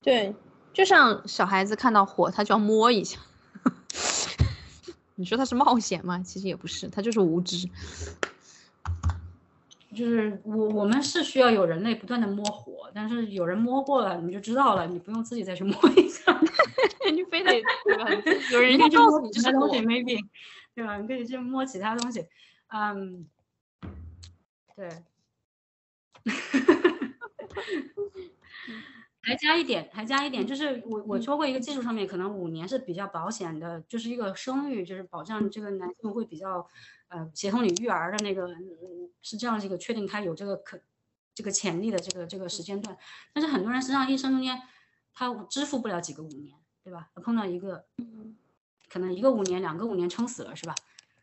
[0.00, 0.36] 对，
[0.72, 3.18] 就像小孩子看到火，他就要摸一下。
[5.16, 6.20] 你说他是冒险吗？
[6.20, 7.68] 其实也不是，他就是无知。
[9.94, 16.38] 就是我我们是需要有人类不断的摸火，但是有人摸过了，你就知道了，你不用自己再去摸一下，
[17.12, 18.06] 你非得对吧？
[18.52, 20.18] 有 人家告诉你这是东西，maybe，
[20.74, 20.98] 对吧？
[20.98, 22.26] 你可以去摸其他东西，
[22.68, 23.26] 嗯，
[24.74, 24.88] 对，
[29.24, 36.66] 还加一点，还加一点，就是我我说过一个技术上面可能五年是比较保险的，就是一个生育，就是保障这个男性会比较。
[37.08, 38.48] 呃，协同你育儿的那个
[39.22, 40.80] 是这样一个确定他有这个可
[41.32, 42.96] 这个潜力的这个这个时间段，
[43.32, 44.60] 但是很多人实际上一生中间
[45.12, 47.10] 他支付不了几个五年，对吧？
[47.22, 47.84] 碰到一个，
[48.88, 50.74] 可能一个五年、两个五年撑死了，是吧？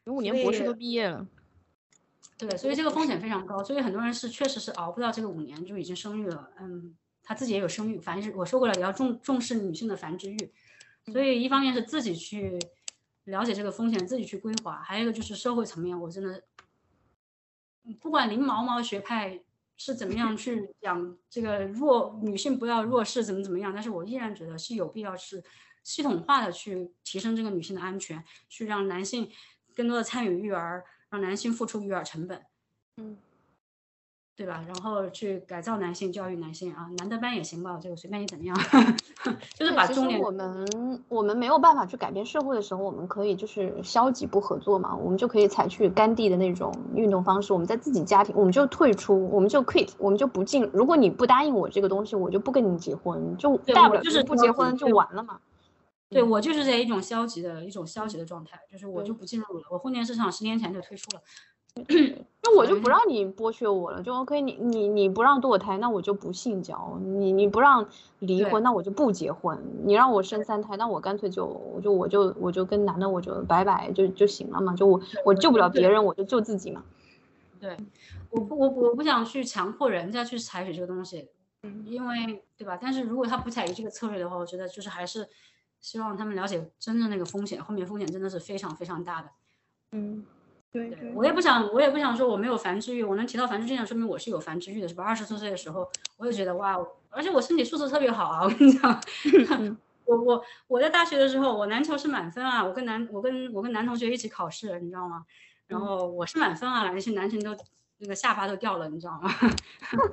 [0.05, 1.27] 有五年博士都毕业了，
[2.37, 6.95] 对，所以这个风险非常高，所以很多人是确实是熬不到这个五年就已经生育了，嗯，
[7.31, 10.51] 他自己也有生育反正是，我说过了，也要重重视女性的繁殖欲，
[11.13, 12.59] 所以一方面是自己去。
[13.25, 14.81] 了解这个风险，自己去规划。
[14.81, 16.43] 还有一个就是社会层面，我真的，
[17.99, 19.39] 不管林毛毛学派
[19.77, 25.41] 是怎么样去 讲这个弱女性不要弱势怎么怎么样，但是我依然觉得是有必要是
[25.83, 29.29] 系统化的去提升这个女性的安全，去让男性
[29.75, 32.43] 更多的参与育儿，让男性付出育儿成本。
[32.97, 33.15] 嗯。
[34.41, 34.63] 对吧？
[34.67, 38.57] 然后去改造男性，教育男性啊，男的班也行吧，这个随便你怎么样，
[39.53, 40.19] 就是把重点。
[40.19, 47.53] 我们我们没有办法去改变社会的时候，我们可以就是消极不合作嘛，我们就可以采取甘地的那种运动方式。
[47.53, 50.67] 我们在自己家庭，我们就退出，我们就 quit，我们就不进。
[50.73, 55.39] 如果你不答应我这个东西，我就不跟你结婚，就大不了就是不结婚就完了嘛。
[56.09, 59.63] 对我就是在一种消极的一种消极的状态，就是我就不进入了。
[59.69, 61.21] 我婚恋市场十年前就退出了。
[62.43, 64.41] 那我就不让你剥削我了，就 OK。
[64.41, 66.99] 你你你不让堕胎，那我就不性交。
[66.99, 67.87] 你你不让
[68.17, 69.55] 离婚，那我就不结婚。
[69.83, 74.75] 你让我生三胎，那我干脆就我就我就我就跟男的我就拜拜就就行了嘛。
[74.75, 76.83] 就我我救不了别人，我就救自己嘛。
[77.59, 77.77] 对，
[78.31, 81.29] 我不我我不想去强迫人家去采取这个东西，
[81.85, 82.75] 因为对吧？
[82.81, 85.29] 但是如果他不采取这个策略的话，我觉得就是还是
[85.79, 89.29] 希望他们了解真正那个风险，后面风险真的是非常非常大的。
[89.91, 90.25] 嗯。
[90.71, 95.03] 对，对我也不想，我也不想说我没有繁殖欲，我能提到繁殖这点，说明我是有繁殖欲的，是吧？
[95.03, 96.77] 二十多岁的时候，我也觉得哇，
[97.09, 99.01] 而且我身体素质特别好啊，我跟你讲，
[100.05, 105.25] 我我我在大学的时候，我篮球是满分啊，我跟男我跟我跟男同学一起考试，你知道吗？
[105.67, 107.55] 然后我是满分啊，那些男生都
[107.99, 109.29] 那个下巴都掉了，你知道吗？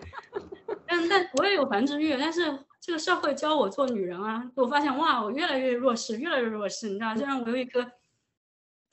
[0.87, 7.85] 但但我也有繁殖欲，但是这个社会教我做女人啊，我发现哇，我越来越弱势，越来越弱势，你知道，就让我有一颗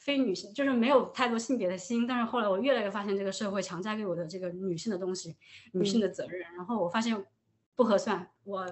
[0.06, 2.06] 非女性，就是没有太多性别的心。
[2.06, 5.36] 但是后来我越来越发现，这个社会强加给我的这个女性的东西，
[5.72, 7.26] 女性的责任，然后我发现
[7.73, 8.72] 不合算，我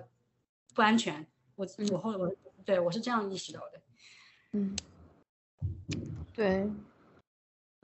[0.76, 2.32] 不安全，我我后来我
[2.64, 3.82] 对我是这样意识到的，
[4.52, 4.76] 嗯，
[6.34, 6.70] 对，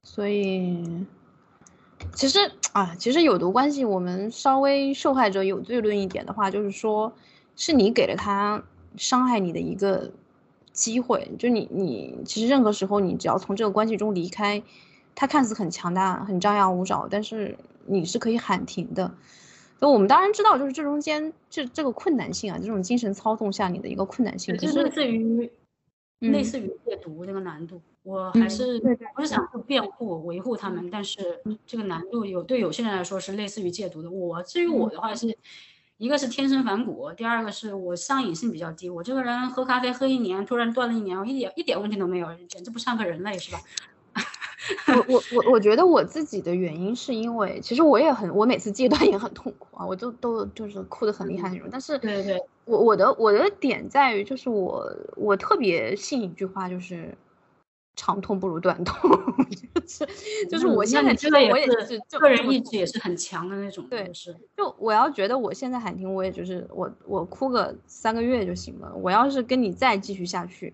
[0.04, 1.08] 所以。
[2.16, 2.40] 其实
[2.72, 7.14] 啊，其实有毒关系，我们稍微受害者有罪论一点的话，就是说，
[7.58, 8.64] 是你给了他
[8.96, 10.10] 伤害你的一个
[10.80, 14.64] 机会，就你你其实任何时候你只要从这个关系中离开，
[15.14, 19.14] 他看似很强大、很张牙舞爪，但是你是可以喊停的。
[19.82, 25.52] 就我们当然知道，就是这中间这这个困难性啊，这种精神操纵下你的一个困难性，就是类似于
[26.20, 27.82] 类似于戒毒这个难度。
[28.04, 28.82] 我还是
[29.16, 34.10] 我是想辩护维护他们，但是这个难度有对有些人来说是类似于戒毒的。
[34.10, 35.38] 我至于我的话是，
[36.00, 38.90] 一个是天生反骨，第二个是我上瘾性比较低。
[38.90, 43.60] 我这个人喝咖啡喝一年，突然断了一年，我一点一点问题都没有，简直不像个人类，是吧？
[44.88, 51.68] 我我我我觉得我自己的原因是因为，其实我也很，我每次戒断也很痛苦啊，我都都就是哭得很厉害那种。
[51.70, 57.14] 但是对对，我我的我的点在于，就是我我特别信一句话，就是。
[58.00, 59.12] 长痛不如短痛，
[59.76, 60.08] 就是
[60.50, 63.86] 就是我现在觉得我也是个人意志也是很强的那种。
[63.90, 68.90] 对，是就我要觉得我现在喊停，我也就是我我哭个三个月就行了。
[68.96, 70.74] 我要是跟你再继续下去，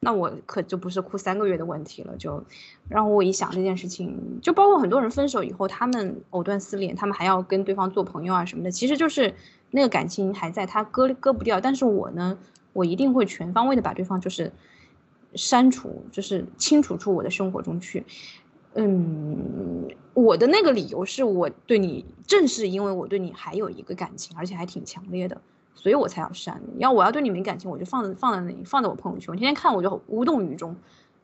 [0.00, 2.16] 那我可就不是哭三个月的问题了。
[2.16, 2.42] 就
[2.88, 9.34] 然后我一想这件事情，就包括很多人分手以后，他们藕断丝连，他们还要跟对方做朋友啊什么的，其实就是
[9.70, 11.60] 那个感情还在，他割割不掉。
[11.60, 12.38] 但是我呢，
[12.72, 14.50] 我一定会全方位的把对方就是。
[15.34, 18.04] 删除就是清除出我的生活中去，
[18.74, 25.40] 嗯，我的那个理由是我对你，正是因为我对你还有一个感情，而且还挺强烈的，
[25.74, 26.60] 所以我才要删。
[26.78, 30.76] 要我要对你没感情，我就放在放在那里，放在我朋友圈，我天天看我就无动于衷。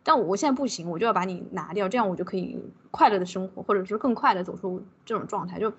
[0.02, 2.58] 但我现在不行，我就要把你拿掉，这样我就可以
[2.90, 5.58] 快乐的生活，或者是更快的走出这种状态。
[5.58, 5.72] 就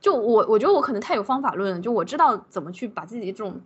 [0.00, 3.60] 就我我觉得我可能太有方法论了，就我知道怎么去把自己这种。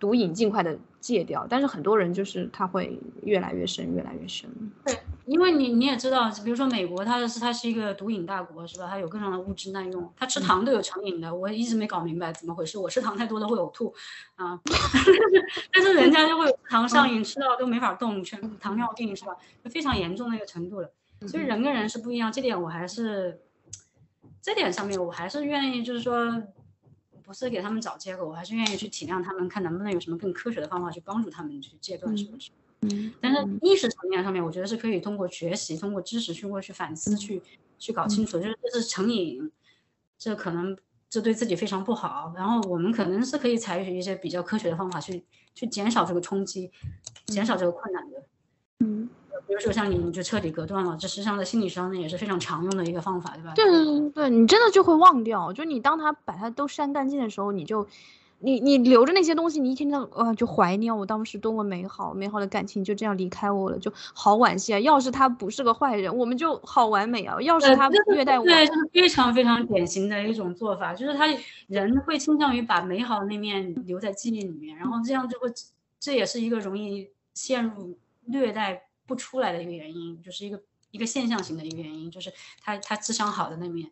[0.00, 4.50] 毒瘾尽快的戒掉，但是很多人就是他会越来越深，越来越深。
[4.84, 8.88] 对，因为你你也知道，比如说美国，它是它是一个毒瘾大国，是吧？
[8.88, 11.32] 它有各种的物质滥用，它吃糖都有成瘾的。
[11.34, 13.94] 我一直没搞明白怎么回事，我吃糖太多了会呕吐
[14.34, 14.60] 啊。
[15.72, 19.36] 但是人家就会糖上瘾，吃到都没法动，全糖尿病是吧？
[19.62, 20.90] 就非常严重的一个程度了。
[21.26, 23.40] 所以人跟人是不一样，这点我还是
[24.42, 26.42] 这点上面我还是愿意，就是说。
[27.28, 32.50] 不是给他们找借口，我还是愿意去体谅他们，看能不能有什么更科学的方法去帮助他们去戒断，是不是？
[32.80, 33.12] 嗯。
[33.20, 37.42] 但是意识层面上面，我觉得是可以通过学习、通过知识去过去反思、去
[37.78, 39.52] 去搞清楚，就是这是成瘾，
[40.16, 40.74] 这可能
[41.10, 42.32] 这对自己非常不好。
[42.34, 45.22] 然后我们可能是可以采取一些比较科学的方法去
[45.54, 46.72] 去减少这个冲击，
[47.26, 48.24] 减少这个困难的。
[48.80, 49.08] 嗯。
[49.46, 53.52] 比如说像你，你就彻底隔断了，这实际上在心理上呢也是非常常用的一个方法，对吧？
[53.54, 57.86] 对对对对，你真的就会忘掉，就你当他把它都删干净的时候，你就，
[58.40, 64.80] 你你留着那些东西，你一天到呃就怀念我当时多么美好美好的感情就这样离开我了，就好惋惜啊！
[64.80, 67.40] 要是他不是个坏人，我们就好完美啊！
[67.40, 71.26] 要是他虐待我，对，就是非常非常典型的一种做法，就是他
[71.68, 75.50] 人会倾向于把美好的那面留在记忆里面，然后这样就会，
[75.98, 77.96] 这也是一个容易陷入
[78.28, 78.84] 虐待。
[79.08, 80.60] 不出来的一个原因，就是一个
[80.90, 82.30] 一个现象型的一个原因，就是
[82.60, 83.90] 他他智商好的那面，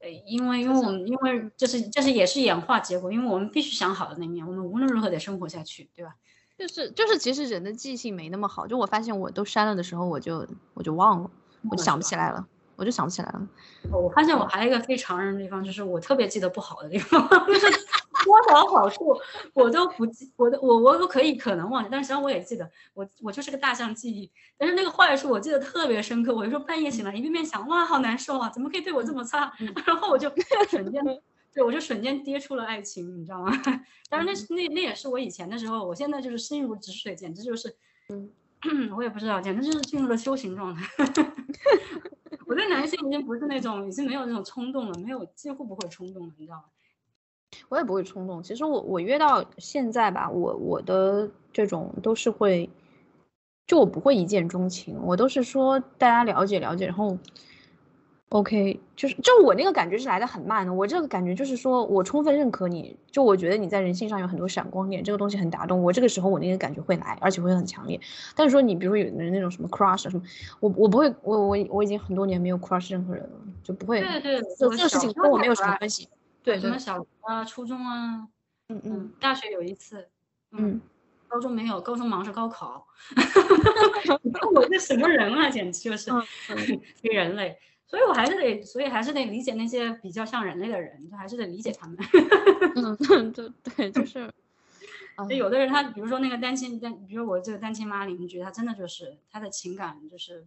[0.00, 6.14] 呃，因为因为我们因为这是这是也是演化结果，因为我们必须想好的那面，我们无论如何得生活下去，对吧？
[6.58, 11.30] 就是就是其实人的记性没那么好，就我发现我都删了的时候，我就我就忘了，
[11.70, 12.46] 我就想不起来了。
[12.76, 13.48] 我就想不起来了。
[13.92, 17.83] 我发现我还有一个非常人的地方，就是我特别记得不好的地方，就 是
[18.24, 19.14] 多少好处
[19.52, 24.30] 我都不记，我都我我都可以可能忘记，但实际上我也记得，我我就是个大象记忆。
[24.56, 29.52] 但是那个坏处我记得特别深刻，我有时候半夜醒来一遍遍想，哇，好难受啊，怎么可以对我这么差？
[29.86, 30.32] 然后我就
[30.68, 31.04] 瞬间，
[31.52, 33.52] 对我就瞬间跌出了爱情，你知道吗？
[34.08, 37.74] 但是那是那那也是我以前的时候，我现在就是心如止水，简直就是，
[38.08, 38.30] 嗯，
[38.96, 40.84] 我也不知道，简直就是进入了修行状态。
[42.46, 46.64] 我对男性已经不是那种，已经没有那种冲动了，没有几乎不会冲动了，你知道吗？
[47.68, 48.42] 我也不会冲动。
[48.42, 52.68] 其实我我约到现在吧，我我的这种都是会，
[53.66, 57.16] 就我不会一见钟情，我都是说大家了解了解，然后
[58.30, 68.00] OK，就是就我那个感觉是来的很慢的，我这个感觉就是说我充分认可你，就我觉得你在人性上有很多闪光点，这个东西很打动我，这个时候我那个感觉会来，而且会很强烈。
[68.34, 70.22] 但是说你比如说有的人那种什么 crush 什么，
[70.58, 73.30] 我我不会，我我我已经很多年没有 crush 任何人了，
[73.62, 74.00] 就不会。
[74.00, 76.08] 对对，这这个事情跟我没有什么关系。
[76.44, 78.28] 对，什么小啊，初中啊，
[78.68, 80.08] 嗯嗯，大学有一次，
[80.52, 80.80] 嗯，
[81.26, 82.86] 高中没有，高中忙着高考。
[84.54, 86.10] 我这什么人啊，简直就是
[87.00, 87.58] 非人类。
[87.86, 91.96] 所以，我还是得，所以还是得理解那些比较像人类的人，就还是得理解他们。
[92.76, 94.30] 嗯，对对，就是，
[95.28, 100.46] 就有的人他，比如说那个单亲单，比如我这个单亲妈邻居，他真的就是他的情感，就是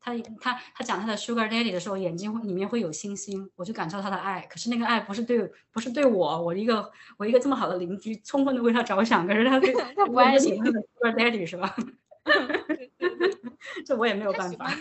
[0.00, 4.40] 他他他讲他的 Sugar Daddy 的时候，眼睛里面会有星星，我就感受他的爱。
[4.50, 9.26] 可是那个爱不是对，不是对我，我一个我一个这么好的邻居，充分的为他着想。
[9.26, 11.76] 可是他对 他不爱你 Sugar Daddy 是吧？
[13.84, 14.74] 这我也没有办法。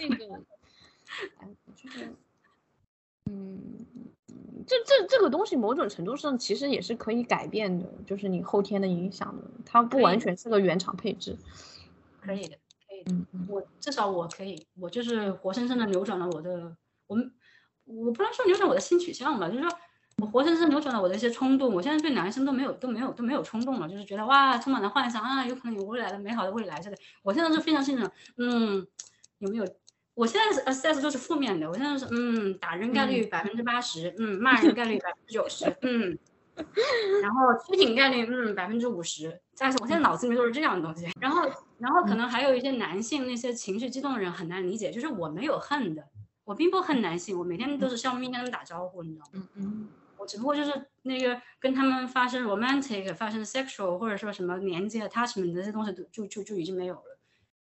[1.76, 2.14] 就是，
[3.26, 3.86] 嗯，
[4.66, 11.38] 这这这个东西某种程度上其实也是可以改变的，就是你后天的影响的，它不完全是个原厂配置。
[12.22, 12.58] 可以的，
[13.04, 13.54] 可以的。
[13.54, 16.76] 我至少我可以，我就是活生生的扭转了我的，
[17.08, 17.32] 我们
[17.86, 19.72] 我不能说扭转我的性取向吧，就是说
[20.18, 21.74] 我活生生扭转了我的一些冲动。
[21.74, 26.98] 我现在对男生都没有都没有都没有冲动了，就是觉得哇，充满了幻想啊，有可能有未来的美好的未来之类。
[27.24, 28.86] 我现在是非常信任，嗯，
[29.40, 29.66] 有没有？
[30.16, 36.18] 我现在是 assess 都是负面的，我现在是嗯，打人概率百分之八十，嗯，骂人概率百分之九十，嗯，
[37.22, 41.10] 然后出警概率嗯百分之五十，但是我现在脑子里面都是这样的东西。
[41.22, 46.08] 然后，然后可能还有一些男性那些情绪激动的人很难理解，就是我没有恨的，
[46.44, 49.32] 我并不恨男性，我每天都是笑眯眯跟他们打招呼，你知道吗？
[49.34, 49.88] 嗯嗯，
[50.18, 57.18] 我只不过就是那个跟他们发生 romantic、发生 sexual 或者说什么连接 attachment 这些东西都就就就已经没有了。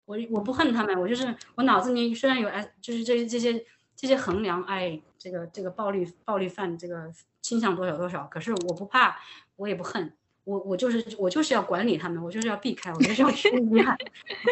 [0.04, 3.64] 我我不恨他们，我就是我脑子里虽然有哎，就是这这些
[3.96, 7.12] 这些衡量，哎，这个这个暴力暴力犯这个
[7.42, 9.18] 倾向多少多少，可是我不怕，
[9.56, 10.12] 我也不恨，
[10.46, 13.94] 我我就是我就是要管理他们，我就是要避开，我就是要去遗憾，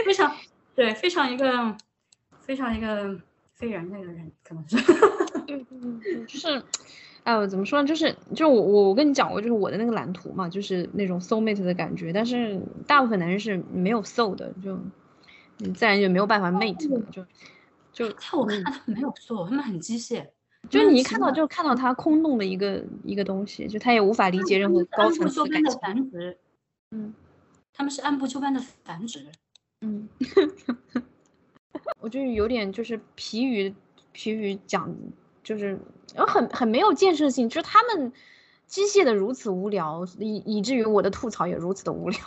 [0.05, 0.31] 非常
[0.75, 1.75] 对，非常一个
[2.41, 3.19] 非常一个
[3.55, 4.77] 非人类的人，可能是，
[6.27, 6.63] 就是，
[7.23, 7.89] 哎，怎么说呢？
[7.89, 14.79] 就是就我我我跟你讲过，就是我的那个蓝图嘛，就是那种 soul mate 的感觉，但是大部分男人是没有 soul 的，就。
[15.59, 16.77] 你自然就没有办法 mate，
[17.13, 17.25] 就
[17.93, 20.27] 就在我看来他们没有错，他们很机械，
[20.71, 26.35] 就是你一看到就看到他空洞的一个一个东西，就他也无法理解任何高层次感情。
[26.91, 27.15] 嗯，
[27.73, 29.27] 他们是按部就班的繁殖。
[29.81, 30.09] 嗯，
[32.01, 33.75] 我就有点就是疲于
[34.13, 34.95] 疲于讲，
[35.43, 35.79] 就是
[36.15, 38.13] 很很没有建设性，就是他们
[38.67, 42.19] 机械的如此无聊，以以至于我的吐槽也如此的无聊。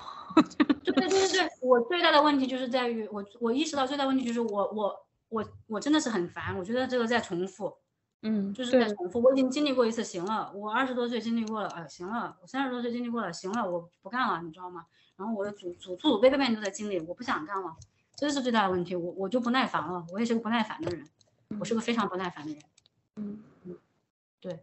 [0.84, 4.96] 对对对对， 我最大的问题就是在于我我意识到最大问题就是我我
[5.30, 7.74] 我我真的是很烦，我觉得这个在重复，
[8.22, 9.22] 嗯，就是在重复。
[9.22, 14.86] 我已经经历过一次，行了，我二十多岁经历过了，哎，行了，我三十多岁经历过了，行了，我不干了，你知道吗？
[15.16, 17.76] 然后我的祖祖祖祖辈辈都在经历，我不想干了，
[18.16, 21.08] 这是最大的问题，我我就不耐烦了，我也是个不耐烦的人，
[21.60, 22.62] 我是个非常不耐烦的人，
[23.18, 23.78] 嗯嗯，
[24.40, 24.60] 对。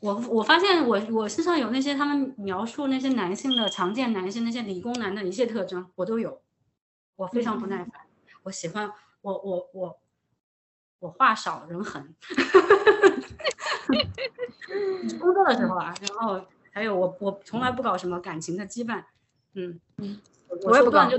[0.00, 6.40] 我我发现我我身上有那些他们描述那些男性的常见男性那些理工男的一切特征，我都有。
[7.14, 7.92] 我非常不耐烦，
[8.42, 10.00] 我喜欢我我我
[11.02, 12.14] 我话少人狠。
[15.18, 19.02] 工作的时候啊，然后还有我我从来不搞什么感情的羁绊，
[19.54, 20.20] 嗯嗯，
[20.62, 21.10] 我也不搞。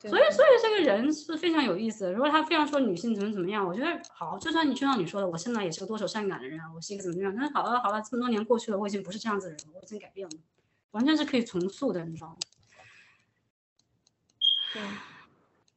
[0.00, 2.12] 所以，所以这个人是非常有意思的。
[2.12, 4.38] 如果他非常说女性怎么怎么样，我觉得好。
[4.38, 7.34] 就算你就像你说的，我现在也是个多愁善感的人啊，我是一个怎么样？
[7.34, 10.36] 那好了好了，这么多年过去了，我已经不是这样子的人了，我已经改变了，
[10.92, 12.36] 完全是可以重塑的，你知道吗？
[14.72, 14.82] 对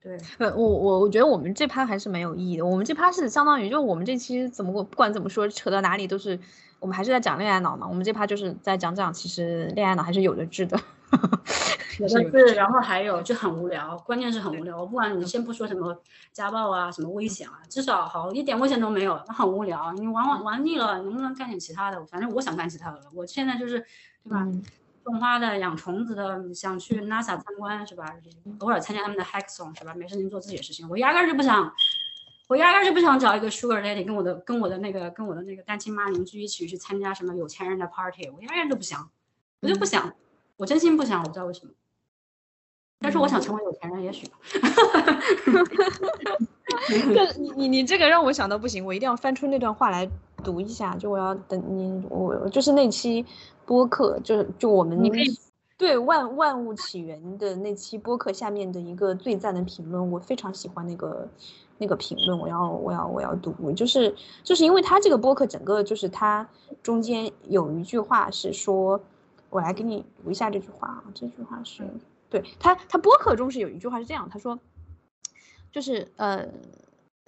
[0.04, 2.66] 对，呃，我我我觉得我们这趴还是蛮有意义的。
[2.66, 6.40] 我们这趴是相当于，就我们这期怎么不管怎么说，扯到哪里都是
[6.80, 7.88] 我们还是在讲恋爱脑嘛。
[7.88, 10.80] 我们这趴就是在讲讲，其实恋爱脑还是有的治的。
[12.00, 14.80] 有的治，然后还有就很无聊，关键是很无聊。
[14.80, 15.96] 我不管你先不说什么
[16.32, 19.94] 家暴啊，什么危险啊，至少好一点危险都没有，很无聊。
[19.94, 22.04] 你玩玩玩腻了，能不能干点其他的？
[22.06, 23.04] 反正我想干其他的了。
[23.14, 23.78] 我现在就是，
[24.24, 24.48] 对吧？
[25.12, 28.16] 种花的、养虫子的，想去 NASA 参观是吧？
[28.60, 29.94] 偶尔参加他们的 hackathon 是吧？
[29.94, 30.88] 没事情做自己的事情。
[30.90, 31.72] 我压根就不想，
[32.48, 38.30] 我压根就不想找一个 sugar daddy 跟我的跟我的那个跟我的那个单亲妈邻居一起去参加什么有钱人的 party。
[38.30, 39.10] 我压根都不想，
[39.60, 40.14] 我就不想，
[40.58, 41.72] 我真心不想，我不知道为什么。
[43.00, 44.28] 但是我想成为有钱人，也许。
[46.88, 50.08] 就你你你这个让我想到不行，我一定要翻出那段话来
[50.44, 50.96] 读一下。
[50.96, 53.26] 就我要等你，我就是那期
[53.66, 55.26] 播客，就是就我们你可以
[55.78, 61.28] 对万万物起源的那期播客下面的一个最赞的评论，我非常喜欢那个
[61.78, 64.14] 那个评论，我要我要我要读，就是
[64.44, 66.48] 就是因为他这个播客整个就是他
[66.84, 69.00] 中间有一句话是说，
[69.50, 71.84] 我来给你读一下这句话啊，这句话是
[72.30, 74.60] 对他他播客中是有一句话是这样，他说，
[75.72, 76.48] 就是呃。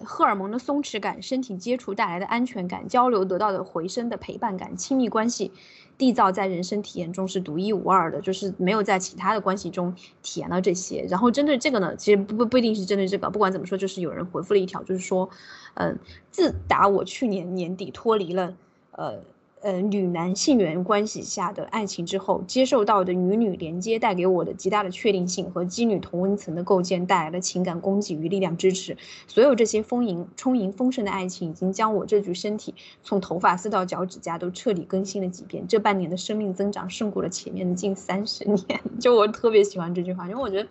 [0.00, 5.52] 荷尔蒙的松弛感、身体接触带来的安全感、交流得到的回声的陪伴感、亲密关系
[5.96, 11.06] 缔造在人生体验中是独一无二的，就是没有在其他的关系中体验到这些。
[11.08, 15.30] 然后针对这个呢，其实不不不一定是针对这个，不管怎么说，就是有人回复了一条，就是说，
[15.74, 15.98] 嗯，
[16.30, 18.54] 自打我去年年底脱离了，
[18.92, 19.20] 呃。
[19.64, 28.94] 呃，女男性缘关系下的爱情之后，接受到的女女连接带给我的极大的确定性和基女同温层的构建带来的情感供给与力量支持，
[29.26, 35.66] 所有这些丰盈充盈丰盛的爱情，已经将我这具身体从头发丝到脚趾甲都彻底更新了几遍。
[35.66, 38.58] 这半年的生命增长胜过了前面的近三十年。
[39.00, 40.68] 就我特别喜欢这句话，因为我觉得，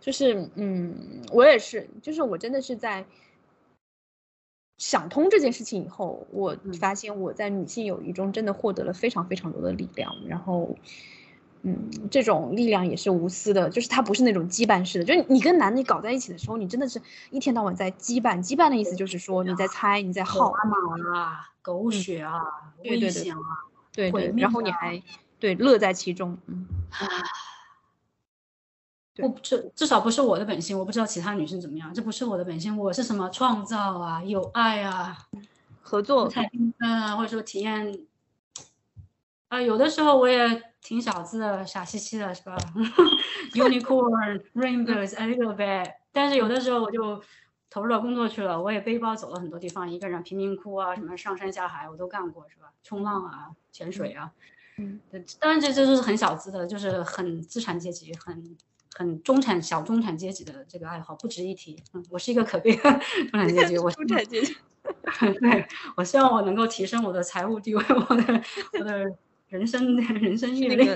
[0.00, 0.92] 就是嗯，
[1.30, 3.04] 我也是，就是我真的是在。
[4.82, 10.12] 想通这件事情以后，我发现我在女性友谊中真的获得了非常非常多的力量。
[10.26, 10.76] 然后，
[11.62, 15.04] 嗯，这种力量也是无私的，就是它不是那种羁绊式的。
[15.04, 17.00] 就是你跟男的搞在一起的时候，你真的是
[17.30, 18.44] 一天到晚在羁绊。
[18.44, 22.42] 羁绊的意思就是说你在猜，你在耗啊，狗血啊，
[22.82, 23.38] 危险啊，
[23.92, 25.00] 对对，然后你还
[25.38, 26.66] 对乐在其中，嗯。
[29.18, 32.76] 我至至少不是我的本性，我不知道其他女生怎么样，这不是我的本性。
[32.78, 35.18] 我是什么创造啊，有爱啊，
[35.82, 38.06] 合作、彩缤纷啊，或者说体验
[39.48, 42.56] 啊，有的时候我也挺小资的，傻兮兮的，是吧？
[43.52, 45.92] Unicorn, rainbows, a little bit。
[46.10, 47.22] 但是有的时候我就
[47.68, 52.72] 投入到工作去了，我也背包走了很多地方，一个人贫民窟啊，什么上山下海我都干过，是吧？
[52.82, 54.32] 冲浪啊，潜水啊，
[54.78, 54.98] 嗯，
[55.38, 58.56] 当然这这都是很小资的，就是很资产阶级，很。
[58.94, 61.82] 很中产小中产阶级的这个爱好不值一提。
[61.92, 62.82] 嗯，我是一个可悲的
[63.30, 63.78] 中产阶级。
[63.78, 64.56] 我中产阶级。
[65.40, 65.66] 对，
[65.96, 68.42] 我希望我能够提升我的财务地位，我的
[68.78, 69.06] 我的
[69.48, 70.88] 人生人生阅历。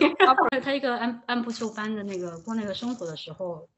[0.63, 3.69] 他一个按按部就班的那个过那个生活的时候。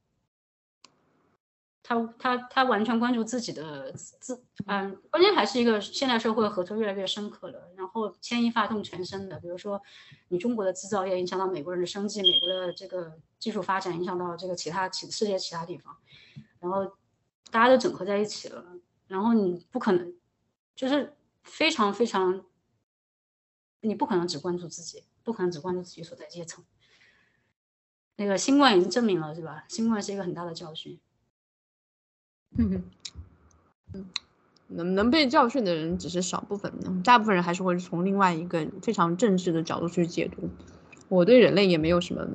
[1.89, 9.81] 他他他完全关注自己的自，嗯，关键还是一个现代社会合作越来越深刻了，然后牵一发动全身的，比如说
[10.28, 15.97] 你中国的制造业影响到美国人的生计，美国的这个技术发展影响到这个其他其世界其他地方，
[16.60, 16.85] 然后
[17.51, 18.62] 大家都整合在一起了，
[19.06, 20.15] 然后你不可能
[20.77, 22.44] 就是非常非常，
[23.81, 26.62] 你不可能只关注自己，不可能只关注自己所在阶层。
[28.16, 29.65] 那个新冠已经证明了，是吧？
[29.70, 31.01] 新冠是一个很大的教训。
[32.57, 32.83] 嗯
[33.95, 34.07] 嗯，
[34.69, 36.73] 能能被教训的人只是少部分，
[37.05, 40.49] 大部分人还是会从另外一个非常正式的角度去解读。
[41.09, 42.27] 我对人类也没有什么，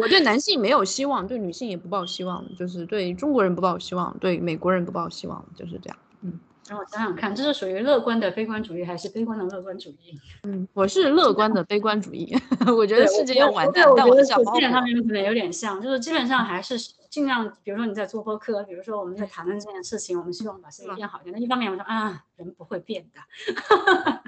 [0.00, 5.98] 我对男性没有希望，对女性也不抱希望，就是对中国人不抱希望，对美国人不抱希望，就是这样。
[6.22, 6.38] 嗯。
[6.68, 10.18] 让我想想看，这是属于乐观的悲观主义，还是悲观的乐观主义？
[10.44, 12.32] 嗯，我是乐观的悲观主义。
[12.76, 16.78] 我觉得世界要完蛋，但我想基本上面可能有点像，就是基本上还是
[17.12, 21.34] 尽量，比如说你在做播客，比如说我们在谈论这件事情，我们希望把事情变好一点。
[21.34, 23.20] 那一方面我说啊，人不会变的。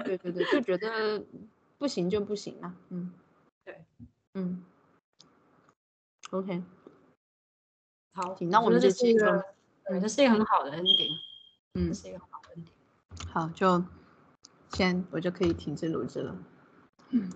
[0.03, 1.25] 对对对，就觉得
[1.79, 2.75] 不行就不行啊。
[2.89, 3.11] 嗯，
[3.63, 3.83] 对，
[4.35, 4.63] 嗯
[6.29, 6.61] ，OK，
[8.13, 9.43] 好，那我们这是一个，
[9.99, 11.17] 这是一个很好的 ending。
[11.73, 13.31] 嗯，是一个很好的 ending。
[13.33, 13.83] 好，就
[14.73, 16.37] 先我就可以停止录制了。
[17.09, 17.31] 嗯。